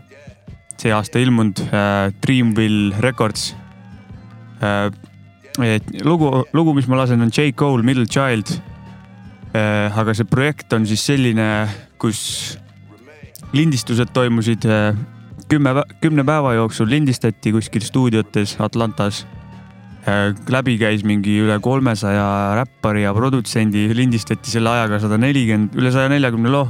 see 0.78 0.92
aasta 0.92 1.18
ilmunud 1.18 1.59
äh, 1.72 2.12
Dreamville 2.22 2.94
Records 3.01 3.55
äh,. 4.61 4.90
lugu, 6.05 6.44
lugu, 6.53 6.74
mis 6.74 6.86
ma 6.86 6.96
lasen, 6.96 7.20
on 7.22 7.30
J 7.30 7.53
Cole 7.53 7.82
Middle 7.82 8.07
Child 8.07 8.61
äh,. 9.55 9.99
aga 9.99 10.14
see 10.14 10.24
projekt 10.24 10.72
on 10.72 10.86
siis 10.86 11.07
selline, 11.07 11.68
kus 11.99 12.59
lindistused 13.53 14.12
toimusid 14.12 14.64
äh, 14.68 14.94
kümme, 15.49 15.82
kümne 16.01 16.24
päeva 16.24 16.53
jooksul 16.55 16.90
lindistati 16.90 17.53
kuskil 17.53 17.82
stuudiotes 17.82 18.57
Atlantas. 18.61 19.26
Läbi 20.48 20.76
käis 20.80 21.04
mingi 21.06 21.38
üle 21.42 21.59
kolmesaja 21.62 22.54
räppari 22.59 23.04
ja 23.04 23.14
produtsendi, 23.16 23.88
lindistati 23.96 24.50
selle 24.50 24.72
ajaga 24.72 25.00
sada 25.02 25.18
nelikümmend, 25.20 25.76
üle 25.78 25.92
saja 25.94 26.11
neljakümne 26.12 26.52
loo. 26.52 26.68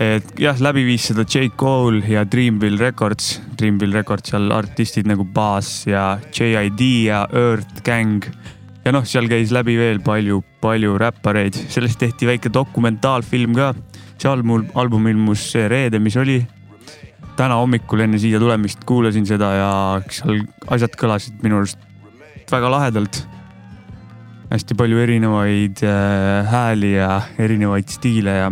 et 0.00 0.30
jah, 0.40 0.56
läbi 0.64 0.86
viis 0.86 1.10
seda 1.10 1.26
J 1.28 1.50
Cole 1.60 2.00
ja 2.08 2.24
Dreamville 2.24 2.80
Records, 2.80 3.40
Dreamville 3.58 3.98
Records 4.00 4.32
seal 4.32 4.48
artistid 4.56 5.08
nagu 5.10 5.24
Bass 5.24 5.84
ja 5.86 6.18
JID 6.32 6.80
ja 7.08 7.26
Earth 7.32 7.82
Gang. 7.84 8.24
ja 8.84 8.94
noh, 8.96 9.04
seal 9.04 9.28
käis 9.28 9.52
läbi 9.52 9.76
veel 9.76 10.00
palju, 10.00 10.40
palju 10.60 10.96
räppareid, 11.00 11.58
sellest 11.68 12.00
tehti 12.00 12.28
väike 12.28 12.52
dokumentaalfilm 12.54 13.54
ka. 13.56 13.74
see 14.20 14.28
album, 14.28 14.66
album 14.74 15.06
ilmus 15.08 15.50
see 15.52 15.68
reede, 15.68 15.98
mis 15.98 16.16
oli 16.16 16.40
täna 17.40 17.56
hommikul 17.56 18.04
enne 18.04 18.18
siia 18.20 18.40
tulemist 18.40 18.82
kuulasin 18.88 19.24
seda 19.28 19.50
ja 19.56 19.68
seal 20.12 20.42
asjad 20.74 20.96
kõlasid 21.00 21.38
minu 21.44 21.60
arust 21.60 21.80
väga 22.50 22.70
lahedalt. 22.72 23.22
hästi 24.50 24.74
palju 24.74 24.98
erinevaid 24.98 25.80
äh, 25.86 26.48
hääli 26.50 26.96
ja 26.96 27.20
erinevaid 27.38 27.88
stiile 27.88 28.32
ja 28.34 28.48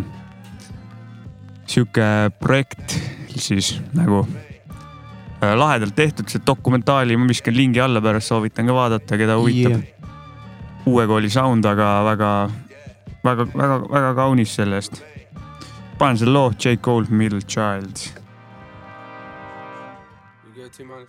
sihuke 1.66 2.30
projekt 2.38 2.94
siis 3.34 3.74
nagu 3.98 4.22
äh, 4.22 5.52
lahedalt 5.58 5.96
tehtud, 5.98 6.30
see 6.30 6.40
dokumentaali 6.46 7.16
ma 7.18 7.26
viskan 7.28 7.56
lingi 7.56 7.82
alla 7.82 8.00
pärast, 8.00 8.30
soovitan 8.30 8.70
ka 8.70 8.76
vaadata, 8.76 9.18
keda 9.20 9.36
huvitab 9.40 9.74
Yeah. 9.74 9.82
yeah.. 9.82 10.86
uue 10.86 11.06
kooli 11.06 11.28
sound, 11.30 11.66
aga 11.66 11.90
väga, 12.06 12.30
väga, 13.24 13.48
väga, 13.52 13.82
väga 13.90 14.14
kaunis 14.14 14.54
selle 14.54 14.80
eest. 14.80 15.02
panen 15.98 16.22
selle 16.22 16.32
loo 16.32 16.54
J 16.56 16.78
Cole 16.80 17.10
Middle 17.10 17.42
Child 17.42 18.27
Yeah, 20.58 20.66
T 20.66 20.82
minus. 20.82 21.08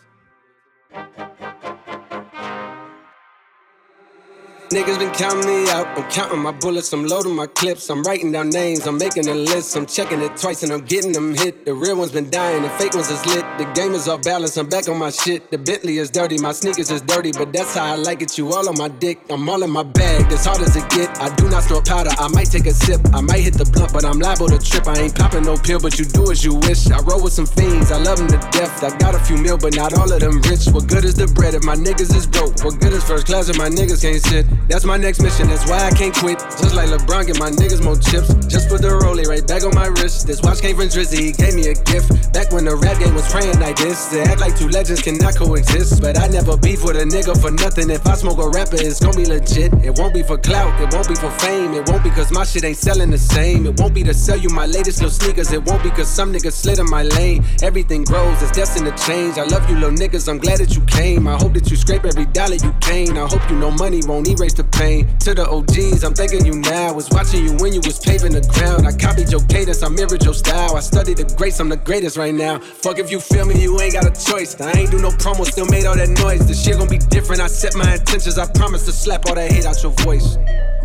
Niggas 4.70 5.00
been 5.00 5.12
counting 5.14 5.48
me 5.48 5.68
out. 5.72 5.88
I'm 5.98 6.08
counting 6.12 6.40
my 6.42 6.52
bullets. 6.52 6.94
I'm 6.94 7.08
loading 7.08 7.36
my 7.36 7.48
clips. 7.48 7.90
I'm 7.90 8.04
writing 8.04 8.32
down 8.32 8.52
names. 8.52 8.86
I'm 8.86 9.00
making 9.00 9.28
a 9.28 9.34
list. 9.34 9.76
I'm 9.76 9.88
checking 9.88 10.22
it 10.22 10.38
twice 10.38 10.62
and 10.62 10.72
I'm 10.72 10.82
getting 10.82 11.12
them 11.12 11.34
hit. 11.34 11.66
The 11.66 11.74
real 11.74 11.98
ones 11.98 12.12
been 12.12 12.30
dying. 12.30 12.62
The 12.62 12.70
fake 12.78 12.94
ones 12.94 13.10
is 13.10 13.26
lit. 13.26 13.44
The 13.58 13.66
game 13.74 13.96
is 13.96 14.08
off 14.08 14.22
balance. 14.22 14.58
I'm 14.58 14.70
back 14.70 14.88
on 14.88 15.00
my 15.00 15.10
shit. 15.10 15.50
The 15.50 15.58
Bentley 15.58 15.98
is 15.98 16.12
dirty. 16.12 16.38
My 16.38 16.52
sneakers 16.52 16.92
is 16.92 17.02
dirty, 17.02 17.32
but 17.32 17.52
that's 17.52 17.74
how 17.74 17.94
I 17.94 17.96
like 17.96 18.22
it. 18.22 18.38
You 18.38 18.54
all 18.54 18.70
on 18.70 18.78
my 18.78 18.90
dick. 18.90 19.20
I'm 19.32 19.50
all 19.50 19.64
in 19.64 19.72
my 19.72 19.82
bag. 19.82 20.32
As 20.32 20.46
hard 20.46 20.62
as 20.62 20.76
it 20.76 20.88
get. 20.92 21.20
I 21.20 21.34
do 21.34 21.50
not 21.50 21.64
store 21.64 21.82
powder. 21.82 22.12
I 22.20 22.28
might 22.28 22.52
take 22.52 22.68
a 22.68 22.74
sip. 22.74 23.02
I 23.12 23.22
might 23.22 23.40
hit 23.42 23.56
the 23.56 23.66
blunt, 23.66 23.92
but 23.92 24.06
I'm 24.06 24.20
liable 24.20 24.50
to 24.50 24.60
trip. 24.60 24.86
I 24.86 25.00
ain't 25.00 25.16
popping 25.16 25.46
no 25.46 25.58
pill, 25.58 25.80
but 25.80 25.98
you 25.98 26.06
do 26.06 26.30
as 26.30 26.46
you 26.46 26.54
wish. 26.54 26.92
I 26.92 27.00
roll 27.10 27.24
with 27.24 27.34
some 27.34 27.48
fiends. 27.48 27.92
I 27.92 27.98
love 27.98 28.20
them 28.20 28.28
to 28.28 28.38
death. 28.52 28.84
I 28.84 28.96
got 29.00 29.16
a 29.16 29.20
few 29.20 29.38
mil, 29.38 29.58
but 29.58 29.76
not 29.76 29.98
all 29.98 30.14
of 30.14 30.20
them 30.20 30.40
rich. 30.44 30.68
What 30.68 30.88
good 30.88 31.06
is 31.06 31.16
the 31.16 31.26
bread 31.26 31.56
if 31.56 31.64
my 31.64 31.76
niggas 31.76 32.14
is 32.14 32.28
broke? 32.28 32.64
What 32.64 32.80
good 32.80 32.94
is 32.94 33.04
first 33.04 33.26
class 33.26 33.50
if 33.50 33.58
my 33.58 33.68
niggas 33.68 34.04
can't 34.04 34.22
sit? 34.22 34.46
That's 34.68 34.86
my 34.86 34.98
next 34.98 35.22
mission. 35.22 35.48
That's 35.48 35.70
why 35.70 35.80
I 35.86 35.92
can't 35.92 36.14
quit. 36.14 36.40
Just 36.60 36.76
like 36.76 36.90
LeBron, 36.90 37.28
get 37.28 37.40
my 37.40 37.50
niggas 37.50 37.84
more 37.84 37.96
chips. 37.96 38.34
Just 38.46 38.70
put 38.70 38.82
the 38.82 38.90
rollie 38.90 39.26
right 39.26 39.46
back 39.46 39.64
on 39.64 39.74
my 39.74 39.88
wrist. 39.88 40.28
This 40.28 40.42
watch 40.42 40.62
came 40.62 40.76
from 40.76 40.90
Drizzy. 40.90 41.20
He 41.20 41.32
gave 41.32 41.56
me 41.56 41.70
a 41.70 41.76
gift. 41.88 42.34
Back 42.34 42.52
when 42.52 42.66
the 42.66 42.76
rap 42.76 43.00
game 43.00 43.16
was 43.16 43.30
praying 43.32 43.60
like 43.60 43.78
this. 43.78 44.08
They 44.08 44.22
act 44.22 44.40
like 44.40 44.58
two 44.58 44.70
legends 44.70 45.02
cannot 45.02 45.36
coexist. 45.36 46.02
But 46.02 46.20
I 46.20 46.28
never 46.28 46.58
beef 46.58 46.84
with 46.84 46.98
a 46.98 47.06
nigga 47.06 47.40
for 47.40 47.52
nothing. 47.52 47.90
If 47.90 48.06
I 48.06 48.16
smoke 48.16 48.38
a 48.38 48.50
rapper, 48.50 48.78
it's 48.78 49.00
gonna 49.00 49.18
be 49.18 49.26
legit. 49.26 49.74
It 49.86 49.98
won't 49.98 50.14
be 50.14 50.24
for 50.24 50.38
clout. 50.38 50.74
It 50.82 50.94
won't 50.94 51.08
be 51.08 51.16
for 51.16 51.32
fame. 51.42 51.74
It 51.74 51.90
won't 51.90 52.04
be 52.04 52.10
cause 52.12 52.32
my 52.32 52.44
shit 52.44 52.64
ain't 52.64 52.78
selling 52.78 53.10
the 53.10 53.18
same. 53.18 53.66
It 53.66 53.80
won't 53.80 53.94
be 53.94 54.04
to 54.04 54.14
sell 54.14 54.38
you 54.38 54.50
my 54.50 54.66
latest 54.66 55.02
little 55.02 55.14
sneakers. 55.14 55.52
It 55.52 55.64
won't 55.66 55.84
be 55.84 55.90
cause 55.90 56.10
some 56.10 56.32
niggas 56.32 56.54
slid 56.54 56.80
in 56.80 56.90
my 56.90 57.04
lane. 57.04 57.44
Everything 57.64 58.04
grows. 58.04 58.42
It's 58.42 58.52
destined 58.52 58.86
to 58.86 58.96
change. 59.06 59.38
I 59.38 59.46
love 59.46 59.70
you 59.70 59.76
little 59.76 59.98
niggas. 59.98 60.30
I'm 60.30 60.38
glad 60.38 60.60
that 60.60 60.76
you 60.76 60.82
came. 60.86 61.28
I 61.28 61.36
hope 61.36 61.54
that 61.54 61.70
you 61.72 61.78
scrape 61.78 62.06
every 62.06 62.26
dollar 62.26 62.56
you 62.56 62.74
came. 62.82 63.18
I 63.18 63.26
hope 63.26 63.42
you 63.50 63.58
know 63.58 63.72
money 63.72 64.02
won't 64.06 64.28
erase 64.28 64.49
the 64.54 64.64
pain. 64.64 65.08
To 65.20 65.34
the 65.34 65.48
OGs, 65.48 66.04
I'm 66.04 66.14
thanking 66.14 66.46
you 66.46 66.56
now. 66.56 66.94
Was 66.94 67.10
watching 67.12 67.46
you 67.46 67.54
when 67.58 67.74
you 67.74 67.82
was 67.84 68.00
paving 68.00 68.34
the 68.34 68.42
ground. 68.42 68.88
I 68.88 68.92
copied 68.92 69.32
your 69.32 69.42
cadence. 69.48 69.84
I 69.84 69.90
mirrored 69.90 70.24
your 70.24 70.34
style. 70.34 70.76
I 70.76 70.80
studied 70.80 71.18
the 71.18 71.26
greats. 71.36 71.60
I'm 71.60 71.70
the 71.70 71.78
greatest 71.78 72.18
right 72.18 72.34
now. 72.34 72.60
Fuck 72.60 73.00
if 73.00 73.12
you 73.12 73.20
feel 73.20 73.46
me, 73.46 73.62
you 73.62 73.80
ain't 73.82 73.94
got 73.94 74.06
a 74.06 74.14
choice. 74.14 74.60
I 74.60 74.72
ain't 74.72 74.92
do 74.92 75.00
no 75.00 75.10
promo, 75.10 75.46
still 75.46 75.66
made 75.68 75.86
all 75.86 75.96
that 75.96 76.10
noise. 76.10 76.48
The 76.48 76.54
shit 76.54 76.78
gon' 76.78 76.90
be 76.90 76.98
different. 76.98 77.42
I 77.42 77.48
set 77.48 77.76
my 77.76 77.94
intentions. 77.94 78.38
I 78.38 78.46
promise 78.52 78.86
to 78.86 78.92
slap 78.92 79.26
all 79.28 79.36
that 79.36 79.52
hate 79.52 79.66
out 79.66 79.82
your 79.84 79.92
voice. 80.04 80.38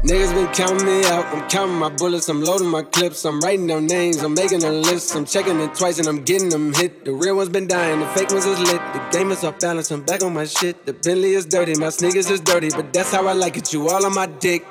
Niggas 0.04 0.34
been 0.34 0.52
counting 0.52 0.86
me 0.86 1.02
out. 1.06 1.24
I'm 1.32 1.48
counting 1.48 1.76
my 1.76 1.88
bullets. 1.88 2.28
I'm 2.28 2.42
loading 2.42 2.68
my 2.68 2.82
clips. 2.82 3.24
I'm 3.24 3.40
writing 3.40 3.66
down 3.66 3.86
names. 3.86 4.18
I'm 4.22 4.34
making 4.34 4.62
a 4.62 4.70
list. 4.70 5.14
I'm 5.16 5.24
checking 5.24 5.58
it 5.60 5.74
twice 5.74 5.98
and 5.98 6.06
I'm 6.06 6.22
getting 6.22 6.50
them 6.50 6.74
hit. 6.74 7.06
The 7.06 7.12
real 7.14 7.36
ones 7.36 7.48
been 7.48 7.66
dying. 7.66 8.00
The 8.00 8.06
fake 8.08 8.28
ones 8.30 8.44
is 8.44 8.58
lit. 8.58 8.82
The 8.92 9.08
game 9.10 9.30
is 9.30 9.42
off 9.44 9.58
balance. 9.60 9.90
I'm 9.90 10.02
back 10.02 10.22
on 10.22 10.34
my 10.34 10.44
shit. 10.44 10.84
The 10.84 10.92
Bentley 10.92 11.32
is 11.32 11.46
dirty. 11.46 11.74
My 11.78 11.88
sneakers 11.88 12.28
is 12.28 12.40
dirty. 12.40 12.68
But 12.68 12.92
that's 12.92 13.12
how 13.12 13.26
I 13.26 13.32
like 13.32 13.56
it. 13.56 13.72
You 13.72 13.88
all 13.88 14.04
on 14.04 14.14
my 14.14 14.26
dick. 14.26 14.66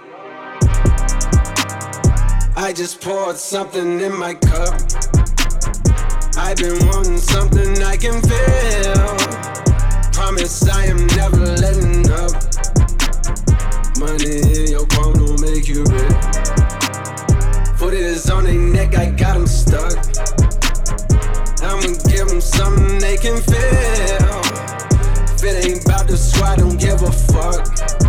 I 2.55 2.71
just 2.71 3.01
poured 3.01 3.38
something 3.38 4.01
in 4.01 4.15
my 4.15 4.36
cup. 4.36 4.79
I've 6.38 6.57
been 6.57 6.77
wanting 6.89 7.17
something 7.17 7.81
I 7.81 7.97
can 7.97 8.21
feel. 8.21 9.17
Promise 10.13 10.69
I 10.69 10.86
am 10.86 11.07
never 11.07 11.38
letting 11.38 12.11
up. 12.11 12.53
Money 14.00 14.41
in 14.60 14.72
your 14.72 14.86
palm 14.88 15.14
don't 15.14 15.39
make 15.39 15.68
you 15.68 15.84
rich. 15.84 16.14
Foot 17.78 17.94
is 17.94 18.30
on 18.30 18.46
their 18.46 18.54
neck, 18.54 18.96
I 18.96 19.12
got 19.12 19.36
them 19.36 19.46
stuck. 19.46 19.98
I'ma 21.62 21.94
give 22.10 22.28
them 22.28 22.41
something 22.41 23.00
they 23.00 23.18
can 23.18 23.39
feel. 23.41 24.41
If 25.36 25.44
it 25.44 25.66
ain't 25.66 25.86
about 25.86 26.08
the 26.08 26.18
squad, 26.18 26.58
don't 26.58 26.80
give 26.80 27.02
a 27.02 27.12
fuck. 27.12 28.03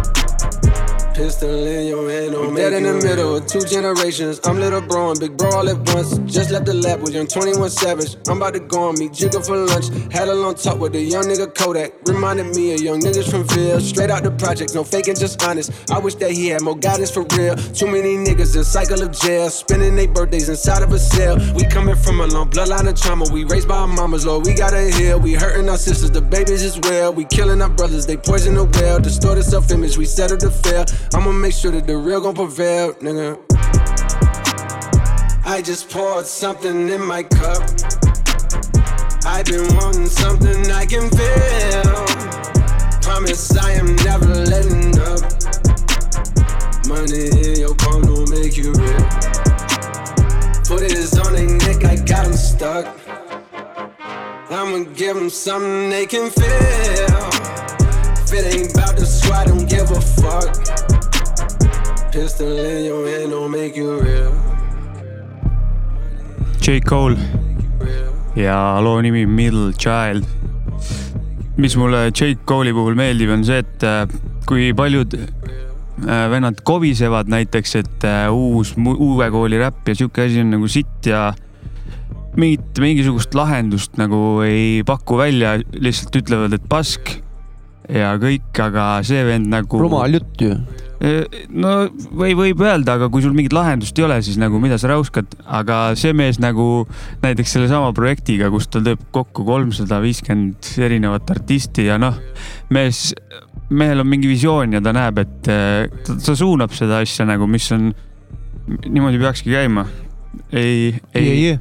Pistol 1.14 1.64
in 1.64 1.86
your 1.86 2.10
hand, 2.10 2.34
I'm 2.34 2.56
dead 2.56 2.72
in 2.72 2.82
the 2.82 2.94
middle 2.94 3.36
of 3.36 3.46
two 3.46 3.60
generations. 3.60 4.40
I'm 4.42 4.58
little 4.58 4.80
bro 4.80 5.12
and 5.12 5.20
big 5.20 5.36
bro 5.36 5.48
all 5.48 5.68
at 5.68 5.76
once. 5.94 6.18
Just 6.26 6.50
left 6.50 6.66
the 6.66 6.74
lab 6.74 7.02
with 7.02 7.14
young 7.14 7.28
21 7.28 7.70
Savage. 7.70 8.16
I'm 8.26 8.38
about 8.38 8.54
to 8.54 8.58
go 8.58 8.88
and 8.88 8.98
meet 8.98 9.12
Jigga 9.12 9.46
for 9.46 9.56
lunch. 9.56 9.94
Had 10.12 10.26
a 10.26 10.34
long 10.34 10.56
talk 10.56 10.80
with 10.80 10.96
a 10.96 11.00
young 11.00 11.22
nigga 11.22 11.54
Kodak. 11.54 11.92
Reminded 12.08 12.56
me 12.56 12.74
of 12.74 12.80
young 12.80 12.98
niggas 12.98 13.30
from 13.30 13.44
Ville. 13.44 13.78
Straight 13.80 14.10
out 14.10 14.24
the 14.24 14.32
project, 14.32 14.74
no 14.74 14.82
faking, 14.82 15.14
just 15.14 15.40
honest. 15.44 15.70
I 15.88 16.00
wish 16.00 16.16
that 16.16 16.32
he 16.32 16.48
had 16.48 16.62
more 16.62 16.76
guidance 16.76 17.12
for 17.12 17.22
real. 17.38 17.54
Too 17.54 17.86
many 17.86 18.16
niggas 18.16 18.56
in 18.56 18.64
cycle 18.64 19.00
of 19.00 19.12
jail. 19.12 19.50
Spending 19.50 19.94
their 19.94 20.08
birthdays 20.08 20.48
inside 20.48 20.82
of 20.82 20.92
a 20.92 20.98
cell. 20.98 21.38
We 21.54 21.64
coming 21.64 21.94
from 21.94 22.22
a 22.22 22.26
long 22.26 22.50
bloodline 22.50 22.88
of 22.88 23.00
trauma. 23.00 23.26
We 23.32 23.44
raised 23.44 23.68
by 23.68 23.76
our 23.76 23.86
mamas, 23.86 24.26
Lord. 24.26 24.46
We 24.46 24.54
gotta 24.54 24.90
heal. 24.90 25.20
We 25.20 25.34
hurting 25.34 25.68
our 25.68 25.78
sisters, 25.78 26.10
the 26.10 26.22
babies 26.22 26.64
as 26.64 26.80
well. 26.80 27.14
We 27.14 27.24
killing 27.24 27.62
our 27.62 27.70
brothers, 27.70 28.04
they 28.04 28.16
poison 28.16 28.54
the 28.54 28.64
well. 28.64 28.98
Distorted 28.98 29.44
self 29.44 29.70
image, 29.70 29.96
we 29.96 30.06
settle 30.06 30.38
to 30.38 30.50
fail. 30.50 30.84
I'ma 31.14 31.30
make 31.30 31.54
sure 31.54 31.70
that 31.70 31.86
the 31.86 31.96
real 31.96 32.20
gon' 32.20 32.34
prevail, 32.34 32.92
nigga. 32.94 33.38
I 35.46 35.62
just 35.62 35.88
poured 35.88 36.26
something 36.26 36.88
in 36.88 37.06
my 37.06 37.22
cup. 37.22 37.62
I've 39.24 39.46
been 39.46 39.64
wanting 39.76 40.08
something 40.08 40.72
I 40.72 40.84
can 40.84 41.08
feel. 41.10 42.04
Promise 43.00 43.56
I 43.56 43.72
am 43.72 43.94
never 44.02 44.26
letting 44.26 44.98
up. 44.98 45.22
Money 46.88 47.30
in 47.48 47.60
your 47.60 47.74
palm 47.76 48.02
don't 48.02 48.28
make 48.30 48.56
you 48.56 48.72
real. 48.72 49.06
Put 50.66 50.82
it 50.82 51.18
on 51.24 51.32
their 51.32 51.46
neck, 51.46 51.84
I 51.84 51.96
got 51.96 52.26
'em 52.26 52.32
stuck. 52.34 52.86
I'ma 54.50 54.84
give 54.96 55.16
'em 55.16 55.30
something 55.30 55.90
they 55.90 56.06
can 56.06 56.28
feel. 56.30 57.63
It 58.34 58.46
ain't 58.50 58.74
about 58.74 58.96
the 58.98 59.06
squad, 59.06 59.46
don't 59.46 59.68
give 59.68 59.90
a 59.94 60.00
fuck. 60.00 60.50
Pistol 62.10 62.58
in 62.58 62.84
your 62.84 63.06
hand 63.06 63.30
don't 63.30 63.50
make 63.50 63.76
you 63.76 63.98
real. 64.00 64.34
J 66.58 66.80
Cole 66.80 67.16
ja 68.34 68.80
loo 68.82 69.00
nimi 69.02 69.26
Middle 69.26 69.72
Child. 69.78 70.26
mis 71.56 71.76
mulle 71.78 72.10
J 72.10 72.34
Cole'i 72.46 72.74
puhul 72.74 72.96
meeldib, 72.98 73.30
on 73.30 73.44
see, 73.46 73.60
et 73.62 73.84
äh, 73.86 74.08
kui 74.48 74.72
paljud 74.74 75.14
äh, 75.14 76.24
vennad 76.32 76.58
kobisevad 76.66 77.30
näiteks, 77.30 77.76
et 77.78 78.06
äh, 78.08 78.26
uus, 78.34 78.74
uue 78.76 79.28
kooli 79.30 79.60
räpp 79.62 79.92
ja 79.92 79.94
sihuke 79.94 80.26
asi 80.26 80.42
on 80.42 80.50
nagu 80.56 80.66
sitt 80.70 81.06
ja 81.06 81.28
mingit, 82.34 82.82
mingisugust 82.82 83.36
lahendust 83.38 83.94
nagu 84.00 84.42
ei 84.42 84.82
paku 84.86 85.20
välja, 85.22 85.54
lihtsalt 85.78 86.18
ütlevad, 86.24 86.58
et 86.58 86.66
pask 86.68 87.20
ja 87.92 88.14
kõik, 88.20 88.48
aga 88.64 88.86
see 89.04 89.22
vend 89.26 89.50
nagu. 89.52 89.80
rumal 89.80 90.16
jutt 90.16 90.44
ju. 90.44 90.54
no 91.52 91.72
või 92.16 92.32
võib 92.38 92.62
öelda, 92.64 92.96
aga 92.96 93.10
kui 93.12 93.24
sul 93.24 93.34
mingit 93.36 93.52
lahendust 93.52 93.98
ei 93.98 94.06
ole, 94.06 94.20
siis 94.24 94.38
nagu 94.40 94.60
mida 94.62 94.78
sa 94.80 94.88
räuskad, 94.94 95.34
aga 95.44 95.80
see 95.98 96.14
mees 96.16 96.40
nagu 96.40 96.86
näiteks 97.24 97.56
sellesama 97.58 97.92
projektiga, 97.96 98.48
kus 98.52 98.70
ta 98.72 98.80
teeb 98.84 99.02
kokku 99.14 99.44
kolmsada 99.44 100.00
viiskümmend 100.04 100.70
erinevat 100.86 101.34
artisti 101.34 101.88
ja 101.90 101.98
noh, 102.00 102.16
mees, 102.72 103.10
mehel 103.68 104.00
on 104.04 104.08
mingi 104.08 104.30
visioon 104.30 104.78
ja 104.78 104.82
ta 104.84 104.94
näeb, 104.96 105.20
et 105.20 105.36
ta, 105.44 106.16
ta 106.16 106.36
suunab 106.38 106.72
seda 106.76 107.02
asja 107.04 107.28
nagu, 107.28 107.48
mis 107.50 107.68
on, 107.76 107.90
niimoodi 108.86 109.20
peakski 109.20 109.52
käima. 109.52 109.84
ei, 110.52 110.94
ei, 111.12 111.28
Ei, 111.28 111.48
ei, 111.50 111.58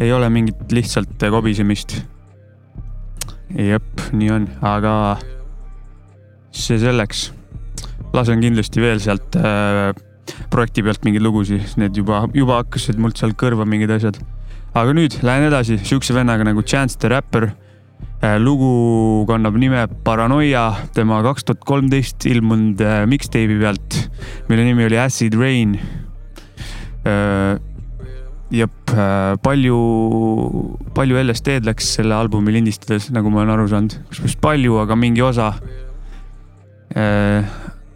ei 0.00 0.12
ole 0.12 0.30
mingit 0.32 0.72
lihtsalt 0.72 1.22
kobisemist. 1.30 2.00
jep, 3.52 4.08
nii 4.16 4.30
on, 4.32 4.48
aga 4.64 4.96
see 6.52 6.78
selleks 6.80 7.30
lasen 8.12 8.42
kindlasti 8.44 8.82
veel 8.82 9.00
sealt 9.00 9.36
äh, 9.40 9.92
projekti 10.52 10.84
pealt 10.84 11.04
mingeid 11.06 11.24
lugusid, 11.24 11.64
need 11.80 11.96
juba, 11.96 12.22
juba 12.36 12.60
hakkasid 12.60 13.00
mult 13.00 13.20
sealt 13.20 13.36
kõrva 13.40 13.66
mingid 13.68 13.92
asjad. 13.94 14.20
aga 14.74 14.94
nüüd 14.96 15.18
lähen 15.24 15.48
edasi 15.50 15.78
siukse 15.84 16.14
vennaga 16.16 16.44
nagu 16.48 16.62
Chance 16.62 16.98
the 17.00 17.10
Rapper 17.12 17.50
äh,. 18.22 18.38
lugu 18.40 19.24
kannab 19.28 19.56
nime 19.60 19.86
Paranoia, 20.04 20.70
tema 20.94 21.22
kaks 21.24 21.44
tuhat 21.48 21.64
kolmteist 21.68 22.26
ilmunud 22.28 22.80
äh, 22.80 23.02
mixtape'i 23.08 23.58
pealt, 23.60 23.98
mille 24.48 24.64
nimi 24.68 24.86
oli 24.88 25.00
Acid 25.00 25.36
Rain 25.40 25.76
äh,. 27.04 27.58
jep 28.52 28.92
äh,, 28.92 29.36
palju, 29.42 29.78
palju 30.94 31.22
LSD-d 31.24 31.64
läks 31.68 31.94
selle 31.96 32.16
albumi 32.16 32.52
lindistades, 32.52 33.08
nagu 33.12 33.32
ma 33.32 33.42
olen 33.42 33.56
aru 33.56 33.70
saanud, 33.72 33.96
kusjuures 34.10 34.36
palju, 34.44 34.76
aga 34.84 34.98
mingi 35.00 35.24
osa 35.24 35.54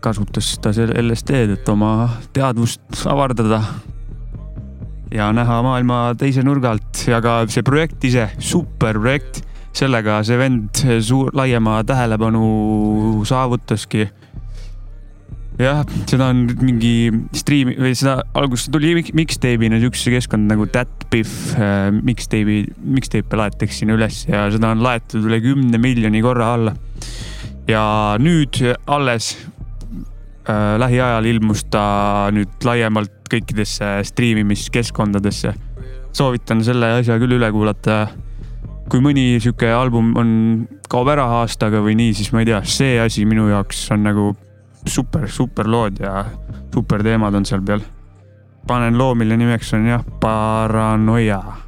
kasutas 0.00 0.54
ta 0.62 0.70
LSD-d, 0.70 1.56
et 1.58 1.68
oma 1.68 2.08
teadvust 2.32 3.04
avardada 3.10 3.60
ja 5.14 5.30
näha 5.34 5.60
maailma 5.64 5.98
teise 6.18 6.44
nurga 6.46 6.74
alt 6.74 7.02
ja 7.08 7.20
ka 7.24 7.40
see 7.50 7.64
projekt 7.66 8.04
ise, 8.06 8.28
super 8.42 8.98
projekt, 8.98 9.42
sellega 9.76 10.20
see 10.26 10.38
vend 10.40 10.84
suur, 11.04 11.32
laiema 11.36 11.80
tähelepanu 11.86 13.24
saavutaski. 13.28 14.08
jah, 15.56 15.86
seda 16.04 16.26
on 16.34 16.42
mingi 16.60 17.08
striimi 17.32 17.78
või 17.80 17.94
seda 17.96 18.18
alguses 18.36 18.68
tuli 18.72 18.92
mixtape'ina 19.16 19.78
siukse 19.80 20.12
keskkond 20.12 20.50
nagu 20.50 20.66
That 20.68 21.06
Biff 21.12 21.54
äh, 21.56 21.88
mixtape'i, 21.94 22.66
mixtape'e 22.84 23.40
laetakse 23.40 23.80
sinna 23.80 23.96
üles 23.96 24.26
ja 24.28 24.50
seda 24.52 24.74
on 24.74 24.84
laetud 24.84 25.24
üle 25.24 25.40
kümne 25.44 25.80
miljoni 25.80 26.20
korra 26.24 26.52
alla. 26.58 26.76
Ja 27.68 28.16
nüüd 28.22 28.60
alles 28.86 29.34
äh, 30.48 30.76
lähiajal 30.78 31.26
ilmus 31.26 31.64
ta 31.70 32.28
nüüd 32.34 32.62
laiemalt 32.64 33.12
kõikidesse 33.30 34.04
striimimiskeskkondadesse. 34.06 35.54
soovitan 36.12 36.62
selle 36.64 36.92
asja 37.00 37.18
küll 37.18 37.36
üle 37.38 37.50
kuulata. 37.52 38.06
kui 38.88 39.00
mõni 39.02 39.40
sihuke 39.42 39.66
album 39.72 40.14
on, 40.16 40.30
kaob 40.88 41.08
ära 41.10 41.26
aastaga 41.40 41.80
või 41.82 41.96
nii, 41.98 42.14
siis 42.14 42.30
ma 42.32 42.44
ei 42.44 42.46
tea, 42.46 42.62
see 42.62 43.00
asi 43.02 43.24
minu 43.26 43.48
jaoks 43.50 43.90
on 43.90 44.06
nagu 44.06 44.36
super, 44.86 45.28
super 45.28 45.66
lood 45.66 45.98
ja 46.00 46.24
super 46.74 47.02
teemad 47.02 47.34
on 47.34 47.44
seal 47.44 47.62
peal. 47.66 47.82
panen 48.66 48.98
loo, 48.98 49.14
mille 49.14 49.36
nimeks 49.36 49.74
on 49.74 49.86
jah, 49.86 50.04
Paranoia 50.20 51.65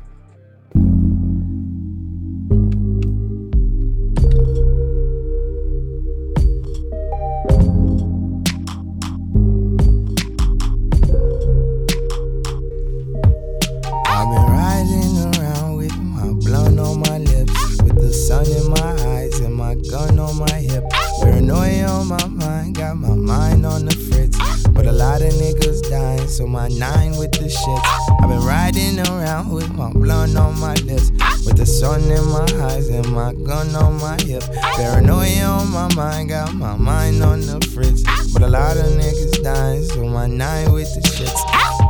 on 22.10 22.36
my 22.38 22.46
mind, 22.46 22.74
got 22.74 22.96
my 22.96 23.14
mind 23.14 23.66
on 23.66 23.84
the 23.84 23.94
fritz. 23.94 24.38
But 24.68 24.86
a 24.86 24.92
lot 24.92 25.20
of 25.20 25.32
niggas 25.32 25.88
dying, 25.90 26.28
so 26.28 26.46
my 26.46 26.68
nine 26.68 27.16
with 27.16 27.32
the 27.32 27.48
shit. 27.48 27.80
I've 28.22 28.28
been 28.28 28.44
riding 28.44 28.98
around 29.00 29.50
with 29.50 29.70
my 29.74 29.90
blunt 29.92 30.36
on 30.36 30.58
my 30.58 30.74
lips, 30.74 31.10
with 31.44 31.56
the 31.56 31.66
sun 31.66 32.02
in 32.02 32.24
my 32.26 32.46
eyes 32.66 32.88
and 32.88 33.06
my 33.12 33.34
gun 33.34 33.74
on 33.74 34.00
my 34.00 34.16
hip. 34.22 34.42
Paranoia 34.76 35.44
on 35.44 35.70
my 35.70 35.92
mind, 35.94 36.30
got 36.30 36.54
my 36.54 36.76
mind 36.76 37.22
on 37.22 37.40
the 37.40 37.60
fritz. 37.74 38.02
But 38.32 38.42
a 38.42 38.48
lot 38.48 38.76
of 38.76 38.86
niggas 38.86 39.42
dying, 39.42 39.84
so 39.84 40.04
my 40.04 40.26
nine 40.26 40.72
with 40.72 40.92
the 40.94 41.00
shits. 41.00 41.87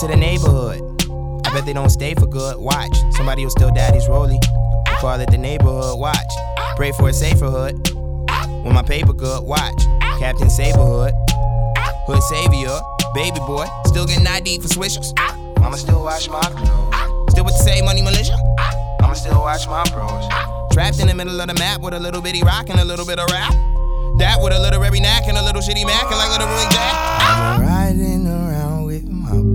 To 0.00 0.06
the 0.06 0.16
neighborhood. 0.16 0.80
I 1.46 1.52
bet 1.52 1.66
they 1.66 1.74
don't 1.74 1.90
stay 1.90 2.14
for 2.14 2.26
good. 2.26 2.56
Watch, 2.56 2.96
somebody 3.12 3.44
will 3.44 3.50
steal 3.50 3.70
daddy's 3.70 4.04
rollie. 4.08 4.40
We 4.86 4.96
call 4.96 5.20
it 5.20 5.30
the 5.30 5.36
neighborhood. 5.36 5.98
Watch, 5.98 6.32
pray 6.76 6.92
for 6.92 7.10
a 7.10 7.12
safer 7.12 7.50
hood. 7.50 7.76
When 8.64 8.72
my 8.72 8.82
paper 8.82 9.12
good, 9.12 9.44
watch, 9.44 9.78
Captain 10.18 10.48
Saberhood. 10.48 11.12
Hood 12.06 12.22
savior, 12.22 12.80
baby 13.12 13.40
boy, 13.40 13.66
still 13.84 14.06
getting 14.06 14.26
ID 14.26 14.60
for 14.60 14.68
swishers. 14.68 15.12
I'ma 15.58 15.76
still 15.76 16.02
watch 16.02 16.30
my 16.30 16.40
clothes. 16.40 17.32
Still 17.32 17.44
with 17.44 17.58
the 17.58 17.64
same 17.64 17.84
money 17.84 18.00
militia. 18.00 18.36
I'ma 19.00 19.12
still 19.12 19.40
watch 19.40 19.66
my 19.68 19.84
bros. 19.92 20.24
Trapped 20.72 20.98
in 21.00 21.08
the 21.08 21.14
middle 21.14 21.38
of 21.38 21.46
the 21.46 21.54
map 21.54 21.82
with 21.82 21.92
a 21.92 22.00
little 22.00 22.22
bitty 22.22 22.42
rock 22.42 22.70
and 22.70 22.80
a 22.80 22.84
little 22.86 23.04
bit 23.04 23.18
of 23.18 23.28
rap. 23.30 23.52
That 24.16 24.38
with 24.40 24.54
a 24.54 24.58
literary 24.58 25.00
knack 25.00 25.28
and 25.28 25.36
a 25.36 25.42
little 25.42 25.60
shitty 25.60 25.84
mac 25.84 26.04
and 26.04 26.16
like 26.16 26.30
literally 26.30 26.68
jack. 26.72 26.94
I've 27.20 27.58
been 27.58 27.68
riding 27.68 28.09
with 28.09 28.09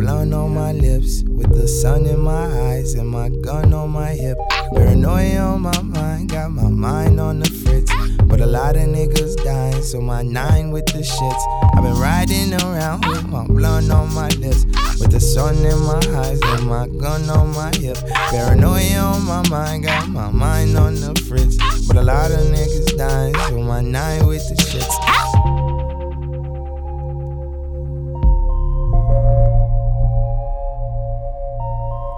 blunt 0.06 0.36
on 0.36 0.54
my 0.54 0.72
lips, 0.72 1.24
with 1.24 1.50
the 1.60 1.68
sun 1.68 2.06
in 2.06 2.20
my 2.20 2.46
eyes 2.70 2.94
and 2.94 3.10
my 3.10 3.28
gun 3.42 3.74
on 3.74 3.90
my 3.90 4.10
hip. 4.10 4.38
Paranoia 4.76 5.40
on 5.40 5.62
my 5.62 5.82
mind, 5.82 6.30
got 6.30 6.52
my 6.52 6.70
mind 6.70 7.20
on 7.20 7.40
the 7.40 7.50
fritz. 7.50 7.92
But 8.26 8.40
a 8.40 8.46
lot 8.46 8.76
of 8.76 8.84
niggas 8.84 9.44
dying, 9.44 9.82
so 9.82 10.00
my 10.00 10.22
nine 10.22 10.70
with 10.70 10.86
the 10.94 11.00
shits. 11.00 11.44
I've 11.76 11.82
been 11.82 12.00
riding 12.00 12.54
around 12.54 13.08
with 13.08 13.28
my 13.28 13.48
blunt 13.48 13.92
on 13.92 14.14
my 14.14 14.28
lips, 14.44 14.66
with 15.00 15.10
the 15.10 15.20
sun 15.20 15.56
in 15.66 15.80
my 15.80 16.02
eyes 16.22 16.40
and 16.40 16.68
my 16.68 16.88
gun 16.88 17.28
on 17.32 17.56
my 17.56 17.72
hip. 17.76 17.98
Paranoia 18.30 19.00
on 19.00 19.26
my 19.26 19.42
mind, 19.50 19.86
got 19.86 20.08
my 20.08 20.30
mind 20.30 20.78
on 20.78 20.94
the 20.94 21.20
fritz. 21.28 21.58
But 21.88 21.98
a 21.98 22.04
lot 22.04 22.30
of 22.30 22.42
niggas 22.42 22.96
dying, 22.96 23.34
so 23.50 23.58
my 23.58 23.82
nine 23.82 24.28
with 24.28 24.48
the 24.50 24.56
shits. 24.56 25.25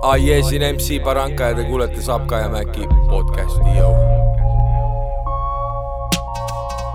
Ai 0.08 0.20
jee, 0.20 0.44
siin 0.44 0.64
MC 0.76 1.04
Baranka 1.04 1.44
ja 1.44 1.56
te 1.56 1.64
kuulete 1.64 2.02
Sapka 2.02 2.38
ja 2.40 2.50
Mäki 2.50 2.88
podcast'i. 3.10 3.74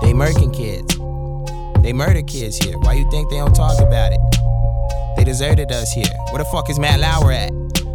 They 0.01 0.13
murking 0.13 0.51
kids. 0.51 0.97
They 1.81 1.93
murder 1.93 2.23
kids 2.23 2.57
here. 2.57 2.77
Why 2.79 2.93
you 2.93 3.09
think 3.11 3.29
they 3.29 3.37
don't 3.37 3.55
talk 3.55 3.79
about 3.79 4.13
it? 4.13 4.19
They 5.15 5.23
deserted 5.23 5.71
us 5.71 5.93
here. 5.93 6.17
Where 6.31 6.43
the 6.43 6.49
fuck 6.49 6.69
is 6.69 6.79
Matt 6.79 6.99
Lauer 6.99 7.31
at? 7.31 7.51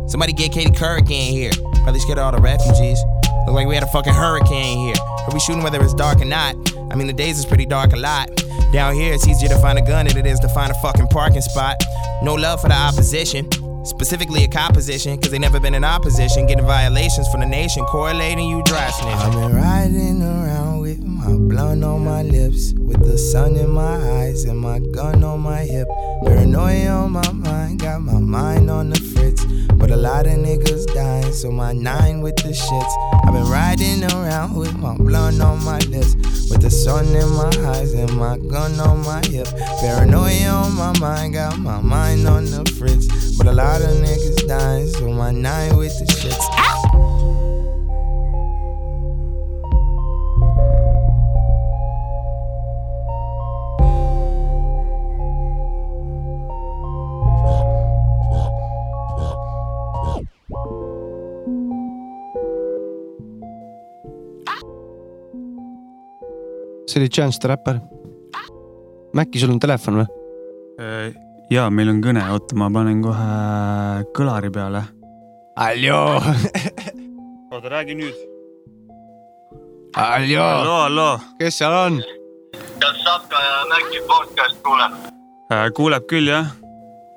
Somebody 0.07 0.33
get 0.33 0.53
Katie 0.53 0.71
Couric 0.71 1.11
in 1.11 1.33
here. 1.33 1.51
Probably 1.83 2.01
scared 2.01 2.19
of 2.19 2.25
all 2.25 2.33
the 2.33 2.41
refugees. 2.41 2.99
Look 3.47 3.57
like 3.57 3.67
we 3.67 3.75
had 3.75 3.83
a 3.83 3.89
fucking 3.89 4.15
hurricane 4.15 4.79
here. 4.79 4.95
Are 5.27 5.35
we 5.35 5.41
shooting 5.41 5.63
whether 5.63 5.83
it's 5.83 5.95
dark 5.95 6.21
or 6.21 6.27
not? 6.27 6.55
I 6.93 6.95
mean, 6.95 7.09
the 7.09 7.13
days 7.13 7.39
is 7.39 7.47
pretty 7.47 7.67
dark 7.67 7.93
a 7.93 7.97
lot. 7.97 8.29
Down 8.73 8.95
here, 8.95 9.15
it's 9.15 9.27
easier 9.27 9.49
to 9.49 9.59
find 9.59 9.79
a 9.79 9.83
gun 9.83 10.07
than 10.07 10.17
it 10.17 10.27
is 10.27 10.39
to 10.41 10.49
find 10.49 10.71
a 10.71 10.75
fucking 10.75 11.09
parking 11.09 11.41
spot. 11.41 11.83
No 12.23 12.35
love 12.35 12.61
for 12.61 12.69
the 12.69 12.77
opposition. 12.77 13.49
Specifically 13.89 14.45
a 14.45 14.49
composition, 14.49 15.17
cause 15.17 15.31
they 15.31 15.39
never 15.39 15.59
been 15.59 15.75
in 15.75 15.83
opposition, 15.83 16.47
getting 16.47 16.67
violations 16.67 17.27
from 17.29 17.41
the 17.41 17.47
nation, 17.47 17.83
correlating 17.87 18.47
you 18.47 18.63
dry 18.65 18.91
snitching. 18.91 19.17
I've 19.17 19.33
been 19.33 19.57
riding 19.57 20.23
around 20.23 20.81
with 20.81 21.03
my 21.03 21.33
blunt 21.33 21.83
on 21.83 22.05
my 22.05 22.23
lips, 22.23 22.75
with 22.75 23.01
the 23.01 23.17
sun 23.17 23.57
in 23.57 23.71
my 23.71 23.97
eyes 24.21 24.45
and 24.45 24.59
my 24.59 24.79
gun 24.79 25.25
on 25.25 25.41
my 25.41 25.61
hip. 25.61 25.89
Paranoia 26.23 26.89
on 26.89 27.13
my 27.13 27.33
mind, 27.33 27.81
got 27.81 28.03
my 28.03 28.19
mind 28.19 28.69
on 28.71 28.91
the 28.91 29.01
fritz. 29.01 29.43
But 29.75 29.91
a 29.91 29.97
lot 29.97 30.27
of 30.27 30.35
niggas 30.35 30.78
so 31.33 31.51
my 31.51 31.73
nine 31.73 32.21
with 32.21 32.37
the 32.37 32.51
shits. 32.51 33.25
I've 33.25 33.33
been 33.33 33.51
riding 33.51 34.05
around 34.13 34.55
with 34.55 34.77
my 34.77 34.97
blunt 34.97 35.41
on 35.41 35.63
my 35.65 35.79
lips, 35.91 36.15
with 36.51 36.63
the 36.63 36.71
sun 36.71 37.07
in 37.09 37.29
my 37.31 37.51
eyes 37.71 37.93
and 37.93 38.17
my 38.17 38.39
gun 38.39 38.79
on 38.81 39.05
my 39.05 39.23
hip. 39.27 39.49
Paranoia 39.81 40.49
on 40.49 40.75
my 40.75 40.99
mind, 40.99 41.35
got 41.35 41.59
my 41.59 41.81
mind 41.81 42.27
on 42.27 42.45
the 42.47 42.65
fritz. 42.79 43.37
But 43.37 43.47
a 43.47 43.53
lot 43.53 43.81
of 43.83 43.91
niggas 43.91 44.47
dying, 44.47 44.89
so 44.89 45.09
my 45.11 45.31
nine 45.31 45.77
with 45.77 45.99
the 45.99 46.05
shits. 46.05 46.68
See 66.99 67.05
oli 67.05 67.09
Chance 67.09 67.39
the 67.39 67.49
Rapper. 67.49 67.81
Mäkki, 69.15 69.39
sul 69.39 69.53
on 69.53 69.61
telefon 69.61 70.03
või? 70.03 70.07
ja 71.51 71.69
meil 71.71 71.89
on 71.91 72.01
kõne, 72.03 72.23
oota, 72.33 72.57
ma 72.59 72.69
panen 72.71 73.01
kohe 73.03 74.05
kõlari 74.17 74.51
peale. 74.53 74.83
Aljoo. 75.59 76.19
oota, 77.53 77.69
räägi 77.69 77.97
nüüd. 77.99 78.19
Aljoo. 79.97 80.45
halloo, 80.45 80.81
halloo. 80.83 81.19
kes 81.39 81.59
seal 81.59 81.75
on? 81.75 82.01
kas 82.83 83.03
Sapka 83.05 83.41
ja 83.43 83.57
Mäkki 83.71 84.03
podcast 84.07 84.61
kuuleb? 84.67 84.99
kuuleb 85.75 86.07
küll 86.11 86.31
jah, 86.31 86.51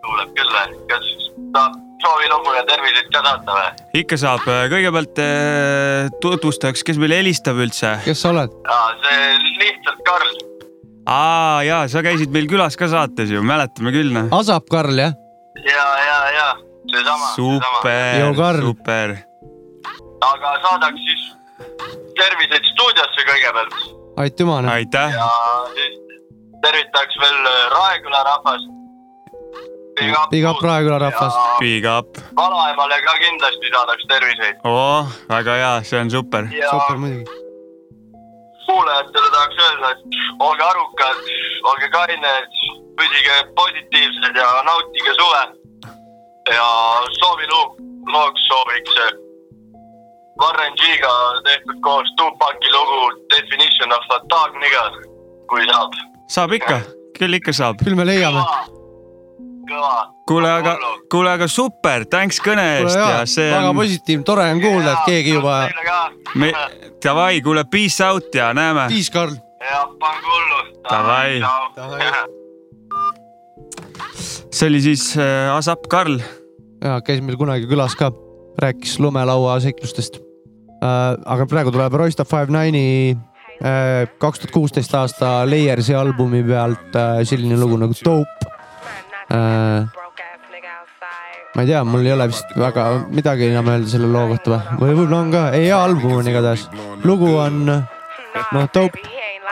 kuuleb 0.06 0.34
küll 0.38 0.58
või? 0.58 0.78
kas 0.90 1.10
saab 1.54 1.78
soovilugu 2.02 2.54
ja 2.56 2.64
terviseid 2.70 3.10
ka 3.14 3.24
saata 3.26 3.58
või? 3.58 3.88
ikka 4.02 4.20
saab. 4.20 4.46
kõigepealt 4.74 5.22
eh, 5.24 6.10
tutvustaks, 6.24 6.86
kes 6.88 7.00
meil 7.02 7.16
helistab 7.20 7.60
üldse. 7.62 7.98
kes 8.06 8.24
sa 8.24 8.34
oled? 8.34 8.56
see 9.06 9.28
lihtsalt 9.62 10.04
Karl. 10.08 10.34
aa 11.06 11.62
jaa, 11.68 11.86
sa 11.92 12.04
käisid 12.06 12.34
meil 12.36 12.50
külas 12.52 12.78
ka 12.80 12.90
saates 12.92 13.34
ju, 13.34 13.44
mäletame 13.46 13.94
küll 13.96 14.14
noh. 14.16 14.32
Asap 14.40 14.70
Karl 14.72 15.04
jah? 15.06 15.16
ja, 15.62 15.88
ja, 16.08 16.20
ja 16.38 16.50
seesama. 16.92 17.32
super, 17.36 18.62
super. 18.62 19.18
aga 20.32 20.54
saadaks 20.68 21.08
siis 21.08 21.26
terviseid 22.20 22.70
stuudiosse 22.74 23.28
kõigepealt 23.30 23.82
aitüma. 24.22 24.62
aitäh. 24.74 25.18
ja 25.18 25.32
siis 25.74 25.98
tervitaks 26.62 27.18
veel 27.24 27.50
Raeküla 27.74 28.24
rahvast. 28.28 28.81
Big 30.32 30.46
up 30.46 30.62
Raeküla 30.64 31.00
rahvas. 31.00 31.34
Big 31.60 31.86
up. 31.86 32.18
vanaemale 32.38 32.98
ka 33.06 33.14
kindlasti 33.24 33.72
saadaks 33.76 34.04
terviseid. 34.10 34.56
oo, 34.66 35.06
väga 35.30 35.56
hea, 35.62 35.84
see 35.84 36.00
on 36.00 36.10
super. 36.12 36.44
Ja- 36.52 36.70
super 36.72 36.98
muidugi. 36.98 37.26
kuulajatele 38.72 39.30
tahaks 39.32 39.58
öelda, 39.66 39.90
et 39.92 40.02
olge 40.40 40.64
arukad, 40.64 41.18
olge 41.72 41.88
kained, 41.96 42.54
püsige 42.98 43.36
positiivsed 43.60 44.36
ja 44.44 44.50
nautige 44.70 45.14
suve. 45.20 45.44
ja 46.56 46.68
sooviluu, 47.20 47.66
looks 48.14 48.42
sooviks 48.48 48.96
Warren 50.42 50.74
G-ga 50.80 51.14
tehtud 51.46 51.82
koos 51.86 52.08
Tupaki 52.18 52.70
lugu 52.72 53.02
Definition 53.30 53.92
of 53.98 54.06
a 54.16 54.20
Thug 54.32 54.56
Nigga, 54.64 54.86
kui 55.50 55.66
saab. 55.70 55.92
saab 56.28 56.52
ikka, 56.58 56.80
küll 57.20 57.34
ikka 57.38 57.54
saab. 57.54 57.76
küll 57.84 57.96
me 57.96 58.06
leiame. 58.06 58.42
kõva. 59.72 59.94
kuule, 60.28 60.52
aga, 60.52 60.76
kuule, 61.12 61.32
aga 61.38 61.48
super, 61.52 62.06
thanks 62.12 62.42
kõne 62.44 62.66
eest 62.82 62.98
ja 63.00 63.24
see 63.30 63.50
väga 63.52 63.72
on. 63.72 63.80
positiivne, 63.80 64.28
tore 64.28 64.50
on 64.52 64.62
kuulda, 64.64 64.98
et 64.98 65.10
keegi 65.10 65.38
juba. 65.38 65.56
me, 66.36 66.52
davai, 67.04 67.42
kuule, 67.46 67.66
peace 67.72 68.04
out 68.06 68.36
ja 68.36 68.52
näeme. 68.58 68.88
Peace, 68.92 69.12
Karl. 69.14 69.34
jah, 69.64 69.88
pange 70.00 70.28
hullu. 70.28 70.62
Davai. 70.90 71.42
see 74.52 74.68
oli 74.68 74.82
siis 74.82 75.18
äh, 75.18 75.56
Asap 75.56 75.88
Karl. 75.90 76.20
ja 76.82 77.00
käis 77.06 77.22
meil 77.24 77.38
kunagi 77.40 77.70
külas 77.70 77.96
ka, 77.98 78.12
rääkis 78.62 79.00
lumelaua 79.00 79.60
seiklustest 79.64 80.20
äh,. 80.82 81.18
aga 81.26 81.48
praegu 81.50 81.74
tuleb 81.74 81.94
Roysta 81.94 82.26
Five 82.28 82.52
Nine'i 82.54 83.16
äh, 83.64 84.08
kaks 84.20 84.44
tuhat 84.44 84.56
kuusteist 84.56 84.96
aasta 84.96 85.42
Layersi 85.50 85.96
albumi 85.96 86.44
pealt 86.44 86.96
äh, 86.96 87.22
selline 87.24 87.60
lugu 87.60 87.80
nagu 87.80 87.96
Dope. 88.06 88.52
Ma 91.56 91.62
ei 91.62 91.68
tea, 91.68 91.84
mul 91.84 92.06
ei 92.06 92.14
ole 92.14 92.28
vist 92.32 92.54
väga 92.56 92.84
midagi 93.12 93.50
enam 93.52 93.68
öelda 93.74 93.90
selle 93.92 94.08
loo 94.12 94.28
kohta 94.32 94.50
või, 94.52 94.62
või 94.82 94.96
võib-olla 94.96 95.20
on 95.20 95.32
ka, 95.36 95.44
ei 95.58 95.66
hea 95.68 95.80
album 95.84 96.18
on 96.20 96.30
igatahes. 96.32 96.68
lugu 97.04 97.32
on 97.38 97.66
noh, 97.68 98.68
Dope, 98.74 99.00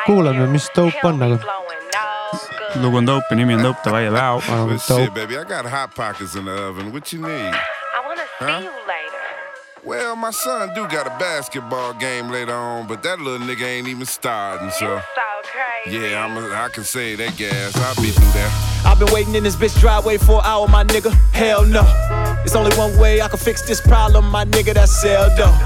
kuulame, 0.05 0.47
mis 0.53 0.69
Dope 0.75 1.03
on 1.03 1.19
nagu. 1.19 1.39
lugu 2.79 2.97
on 2.97 3.05
Dope 3.05 3.27
ja 3.29 3.35
nimi 3.35 3.55
on 3.55 3.63
Dope, 3.63 3.83
davai, 3.85 4.07
vau. 4.11 4.39
But 8.39 8.78
Well, 9.89 10.15
my 10.15 10.29
son 10.29 10.71
do 10.75 10.87
got 10.87 11.07
a 11.07 11.17
basketball 11.17 11.95
game 11.95 12.29
later 12.29 12.53
on, 12.53 12.85
but 12.85 13.01
that 13.01 13.19
little 13.19 13.47
nigga 13.47 13.63
ain't 13.63 13.87
even 13.87 14.05
starting, 14.05 14.69
so. 14.69 15.01
Yeah, 15.87 16.23
I'm 16.23 16.37
a, 16.37 16.53
I 16.53 16.69
can 16.69 16.83
say 16.83 17.15
that 17.15 17.35
gas. 17.37 17.75
I'll 17.75 17.95
be 17.95 18.11
through 18.11 18.33
that. 18.33 18.83
I've 18.85 18.99
been 18.99 19.11
waiting 19.11 19.33
in 19.33 19.43
this 19.43 19.55
bitch 19.55 19.79
driveway 19.79 20.17
for 20.19 20.41
an 20.41 20.45
hour, 20.45 20.67
my 20.67 20.83
nigga. 20.83 21.11
Hell 21.33 21.65
no. 21.65 21.81
There's 22.35 22.55
only 22.55 22.77
one 22.77 22.99
way 22.99 23.19
I 23.19 23.29
can 23.29 23.39
fix 23.39 23.63
this 23.63 23.81
problem, 23.81 24.29
my 24.29 24.45
nigga. 24.45 24.75
That's 24.75 24.91
sell 24.91 25.35
dough. 25.35 25.57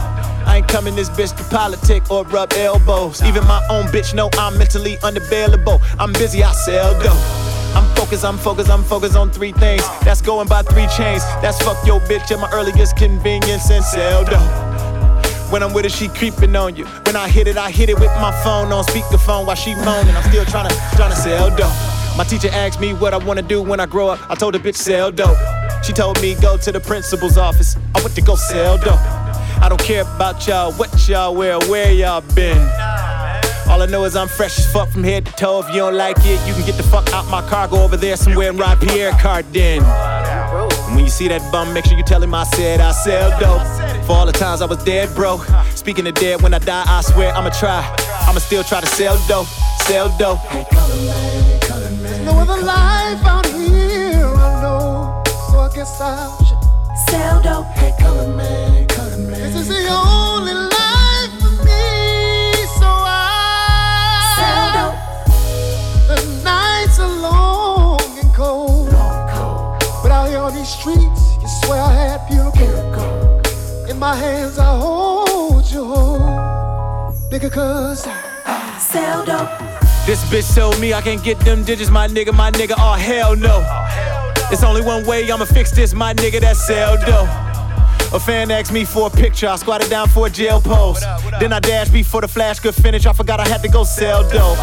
I 0.48 0.60
ain't 0.60 0.70
coming 0.70 0.96
this 0.96 1.10
bitch 1.10 1.36
to 1.36 1.44
politic 1.54 2.10
or 2.10 2.24
rub 2.24 2.54
elbows. 2.54 3.22
Even 3.24 3.46
my 3.46 3.62
own 3.70 3.88
bitch 3.88 4.14
know 4.14 4.30
I'm 4.38 4.58
mentally 4.58 4.98
unavailable. 5.04 5.82
I'm 6.00 6.14
busy, 6.14 6.46
I 6.46 6.54
sell 6.54 6.98
dough. 7.04 7.53
I'm 7.76 7.96
focused, 7.96 8.24
I'm 8.24 8.38
focused, 8.38 8.70
I'm 8.70 8.84
focused 8.84 9.16
on 9.16 9.32
three 9.32 9.52
things. 9.52 9.84
That's 10.04 10.22
going 10.22 10.48
by 10.48 10.62
three 10.64 10.88
chains. 10.96 11.24
That's 11.42 11.62
fuck 11.64 11.86
your 11.86 12.00
bitch 12.02 12.32
at 12.32 12.40
my 12.40 12.50
earliest 12.52 12.96
convenience 12.98 13.70
and 13.72 13.84
sell 13.84 14.24
dough. 14.24 14.74
When 15.52 15.62
I'm 15.62 15.74
with 15.74 15.86
her, 15.86 15.90
she 15.90 16.08
creeping 16.08 16.56
on 16.56 16.76
you. 16.76 16.86
When 17.06 17.16
I 17.16 17.28
hit 17.28 17.48
it, 17.48 17.58
I 17.58 17.70
hit 17.70 17.90
it 17.90 18.00
with 18.00 18.12
my 18.22 18.32
phone 18.44 18.72
on 18.72 18.84
speakerphone 18.86 19.46
while 19.46 19.56
she 19.56 19.76
moaning. 19.76 20.16
I'm 20.16 20.24
still 20.30 20.46
trying 20.46 20.70
to 20.70 20.76
trying 20.96 21.12
to 21.12 21.16
sell 21.16 21.50
dope. 21.50 21.74
My 22.18 22.24
teacher 22.24 22.50
asked 22.52 22.80
me 22.80 22.94
what 22.94 23.14
I 23.14 23.18
wanna 23.18 23.42
do 23.42 23.62
when 23.62 23.80
I 23.80 23.86
grow 23.86 24.10
up. 24.10 24.20
I 24.30 24.36
told 24.36 24.54
the 24.54 24.60
bitch 24.60 24.76
sell 24.76 25.12
dope. 25.12 25.38
She 25.84 25.94
told 25.94 26.22
me 26.22 26.36
go 26.36 26.58
to 26.58 26.72
the 26.72 26.80
principal's 26.80 27.38
office. 27.38 27.76
I 27.96 28.02
went 28.02 28.16
to 28.16 28.22
go 28.22 28.36
sell 28.36 28.78
dope. 28.78 29.00
I 29.62 29.68
don't 29.70 29.82
care 29.82 30.02
about 30.02 30.48
y'all, 30.48 30.72
what 30.74 31.08
y'all 31.08 31.36
wear, 31.36 31.60
where 31.70 31.92
y'all 31.92 32.22
been. 32.36 32.58
All 33.68 33.82
I 33.82 33.86
know 33.86 34.04
is 34.06 34.16
I'm 34.16 34.28
fresh 34.28 34.60
as 34.60 34.72
fuck 34.72 34.90
from 34.90 35.04
head 35.04 35.26
to 35.26 35.32
toe. 35.34 35.60
If 35.62 35.70
you 35.70 35.82
don't 35.82 35.96
like 35.96 36.18
it, 36.20 36.40
you 36.48 36.54
can 36.54 36.66
get 36.66 36.78
the 36.78 36.84
fuck 36.84 37.12
out 37.14 37.26
my 37.30 37.42
car, 37.50 37.68
go 37.68 37.84
over 37.84 37.98
there 37.98 38.16
somewhere 38.16 38.50
and 38.50 38.60
ride 38.60 38.80
Pierre 38.80 39.12
Cardin. 39.14 39.82
And 39.82 40.96
when 40.96 41.06
you 41.06 41.10
see 41.10 41.28
that 41.28 41.42
bum, 41.52 41.74
make 41.74 41.86
sure 41.86 41.98
you 41.98 42.04
tell 42.04 42.22
him 42.22 42.34
I 42.36 42.44
said 42.44 42.80
I 42.80 42.92
sell 42.92 43.30
dope. 43.40 44.06
For 44.06 44.14
all 44.14 44.26
the 44.26 44.32
times 44.32 44.62
I 44.62 44.66
was 44.66 44.84
dead 44.84 45.14
broke. 45.16 45.46
Speaking 45.76 46.06
of 46.08 46.14
dead, 46.16 46.42
when 46.42 46.54
I 46.54 46.60
die, 46.60 46.84
I 46.86 47.02
swear 47.02 47.34
I'ma 47.34 47.50
try. 47.50 47.82
I'ma 48.28 48.40
still 48.40 48.64
try 48.64 48.82
to 48.82 48.88
sell 48.88 49.18
dope. 49.28 49.48
sell 49.88 50.10
dope. 50.18 50.40
No 52.24 52.40
other 52.40 52.62
life 52.62 53.26
out 53.26 53.46
here 53.48 54.26
I 54.26 54.62
know, 54.62 55.24
so 55.52 55.60
I 55.60 55.70
guess 55.76 56.00
I 56.00 56.30
should 56.48 57.10
sell 57.10 57.42
dope. 57.42 57.66
Hey, 57.78 57.92
color 58.00 58.28
man, 58.36 58.88
color 58.88 59.18
man. 59.18 59.32
This 59.32 59.56
is 59.56 59.68
the 59.68 59.88
only 59.90 60.54
life 60.54 60.73
swear 71.66 71.82
I 71.82 71.94
had 71.94 72.28
pure. 72.28 72.44
In 73.90 74.00
my 74.00 74.16
hands, 74.16 74.58
I 74.58 74.78
hold 74.78 75.70
you 75.70 75.84
nigga, 77.30 77.52
cause 77.52 78.08
I 78.08 78.78
sell 78.80 79.26
dope. 79.26 79.50
This 80.06 80.24
bitch 80.26 80.56
told 80.56 80.80
me 80.80 80.94
I 80.94 81.02
can't 81.02 81.24
get 81.24 81.40
them 81.40 81.64
digits, 81.64 81.90
my 81.90 82.08
nigga, 82.08 82.34
my 82.34 82.52
nigga, 82.52 82.76
oh 82.78 82.94
hell 82.94 83.36
no. 83.36 83.60
It's 84.52 84.64
only 84.64 84.82
one 84.82 85.06
way 85.06 85.30
I'ma 85.32 85.46
fix 85.46 85.72
this, 85.72 85.94
my 85.94 86.14
nigga, 86.14 86.40
that's 86.42 86.66
sell 86.66 86.98
dope. 86.98 87.30
A 88.14 88.20
fan 88.20 88.52
asked 88.52 88.72
me 88.72 88.86
for 88.86 89.08
a 89.08 89.10
picture, 89.10 89.48
I 89.48 89.56
squatted 89.56 89.90
down 89.90 90.08
for 90.08 90.28
a 90.28 90.30
jail 90.30 90.62
post. 90.62 91.04
Then 91.40 91.52
I 91.52 91.60
dashed 91.60 91.92
before 91.92 92.22
the 92.22 92.28
flash 92.28 92.60
could 92.60 92.76
finish, 92.76 93.06
I 93.06 93.14
forgot 93.14 93.40
I 93.40 93.48
had 93.48 93.62
to 93.64 93.70
go 93.70 93.84
sell 93.84 94.28
dope. 94.30 94.58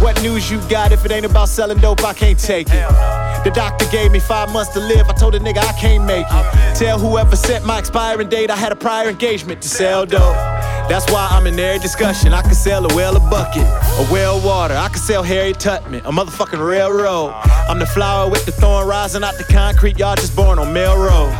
What 0.00 0.20
news 0.22 0.50
you 0.50 0.60
got 0.68 0.92
if 0.92 1.04
it 1.04 1.10
ain't 1.10 1.26
about 1.26 1.48
selling 1.48 1.78
dope? 1.78 2.04
I 2.04 2.14
can't 2.14 2.38
take 2.38 2.68
it. 2.70 3.21
The 3.44 3.50
doctor 3.50 3.86
gave 3.90 4.12
me 4.12 4.20
five 4.20 4.52
months 4.52 4.72
to 4.74 4.80
live, 4.80 5.08
I 5.08 5.14
told 5.14 5.34
the 5.34 5.40
nigga 5.40 5.58
I 5.58 5.72
can't 5.72 6.04
make 6.04 6.26
it. 6.30 6.76
Tell 6.76 6.98
whoever 6.98 7.34
set 7.34 7.64
my 7.64 7.80
expiring 7.80 8.28
date 8.28 8.50
I 8.50 8.56
had 8.56 8.70
a 8.70 8.76
prior 8.76 9.08
engagement 9.08 9.60
to 9.62 9.68
sell 9.68 10.06
dope. 10.06 10.36
That's 10.88 11.10
why 11.10 11.26
I'm 11.30 11.46
in 11.46 11.58
every 11.58 11.80
discussion. 11.80 12.32
I 12.34 12.42
can 12.42 12.54
sell 12.54 12.84
a 12.84 12.94
well 12.94 13.16
a 13.16 13.20
bucket, 13.20 13.66
a 13.98 14.12
well 14.12 14.40
water. 14.44 14.74
I 14.74 14.88
can 14.88 14.98
sell 14.98 15.22
Harry 15.22 15.52
Tubman, 15.52 16.00
a 16.00 16.10
motherfucking 16.10 16.64
railroad. 16.64 17.32
I'm 17.68 17.78
the 17.78 17.86
flower 17.86 18.30
with 18.30 18.44
the 18.46 18.52
thorn 18.52 18.86
rising 18.86 19.22
out 19.22 19.36
the 19.36 19.44
concrete. 19.44 19.98
Y'all 19.98 20.16
just 20.16 20.34
born 20.34 20.58
on 20.58 20.72
Melrose. 20.72 21.32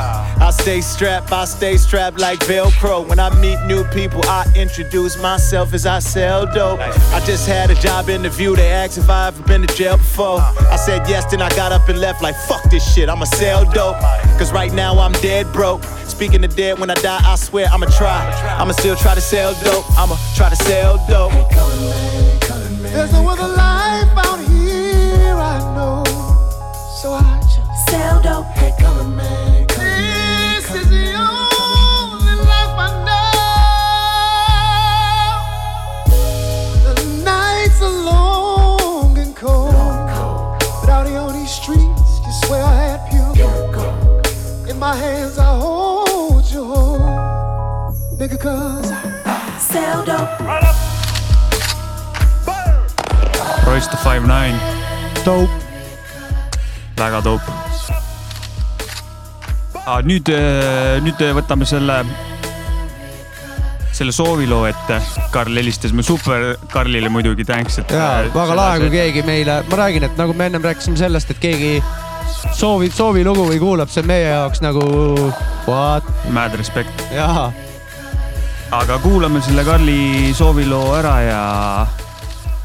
I 0.42 0.50
stay 0.50 0.80
strapped, 0.80 1.30
I 1.32 1.44
stay 1.44 1.76
strapped 1.76 2.18
like 2.18 2.40
Velcro. 2.40 3.08
When 3.08 3.18
I 3.18 3.30
meet 3.40 3.60
new 3.66 3.84
people, 3.84 4.20
I 4.24 4.50
introduce 4.56 5.16
myself 5.20 5.72
as 5.72 5.86
I 5.86 6.00
sell 6.00 6.46
dope. 6.46 6.80
I 6.80 7.22
just 7.24 7.46
had 7.46 7.70
a 7.70 7.74
job 7.76 8.08
interview. 8.08 8.54
They 8.56 8.70
asked 8.70 8.98
if 8.98 9.08
I 9.08 9.28
ever 9.28 9.42
been 9.44 9.64
to 9.66 9.74
jail 9.74 9.96
before. 9.96 10.40
I 10.40 10.76
said 10.76 11.08
yes, 11.08 11.30
then 11.30 11.40
I 11.42 11.48
got 11.50 11.72
up 11.72 11.88
and 11.88 12.00
left 12.00 12.22
like 12.22 12.34
fuck 12.34 12.62
this 12.70 12.82
shit. 12.92 13.08
I'ma 13.08 13.24
sell 13.24 13.64
dope. 13.70 13.98
Cause 14.38 14.52
right 14.52 14.72
now 14.72 14.98
I'm 14.98 15.12
dead 15.22 15.50
broke. 15.52 15.84
Speaking 16.06 16.44
of 16.44 16.54
dead, 16.56 16.78
when 16.78 16.90
I 16.90 16.94
die, 16.94 17.20
I 17.24 17.36
swear 17.36 17.68
I'ma 17.70 17.86
try. 17.86 18.30
I'ma 18.58 18.72
still 18.72 18.96
try 18.96 19.14
to 19.14 19.20
sell 19.20 19.54
dope. 19.62 19.84
I'ma 19.98 20.16
try 20.34 20.50
to 20.50 20.56
sell 20.56 21.04
dope. 21.08 22.41
There's 22.92 23.10
no 23.12 23.26
other 23.26 23.48
life 23.48 24.12
out 24.18 24.38
here 24.38 25.34
I 25.34 25.58
know, 25.74 26.04
so 27.00 27.14
I 27.14 27.40
just 27.40 27.88
sell 27.88 28.20
dope. 28.20 28.44
Hey, 28.48 28.72
color 28.78 29.04
man, 29.04 29.66
man, 29.78 30.60
this 30.60 30.70
is 30.74 30.88
the 30.90 31.14
only 31.14 32.34
life 32.52 32.76
I 32.86 32.88
know. 36.06 36.94
The 36.94 36.94
nights 37.24 37.80
are 37.80 37.88
long 37.90 39.16
and 39.16 39.34
cold, 39.34 39.72
but 40.82 40.88
out 40.90 41.06
here 41.06 41.18
on 41.18 41.32
these 41.32 41.50
streets, 41.50 42.20
you 42.26 42.32
swear 42.44 42.62
I 42.62 42.74
had 42.74 43.00
pure 43.08 43.34
gold. 43.72 44.68
In 44.68 44.78
my 44.78 44.94
hands, 44.94 45.38
I 45.38 45.56
hold 45.58 46.44
you 46.52 46.62
whole, 46.62 47.96
nigga, 48.18 48.38
cause 48.38 48.90
I 48.92 49.58
sell 49.58 50.04
dope. 50.04 50.81
Royce 53.66 53.88
the 53.88 53.96
Five 53.96 54.26
Nine. 54.26 54.58
Dope. 55.24 55.52
väga 56.98 57.20
dope. 57.24 57.52
aga 59.82 60.02
nüüd, 60.06 60.28
nüüd 61.02 61.22
võtame 61.34 61.66
selle, 61.66 61.96
selle 63.94 64.14
sooviloo 64.14 64.66
ette. 64.68 65.00
Karl 65.34 65.58
helistas 65.58 65.94
me 65.96 66.04
super 66.06 66.52
Karlile 66.70 67.10
muidugi 67.10 67.46
thanks, 67.48 67.80
et. 67.82 67.90
jaa, 67.90 68.28
väga 68.34 68.58
lahe, 68.58 68.78
kui 68.84 68.92
keegi 68.94 69.24
meile, 69.26 69.62
ma 69.70 69.80
räägin, 69.82 70.06
et 70.06 70.20
nagu 70.20 70.36
me 70.38 70.50
ennem 70.50 70.62
rääkisime 70.62 71.00
sellest, 71.00 71.34
et 71.34 71.42
keegi 71.42 71.74
soovib 72.54 72.94
soovilugu 72.94 73.48
või 73.50 73.58
kuulab, 73.62 73.90
see 73.90 74.04
on 74.04 74.10
meie 74.12 74.28
jaoks 74.28 74.62
nagu 74.62 74.84
what. 75.66 76.06
Mad 76.30 76.54
respect. 76.58 77.06
jaa. 77.14 77.50
aga 78.72 79.02
kuulame 79.02 79.42
selle 79.44 79.66
Karli 79.66 80.30
sooviloo 80.36 80.94
ära 81.00 81.18
ja 81.26 81.42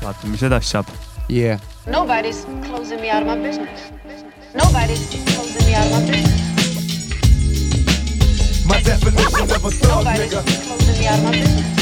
vaatame, 0.02 0.32
mis 0.32 0.44
edasi 0.44 0.70
saab. 0.74 0.88
Yeah. 1.30 1.60
Nobody's 1.88 2.46
closing 2.66 3.02
me 3.02 3.10
out 3.10 3.22
of 3.24 3.28
my 3.28 3.38
business. 3.38 3.92
Nobody's 4.56 5.04
closing 5.34 5.66
me 5.68 5.74
out 5.76 5.86
of 5.86 5.92
my 5.92 6.02
business. 6.12 6.44
My 8.66 8.80
definition 8.82 9.52
of 9.58 9.66
a 9.66 9.72
thug 9.72 10.06
Nobody's 10.06 10.34
nigga. 10.34 10.42
closing 10.68 11.00
me 11.00 11.08
out 11.08 11.18
of 11.20 11.24
my 11.26 11.32
business. 11.32 11.77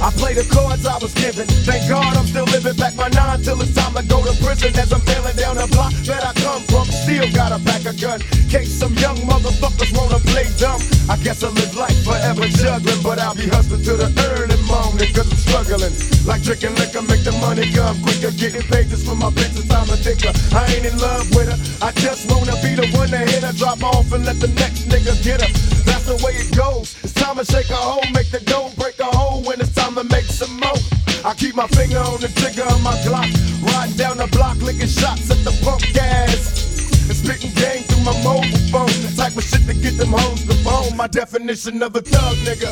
I 0.00 0.10
play 0.12 0.34
the 0.34 0.44
cards 0.52 0.84
I 0.84 0.98
was 0.98 1.14
given. 1.14 1.46
Thank 1.64 1.88
God 1.88 2.16
I'm 2.16 2.26
still 2.26 2.44
living 2.52 2.76
back 2.76 2.94
my 2.96 3.08
nine 3.08 3.40
till 3.40 3.60
it's 3.60 3.72
time 3.74 3.94
to 3.94 4.04
go 4.04 4.20
to 4.20 4.32
prison. 4.44 4.76
As 4.76 4.92
I'm 4.92 5.00
bailing 5.08 5.36
down 5.36 5.56
the 5.56 5.66
block 5.72 5.92
that 6.04 6.20
I 6.20 6.32
come 6.36 6.62
from, 6.68 6.84
still 6.84 7.24
got 7.32 7.52
a 7.52 7.58
pack 7.64 7.86
of 7.88 7.96
gun. 7.96 8.20
Case 8.52 8.72
some 8.72 8.92
young 9.00 9.16
motherfuckers 9.24 9.96
wanna 9.96 10.20
play 10.20 10.44
dumb. 10.60 10.80
I 11.08 11.16
guess 11.24 11.42
I 11.42 11.48
live 11.48 11.74
life 11.76 11.96
forever 12.04 12.44
juggling, 12.44 13.02
but 13.02 13.18
I'll 13.18 13.34
be 13.34 13.48
hustling 13.48 13.84
to 13.88 13.94
the 13.96 14.08
early 14.36 14.60
morning 14.68 15.08
cause 15.16 15.32
I'm 15.32 15.40
struggling. 15.40 15.94
Like 16.28 16.42
drinking 16.42 16.76
liquor, 16.76 17.02
make 17.02 17.24
the 17.24 17.32
money 17.40 17.64
come 17.72 17.96
quicker. 18.04 18.32
Getting 18.36 18.66
paid 18.68 18.92
just 18.92 19.06
for 19.08 19.16
my 19.16 19.32
bitch, 19.32 19.56
it's 19.56 19.68
time 19.68 19.86
to 19.88 19.96
think. 19.96 20.20
I 20.52 20.66
ain't 20.76 20.84
in 20.84 20.96
love 21.00 21.24
with 21.32 21.48
her. 21.48 21.58
I 21.80 21.92
just 21.96 22.28
wanna 22.28 22.52
be 22.60 22.76
the 22.76 22.84
one 22.92 23.08
to 23.08 23.18
hit 23.18 23.42
her, 23.42 23.52
drop 23.56 23.82
off 23.82 24.12
and 24.12 24.26
let 24.26 24.40
the 24.44 24.48
next 24.60 24.92
nigga 24.92 25.16
get 25.24 25.40
her. 25.40 25.75
The 26.06 26.14
way 26.22 26.38
it 26.38 26.54
goes. 26.54 26.94
It's 27.02 27.12
time 27.14 27.34
to 27.34 27.44
shake 27.44 27.68
a 27.68 27.74
hole, 27.74 28.06
make 28.14 28.30
the 28.30 28.38
dough, 28.38 28.70
break 28.78 29.00
a 29.00 29.10
hole 29.10 29.42
when 29.42 29.60
it's 29.60 29.74
time 29.74 29.96
to 29.96 30.04
make 30.04 30.30
some 30.30 30.54
more. 30.60 30.78
I 31.26 31.34
keep 31.34 31.56
my 31.56 31.66
finger 31.74 31.98
on 31.98 32.20
the 32.20 32.30
trigger 32.38 32.62
of 32.62 32.80
my 32.80 32.94
Glock, 33.02 33.26
riding 33.74 33.96
down 33.96 34.18
the 34.18 34.28
block, 34.30 34.54
licking 34.62 34.86
shots 34.86 35.28
at 35.34 35.42
the 35.42 35.50
pump 35.66 35.82
gas. 35.90 37.10
And 37.10 37.16
spitting 37.18 37.50
game 37.58 37.82
through 37.90 38.06
my 38.06 38.14
mobile 38.22 38.46
phone, 38.70 38.94
the 39.02 39.10
type 39.18 39.34
of 39.34 39.42
shit 39.42 39.66
to 39.66 39.74
get 39.74 39.98
them 39.98 40.14
hoes 40.14 40.46
to 40.46 40.54
bone. 40.62 40.96
My 40.96 41.08
definition 41.08 41.82
of 41.82 41.96
a 41.96 42.00
thug 42.00 42.38
nigga. 42.46 42.70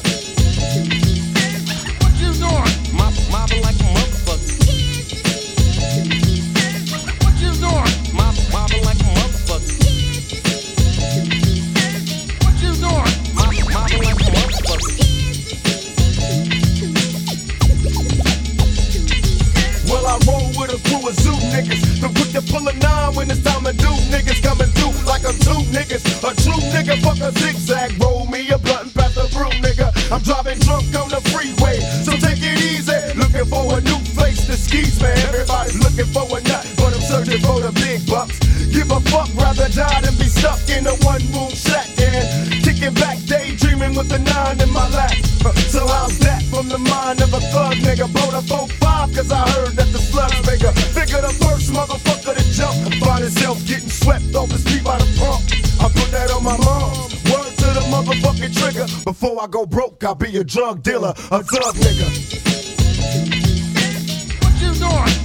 What 1.98 2.14
you 2.22 2.30
doing? 2.38 2.70
Mob, 2.94 3.18
mobbing 3.34 3.62
like 3.66 3.74
a 3.82 3.88
motherfucker. 3.98 4.46
What 7.18 7.34
you 7.42 7.50
doing? 7.58 8.14
Mobbing 8.14 8.83
I 20.14 20.18
roll 20.30 20.46
with 20.54 20.70
a 20.70 20.78
crew 20.86 21.02
of 21.02 21.14
zoo 21.18 21.34
niggas. 21.50 21.82
The 21.98 22.06
quick 22.14 22.30
to 22.38 22.42
pull 22.46 22.62
a 22.70 22.72
nine 22.78 23.18
when 23.18 23.26
it's 23.30 23.42
time 23.42 23.66
to 23.66 23.74
do. 23.74 23.90
Niggas 24.14 24.38
coming 24.46 24.70
through 24.78 24.94
like 25.10 25.26
I'm 25.26 25.34
two 25.42 25.58
niggas. 25.74 26.06
A 26.22 26.30
true 26.38 26.62
nigga, 26.70 27.02
fuck 27.02 27.18
a 27.18 27.34
zigzag. 27.34 27.98
Roll 27.98 28.26
me 28.30 28.46
a 28.50 28.58
blunt 28.58 28.86
and 28.86 28.94
pass 28.94 29.18
the 29.18 29.26
brew, 29.34 29.50
nigga. 29.58 29.90
I'm 30.14 30.22
driving 30.22 30.62
drunk 30.62 30.94
on 30.94 31.10
the 31.10 31.18
freeway, 31.34 31.82
so 32.06 32.14
take 32.14 32.38
it 32.38 32.62
easy. 32.62 32.94
Looking 33.18 33.46
for 33.50 33.66
a 33.74 33.80
new 33.82 33.98
face 34.14 34.46
to 34.46 34.54
skis, 34.54 35.02
man. 35.02 35.18
Everybody's 35.26 35.82
looking 35.82 36.06
for 36.14 36.30
a 36.30 36.38
nut, 36.46 36.62
but 36.78 36.94
I'm 36.94 37.02
searching 37.02 37.42
for 37.42 37.58
the 37.58 37.74
big 37.74 38.06
bucks. 38.06 38.38
Give 38.70 38.90
a 38.94 39.00
fuck, 39.10 39.26
rather 39.34 39.66
die 39.66 39.98
than 39.98 40.14
be 40.14 40.30
stuck 40.30 40.62
in 40.70 40.86
a 40.86 40.94
one 41.02 41.26
room 41.34 41.50
shack 41.50 41.90
and 41.98 42.62
kicking 42.62 42.94
back, 42.94 43.18
daydreaming 43.26 43.98
with 43.98 44.08
the 44.08 44.22
nine 44.22 44.62
in 44.62 44.70
my 44.70 44.86
lap. 44.94 45.10
So 45.74 45.86
how's 45.86 46.18
that 46.20 46.42
from 46.44 46.68
the 46.68 46.78
mind 46.78 47.20
of 47.20 47.34
a 47.34 47.40
thug 47.52 47.74
nigga? 47.82 48.06
Blow 48.14 48.30
the 48.30 48.40
4-5 48.46 49.14
cause 49.14 49.30
I 49.30 49.46
heard 49.50 49.74
that 49.76 49.93
bigger. 50.54 50.72
Figure 50.72 51.20
the 51.20 51.32
first 51.42 51.72
motherfucker 51.72 52.34
to 52.36 52.44
jump. 52.52 52.74
Find 53.02 53.22
himself 53.24 53.58
getting 53.66 53.88
swept 53.88 54.34
off 54.34 54.48
the 54.48 54.58
street 54.58 54.84
by 54.84 54.98
the 54.98 55.08
pump. 55.18 55.42
I 55.80 55.88
put 55.88 56.10
that 56.12 56.30
on 56.30 56.44
my 56.44 56.56
mom. 56.58 56.92
Word 57.30 57.52
to 57.58 57.68
the 57.74 57.84
motherfucking 57.90 58.54
trigger. 58.54 58.86
Before 59.04 59.42
I 59.42 59.46
go 59.46 59.66
broke, 59.66 60.02
I'll 60.04 60.14
be 60.14 60.36
a 60.36 60.44
drug 60.44 60.82
dealer, 60.82 61.14
a 61.30 61.42
drug 61.42 61.74
nigga. 61.76 62.08
What 64.42 64.54
you 64.62 64.74
doing? 64.74 65.23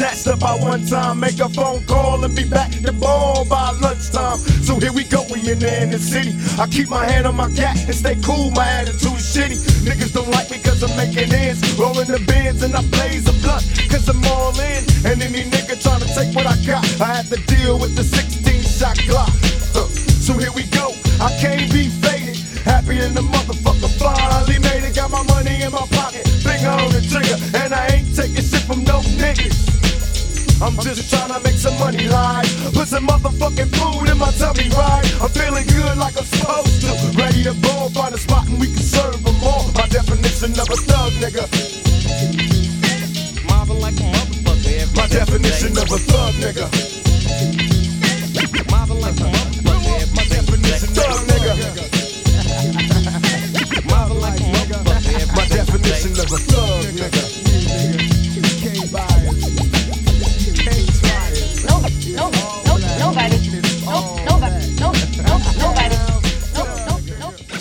Snatched 0.00 0.28
up 0.28 0.40
by 0.40 0.54
one 0.54 0.84
time. 0.86 1.20
Make 1.20 1.38
a 1.40 1.48
phone 1.48 1.84
call 1.84 2.24
and 2.24 2.34
be 2.34 2.48
back 2.48 2.70
to 2.72 2.92
ball 2.92 3.44
by 3.44 3.70
lunchtime. 3.82 4.38
So 4.64 4.80
here 4.80 4.92
we 4.92 5.04
go, 5.04 5.26
we 5.30 5.40
in 5.50 5.90
the 5.90 5.98
city. 5.98 6.32
I 6.58 6.66
keep 6.66 6.88
my 6.88 7.04
hand 7.04 7.26
on 7.26 7.36
my 7.36 7.50
cat 7.52 7.76
and 7.84 7.94
stay 7.94 8.16
cool, 8.24 8.50
my 8.52 8.66
attitude 8.66 9.20
shitty. 9.20 9.60
Niggas 9.84 10.12
don't 10.14 10.30
like 10.30 10.50
me 10.50 10.58
cause 10.58 10.82
I'm 10.82 10.96
making 10.96 11.32
ends, 11.32 11.60
rolling 11.78 12.08
the 12.08 12.20
bins 12.26 12.62
and 12.62 12.74
I 12.74 12.82
blaze 12.88 13.28
a 13.28 13.34
blunt 13.44 13.64
cause 13.92 14.08
I'm 14.08 14.24
all 14.32 14.56
in. 14.58 14.80
And 15.04 15.20
any 15.20 15.44
nigga 15.44 15.76
trying 15.82 16.00
to 16.00 16.08
take 16.14 16.34
what 16.34 16.46
I 16.46 16.56
got, 16.64 16.84
I 17.00 17.20
have 17.20 17.28
to 17.28 17.38
deal 17.44 17.78
with 17.78 17.94
the 17.94 18.04
16 18.04 18.62
shot 18.62 18.96
Glock. 19.04 19.28
Huh. 19.76 19.84
So 20.24 20.32
here 20.38 20.52
we 20.52 20.64
go, 20.72 20.96
I 21.20 21.28
can't 21.40 21.70
be 21.72 21.88
faded. 22.00 22.40
Happy 22.64 23.00
in 23.00 23.12
the 23.12 23.20
motherfucker, 23.20 23.92
finally 24.00 24.58
made 24.60 24.84
it. 24.88 24.96
Got 24.96 25.10
my 25.10 25.22
money 25.24 25.60
in 25.60 25.72
my 25.72 25.84
pocket, 25.92 26.26
finger 26.40 26.72
on 26.72 26.88
the 26.88 27.04
trigger, 27.04 27.36
and 27.60 27.74
I 27.74 28.00
ain't 28.00 28.16
taking 28.16 28.44
shit 28.44 28.64
from 28.64 28.84
no 28.84 29.00
niggas. 29.20 29.89
I'm 30.62 30.76
just 30.76 31.08
trying 31.08 31.32
to 31.32 31.40
make 31.40 31.56
some 31.56 31.78
money 31.78 32.06
live. 32.06 32.44
Put 32.74 32.88
some 32.88 33.06
motherfucking 33.06 33.72
food 33.72 34.10
in 34.12 34.18
my 34.18 34.30
tummy, 34.32 34.68
right? 34.76 35.00
I'm 35.22 35.30
feeling 35.30 35.66
good 35.66 35.96
like 35.96 36.18
I'm 36.18 36.24
supposed 36.24 36.82
to. 36.84 36.92
Ready 37.16 37.42
to 37.44 37.54
ball, 37.64 37.88
find 37.88 38.14
a 38.14 38.18
spot 38.18 38.46
and 38.46 38.60
we 38.60 38.66
can 38.66 38.82
serve 38.84 39.24
them 39.24 39.36
all. 39.42 39.72
My 39.72 39.86
definition 39.88 40.52
of 40.60 40.68
a 40.68 40.76
thug, 40.76 41.12
nigga. 41.16 41.48
Marvin 43.48 43.80
like 43.80 43.96
a 43.96 44.12
motherfucker. 44.12 44.96
My 44.96 45.06
definition 45.08 45.78
of 45.78 45.88
a 45.88 45.96
thug, 45.96 46.34
nigga. 46.44 46.68
Marvin 48.70 49.00
like 49.00 49.16
a 49.16 49.32
motherfucker. 49.32 50.12
My 50.14 50.24
definition 50.28 50.92
of 50.92 50.92
a 50.92 50.92
thug, 50.92 51.24
nigga. 51.24 51.56
Marvin 53.88 54.20
like 54.20 54.40
a 54.40 54.44
motherfucker. 54.44 55.36
My 55.36 55.44
definition 55.48 56.12
of 56.20 56.28
a 56.30 56.36
thug, 56.36 56.84
nigga. 57.00 57.49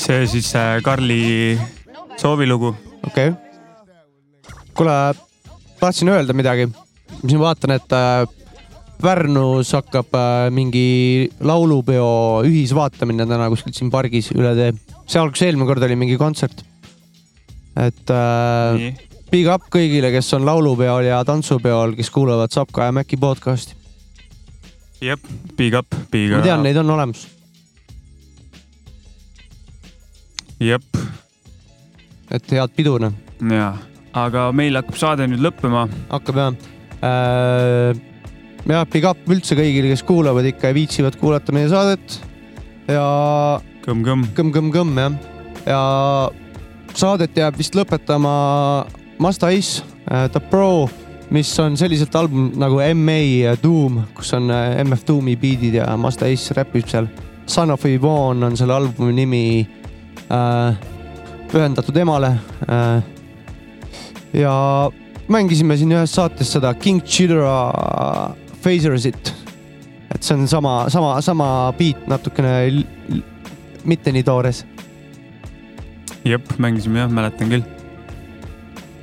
See 0.09 0.25
siis 0.25 0.47
äh, 0.57 0.79
Karli 0.81 1.59
soovilugu. 2.17 2.73
okei 3.07 3.29
okay.. 3.29 3.33
kuule, 4.73 4.95
tahtsin 5.79 6.09
öelda 6.09 6.33
midagi. 6.33 6.65
ma 6.65 7.29
siin 7.29 7.41
vaatan, 7.41 7.75
et 7.77 7.93
äh, 7.93 8.25
Pärnus 8.99 9.71
hakkab 9.77 10.17
äh, 10.17 10.49
mingi 10.51 11.29
laulupeo 11.39 12.41
ühisvaatamine 12.47 13.27
täna 13.29 13.51
kuskil 13.53 13.75
siin 13.77 13.93
pargis 13.93 14.31
üle 14.33 14.55
tee. 14.57 14.73
seal, 15.05 15.29
kus 15.29 15.45
eelmine 15.45 15.69
kord 15.69 15.85
oli 15.85 15.99
mingi 15.99 16.17
kontsert. 16.17 16.65
et 17.77 18.13
äh, 18.17 18.89
big 19.29 19.47
up 19.53 19.69
kõigile, 19.69 20.09
kes 20.15 20.33
on 20.39 20.47
laulupeol 20.49 21.11
ja 21.11 21.21
tantsupeol, 21.27 21.93
kes 21.99 22.09
kuulavad 22.09 22.55
Sapka 22.55 22.89
ja 22.89 22.95
Mäki 22.97 23.21
podcast'i. 23.21 23.77
jep, 25.05 25.21
big 25.53 25.77
up, 25.77 26.01
big 26.09 26.33
ma 26.33 26.41
up. 26.41 26.49
tean, 26.49 26.65
neid 26.65 26.81
on 26.81 26.97
olemas. 26.97 27.29
jep. 30.59 30.83
et 32.29 32.51
head 32.51 32.75
pidu 32.75 32.97
noh. 33.01 33.15
ja, 33.51 33.71
aga 34.17 34.49
meil 34.55 34.75
hakkab 34.79 34.99
saade 34.99 35.27
nüüd 35.29 35.41
lõppema. 35.43 35.87
hakkab 36.11 36.41
jah 36.41 36.53
äh,. 36.99 37.95
jah, 38.67 38.85
big 38.91 39.07
up 39.07 39.31
üldse 39.31 39.57
kõigile, 39.57 39.93
kes 39.93 40.03
kuulavad 40.07 40.47
ikka 40.49 40.71
ja 40.71 40.77
viitsivad 40.77 41.17
kuulata 41.21 41.55
meie 41.55 41.71
saadet. 41.71 42.19
ja. 42.91 43.07
kõmm-kõmm. 43.87 44.29
kõmm-kõmm-kõmm 44.35 45.03
jah. 45.05 45.19
ja 45.65 45.81
saadet 46.93 47.37
jääb 47.37 47.59
vist 47.59 47.77
lõpetama 47.79 48.33
Masta 49.19 49.53
Ace 49.53 49.83
äh,, 50.11 50.27
The 50.31 50.43
Pro, 50.51 50.89
mis 51.31 51.51
on 51.63 51.79
selliselt 51.79 52.15
album 52.19 52.51
nagu 52.59 52.83
MA 52.99 53.55
Doom, 53.63 54.03
kus 54.17 54.35
on 54.35 54.51
äh, 54.51 54.83
MF 54.83 55.07
Doomi 55.07 55.39
beat'id 55.39 55.79
ja 55.79 55.89
Masta 55.97 56.27
Ace 56.27 56.55
räpib 56.57 56.87
seal. 56.87 57.07
Son 57.49 57.71
of 57.73 57.85
Yvonne 57.87 58.45
on 58.45 58.57
selle 58.57 58.75
albumi 58.75 59.15
nimi 59.23 59.43
pühendatud 61.51 61.97
emale 61.97 62.33
äh, 62.69 63.01
ja 64.33 64.53
mängisime 65.29 65.77
siin 65.77 65.93
ühes 65.95 66.13
saates 66.13 66.53
seda 66.53 66.73
King 66.73 67.01
Chidra 67.05 67.55
Phasersit. 68.63 69.33
et 70.13 70.23
see 70.23 70.35
on 70.35 70.47
sama, 70.47 70.89
sama, 70.89 71.21
sama 71.21 71.73
beat 71.77 72.07
natukene 72.07 72.83
mitte 73.85 74.11
nii 74.11 74.23
toores. 74.23 74.65
jep, 76.25 76.55
mängisime 76.57 77.05
jah, 77.05 77.11
mäletan 77.11 77.49
küll. 77.49 77.67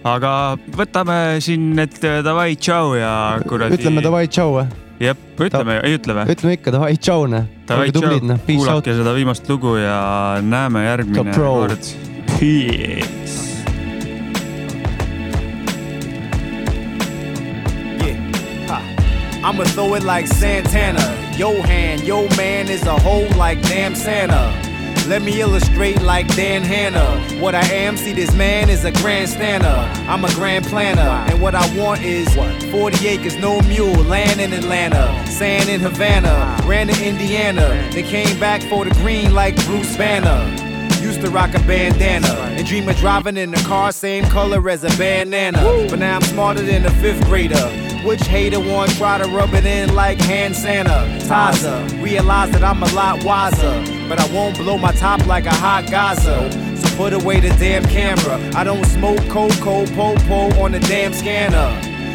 aga 0.07 0.33
võtame 0.79 1.21
siin 1.43 1.73
need 1.79 2.03
äh, 2.05 2.23
davai 2.27 2.55
tšau 2.57 2.95
ja 2.99 3.13
kuradi. 3.49 3.81
ütleme 3.81 4.05
davai 4.05 4.27
tšau 4.29 4.59
või? 4.61 4.86
jep, 5.01 5.19
ütleme, 5.41 5.81
ei 5.85 5.97
ütle 5.99 6.17
või? 6.17 6.37
ütleme 6.37 6.57
ikka 6.57 6.75
davai 6.75 6.95
tšau 6.97 7.27
noh. 7.31 7.49
olge 7.77 7.93
tublid 7.97 8.27
noh, 8.27 8.41
peace 8.47 8.63
out. 8.63 8.69
kuulake 8.69 8.97
seda 8.99 9.15
viimast 9.17 9.49
lugu 9.51 9.77
ja 9.81 9.99
näeme 10.43 10.87
järgmine 10.87 11.37
kord. 11.37 11.93
Peace. 12.39 13.45
I'ma 19.47 19.63
throw 19.77 19.95
it 19.95 20.03
like 20.03 20.27
Santana. 20.27 21.07
Yo 21.39 21.63
hand, 21.63 22.03
yo 22.03 22.27
man 22.37 22.67
is 22.69 22.83
a 22.83 22.99
hoe 22.99 23.29
like 23.39 23.63
damn 23.63 23.95
Santa. 23.95 24.66
Let 25.09 25.23
me 25.23 25.41
illustrate 25.41 26.03
like 26.03 26.27
Dan 26.35 26.63
Hanna. 26.63 27.05
What 27.41 27.55
I 27.55 27.65
am, 27.67 27.97
see 27.97 28.13
this 28.13 28.35
man 28.35 28.69
is 28.69 28.85
a 28.85 28.91
grandstander. 28.91 29.79
I'm 30.09 30.25
a 30.25 30.35
grand 30.35 30.67
planner, 30.67 31.01
and 31.31 31.41
what 31.41 31.55
I 31.55 31.65
want 31.79 32.03
is 32.03 32.29
40 32.73 33.07
acres, 33.07 33.37
no 33.37 33.61
mule, 33.63 34.03
land 34.03 34.41
in 34.41 34.53
Atlanta, 34.53 35.25
sand 35.29 35.71
in 35.71 35.81
Havana, 35.81 36.61
ran 36.67 36.89
to 36.89 37.07
Indiana. 37.07 37.89
They 37.93 38.03
came 38.03 38.39
back 38.41 38.63
for 38.63 38.85
the 38.85 38.91
green 38.97 39.33
like 39.33 39.55
Bruce 39.67 39.97
Banner. 39.97 40.43
Used 41.01 41.21
to 41.21 41.31
rock 41.31 41.55
a 41.55 41.61
bandana 41.61 42.35
and 42.57 42.67
dream 42.67 42.89
of 42.89 42.97
driving 42.97 43.37
in 43.37 43.55
a 43.55 43.63
car 43.63 43.93
same 43.93 44.25
color 44.25 44.69
as 44.69 44.83
a 44.83 44.91
banana. 44.99 45.63
But 45.89 46.01
now 46.01 46.17
I'm 46.17 46.23
smarter 46.23 46.63
than 46.63 46.85
a 46.85 46.91
fifth 46.91 47.25
grader. 47.27 47.86
Which 48.07 48.25
hater 48.29 48.61
want 48.61 48.93
try 48.93 49.19
to 49.19 49.25
rub 49.25 49.53
it 49.55 49.67
in 49.67 49.93
like 49.93 50.21
hand 50.21 50.55
sanitizer? 50.55 52.01
Realize 52.01 52.53
that 52.53 52.63
I'm 52.63 52.81
a 52.81 52.95
lot 52.95 53.25
wiser, 53.25 53.85
but 54.09 54.21
I 54.21 54.33
won't 54.33 54.57
blow 54.57 54.79
my 54.79 54.93
top 54.93 55.27
like 55.27 55.45
a 55.45 55.53
hot 55.53 55.91
Gaza. 55.91 56.49
So 56.77 56.97
put 56.97 57.13
away 57.13 57.41
the 57.41 57.49
damn 57.59 57.83
camera. 57.87 58.39
I 58.55 58.63
don't 58.63 58.85
smoke 58.87 59.19
cocoa 59.29 59.87
popo 59.87 60.57
on 60.63 60.71
the 60.71 60.79
damn 60.79 61.13
scanner. 61.15 61.69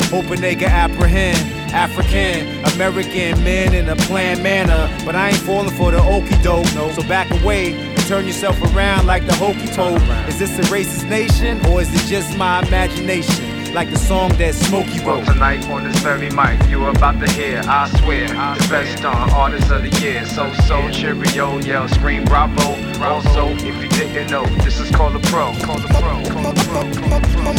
Hoping 0.06 0.40
they 0.40 0.56
can 0.56 0.70
apprehend 0.70 1.38
African 1.74 2.48
American 2.74 3.44
men 3.44 3.74
in 3.74 3.90
a 3.90 3.98
planned 3.98 4.42
manner. 4.42 4.90
But 5.06 5.18
I 5.18 5.32
ain't 5.32 5.38
falling 5.40 5.76
for 5.76 5.92
the 5.92 6.02
okey 6.02 6.42
doke. 6.42 6.68
So 6.68 7.04
back 7.04 7.30
away 7.42 7.74
and 7.74 8.08
turn 8.08 8.26
yourself 8.26 8.58
around 8.74 9.08
like 9.08 9.28
the 9.28 9.36
hokey 9.36 9.68
toad. 9.68 10.02
Is 10.30 10.40
this 10.40 10.58
a 10.58 10.62
racist 10.74 11.10
nation 11.10 11.60
or 11.66 11.82
is 11.82 11.94
it 11.94 12.08
just 12.08 12.38
my 12.38 12.66
imagination? 12.66 13.51
Like 13.74 13.90
the 13.90 13.98
song 13.98 14.36
that 14.36 14.54
Smokey 14.54 15.00
Well, 15.00 15.20
wrote. 15.20 15.28
tonight 15.28 15.66
on 15.70 15.86
this 15.86 15.98
very 16.00 16.30
mic, 16.30 16.62
you 16.70 16.84
are 16.84 16.90
about 16.90 17.22
to 17.22 17.32
hear, 17.32 17.62
I 17.66 17.88
swear, 18.02 18.28
the 18.28 18.68
best 18.70 19.06
on 19.06 19.30
artist 19.32 19.72
of 19.72 19.84
the 19.84 19.90
year. 20.02 20.26
So, 20.26 20.52
so, 20.68 20.90
cheerio, 20.92 21.58
yell, 21.60 21.88
scream, 21.88 22.26
bravo. 22.26 22.76
Also, 23.02 23.48
if 23.48 23.82
you 23.82 23.88
didn't 23.88 24.30
know, 24.30 24.44
this 24.66 24.78
is 24.82 24.92
called 24.92 25.16
a 25.16 25.20
pro. 25.20 25.54
Call 25.64 25.80
the 25.80 25.88
pro, 25.88 26.22
call 26.28 26.52
the 26.52 26.60
pro, 26.68 26.82
call 27.00 27.20
the 27.20 27.28
pro. 27.32 27.52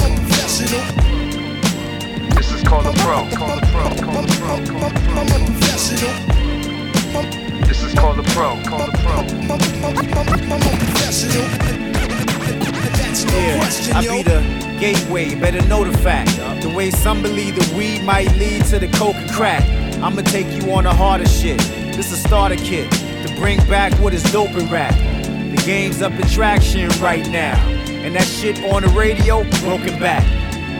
This 2.36 2.52
is 2.52 2.62
called 2.62 2.86
a 2.86 2.92
pro, 2.92 3.24
call 3.32 3.56
the 3.56 3.66
pro, 3.72 3.88
call 4.04 4.20
the 4.20 4.28
pro, 4.36 4.60
call 4.68 4.90
the 4.90 5.00
pro. 5.08 5.32
This 7.66 7.82
is 7.82 7.94
called 7.94 8.18
a 8.18 8.22
pro, 8.22 8.60
call 8.68 8.84
the 8.84 8.92
Yeah, 13.32 13.96
I 13.96 14.00
be 14.02 14.22
the 14.22 14.71
gateway, 14.82 15.32
better 15.36 15.64
know 15.68 15.84
the 15.84 15.96
fact. 15.98 16.36
The 16.60 16.68
way 16.68 16.90
some 16.90 17.22
believe 17.22 17.54
the 17.54 17.76
weed 17.76 18.02
might 18.02 18.34
lead 18.34 18.64
to 18.64 18.80
the 18.80 18.88
coke 18.88 19.14
and 19.14 19.30
crack. 19.30 19.62
I'ma 20.02 20.22
take 20.22 20.48
you 20.60 20.72
on 20.72 20.82
the 20.82 20.92
harder 20.92 21.28
shit. 21.28 21.58
This 21.94 22.12
a 22.12 22.16
starter 22.16 22.56
kit 22.56 22.90
to 22.90 23.32
bring 23.38 23.58
back 23.68 23.92
what 24.00 24.12
is 24.12 24.24
dope 24.32 24.50
and 24.50 24.68
rap. 24.72 24.92
The 25.54 25.62
game's 25.64 26.02
up 26.02 26.10
in 26.14 26.26
traction 26.26 26.88
right 27.00 27.24
now. 27.30 27.56
And 27.86 28.16
that 28.16 28.24
shit 28.24 28.58
on 28.72 28.82
the 28.82 28.88
radio, 28.88 29.44
broken 29.60 30.00
back. 30.00 30.24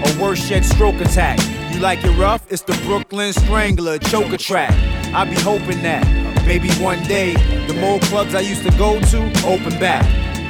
Or 0.05 0.21
worse 0.21 0.51
yet, 0.51 0.65
stroke 0.65 1.01
attack. 1.01 1.39
You 1.73 1.79
like 1.79 2.03
it 2.03 2.11
rough? 2.19 2.51
It's 2.51 2.63
the 2.63 2.77
Brooklyn 2.85 3.33
Strangler 3.33 3.99
choker 3.99 4.37
track. 4.37 4.73
I 5.15 5.25
be 5.27 5.37
hoping 5.37 5.81
that 5.83 6.05
maybe 6.45 6.73
one 6.83 7.01
day 7.05 7.35
the 7.69 7.75
more 7.75 8.01
clubs 8.01 8.35
I 8.35 8.41
used 8.41 8.65
to 8.65 8.77
go 8.77 9.01
to 9.01 9.19
open 9.47 9.79
back. 9.79 10.05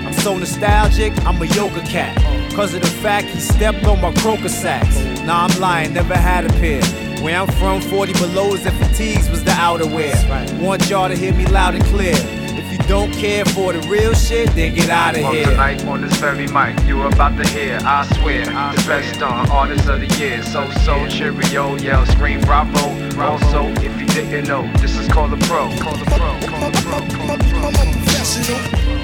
I'm 0.07 0.15
so 0.15 0.39
nostalgic, 0.39 1.13
I'm 1.27 1.43
a 1.43 1.45
yoga 1.45 1.83
cat. 1.83 2.32
Cause 2.55 2.75
of 2.75 2.83
the 2.83 2.87
fact 2.89 3.29
he 3.29 3.41
stepped 3.41 3.85
on 3.87 4.01
my 4.03 4.13
croaker 4.15 4.49
sacks. 4.49 4.99
Nah, 5.23 5.47
I'm 5.47 5.61
lying, 5.61 5.95
never 5.95 6.15
had 6.15 6.45
a 6.45 6.49
pair. 6.61 6.83
Where 7.23 7.39
I'm 7.41 7.49
from, 7.49 7.81
40 7.81 8.13
belows 8.15 8.67
and 8.67 8.77
fatigues 8.77 9.31
was 9.31 9.43
the 9.43 9.53
outerwear. 9.53 10.13
Want 10.61 10.89
y'all 10.91 11.09
to 11.09 11.17
hear 11.17 11.33
me 11.33 11.47
loud 11.47 11.75
and 11.75 11.85
clear. 11.87 12.13
If 12.15 12.71
you 12.71 12.79
don't 12.89 13.11
care 13.13 13.45
for 13.47 13.73
the 13.73 13.81
real 13.89 14.13
shit, 14.13 14.51
then 14.55 14.75
get 14.75 14.91
out 14.91 15.17
of 15.17 15.23
Well, 15.23 15.33
here. 15.33 15.47
tonight 15.47 15.85
on 15.87 16.03
this 16.03 16.15
very 16.19 16.47
mic, 16.49 16.79
you 16.87 17.01
are 17.01 17.09
about 17.09 17.39
to 17.43 17.49
hear, 17.49 17.79
I 17.83 18.05
swear, 18.21 18.45
the 18.45 18.85
best 18.87 19.23
on 19.23 19.49
artist 19.51 19.89
of 19.89 20.01
the 20.01 20.07
year. 20.19 20.43
So, 20.43 20.71
so, 20.85 21.09
cheerio, 21.09 21.77
yell, 21.77 22.05
scream, 22.07 22.41
bravo. 22.43 22.81
Also, 23.19 23.69
if 23.83 23.99
you 23.99 24.07
didn't 24.09 24.47
know, 24.47 24.71
this 24.79 24.97
is 24.99 25.09
called 25.09 25.33
a 25.33 25.37
pro. 25.47 25.71
Call 25.79 25.97
the 25.97 26.05
pro, 26.05 26.19
call 26.49 26.71
the 26.71 26.83
pro, 26.83 26.99
call 27.17 27.37
the 27.39 27.45
pro. 27.51 27.71
This 28.13 28.37
is 28.37 28.47
called 28.47 28.67
a 28.67 28.69
pro, 28.69 28.69
call 28.69 28.69
the 28.69 28.69
pro, 28.69 28.69
call 28.69 28.69
the 28.69 28.97
pro, 28.97 29.02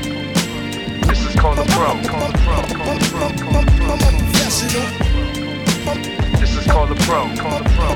call 1.38 1.54
the 1.54 1.62
pro. 1.70 1.94
This 6.38 6.56
is 6.56 6.66
called 6.66 6.90
a 6.90 6.94
pro, 6.96 7.28
call 7.36 7.58
the 7.58 7.70
pro. 7.76 7.88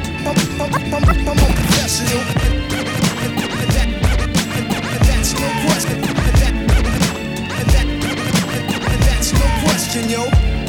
That's 5.06 5.32
no 5.34 5.48
question. 5.66 5.98
That's 9.00 9.32
no 9.32 9.46
question, 9.64 10.08
yo. 10.08 10.61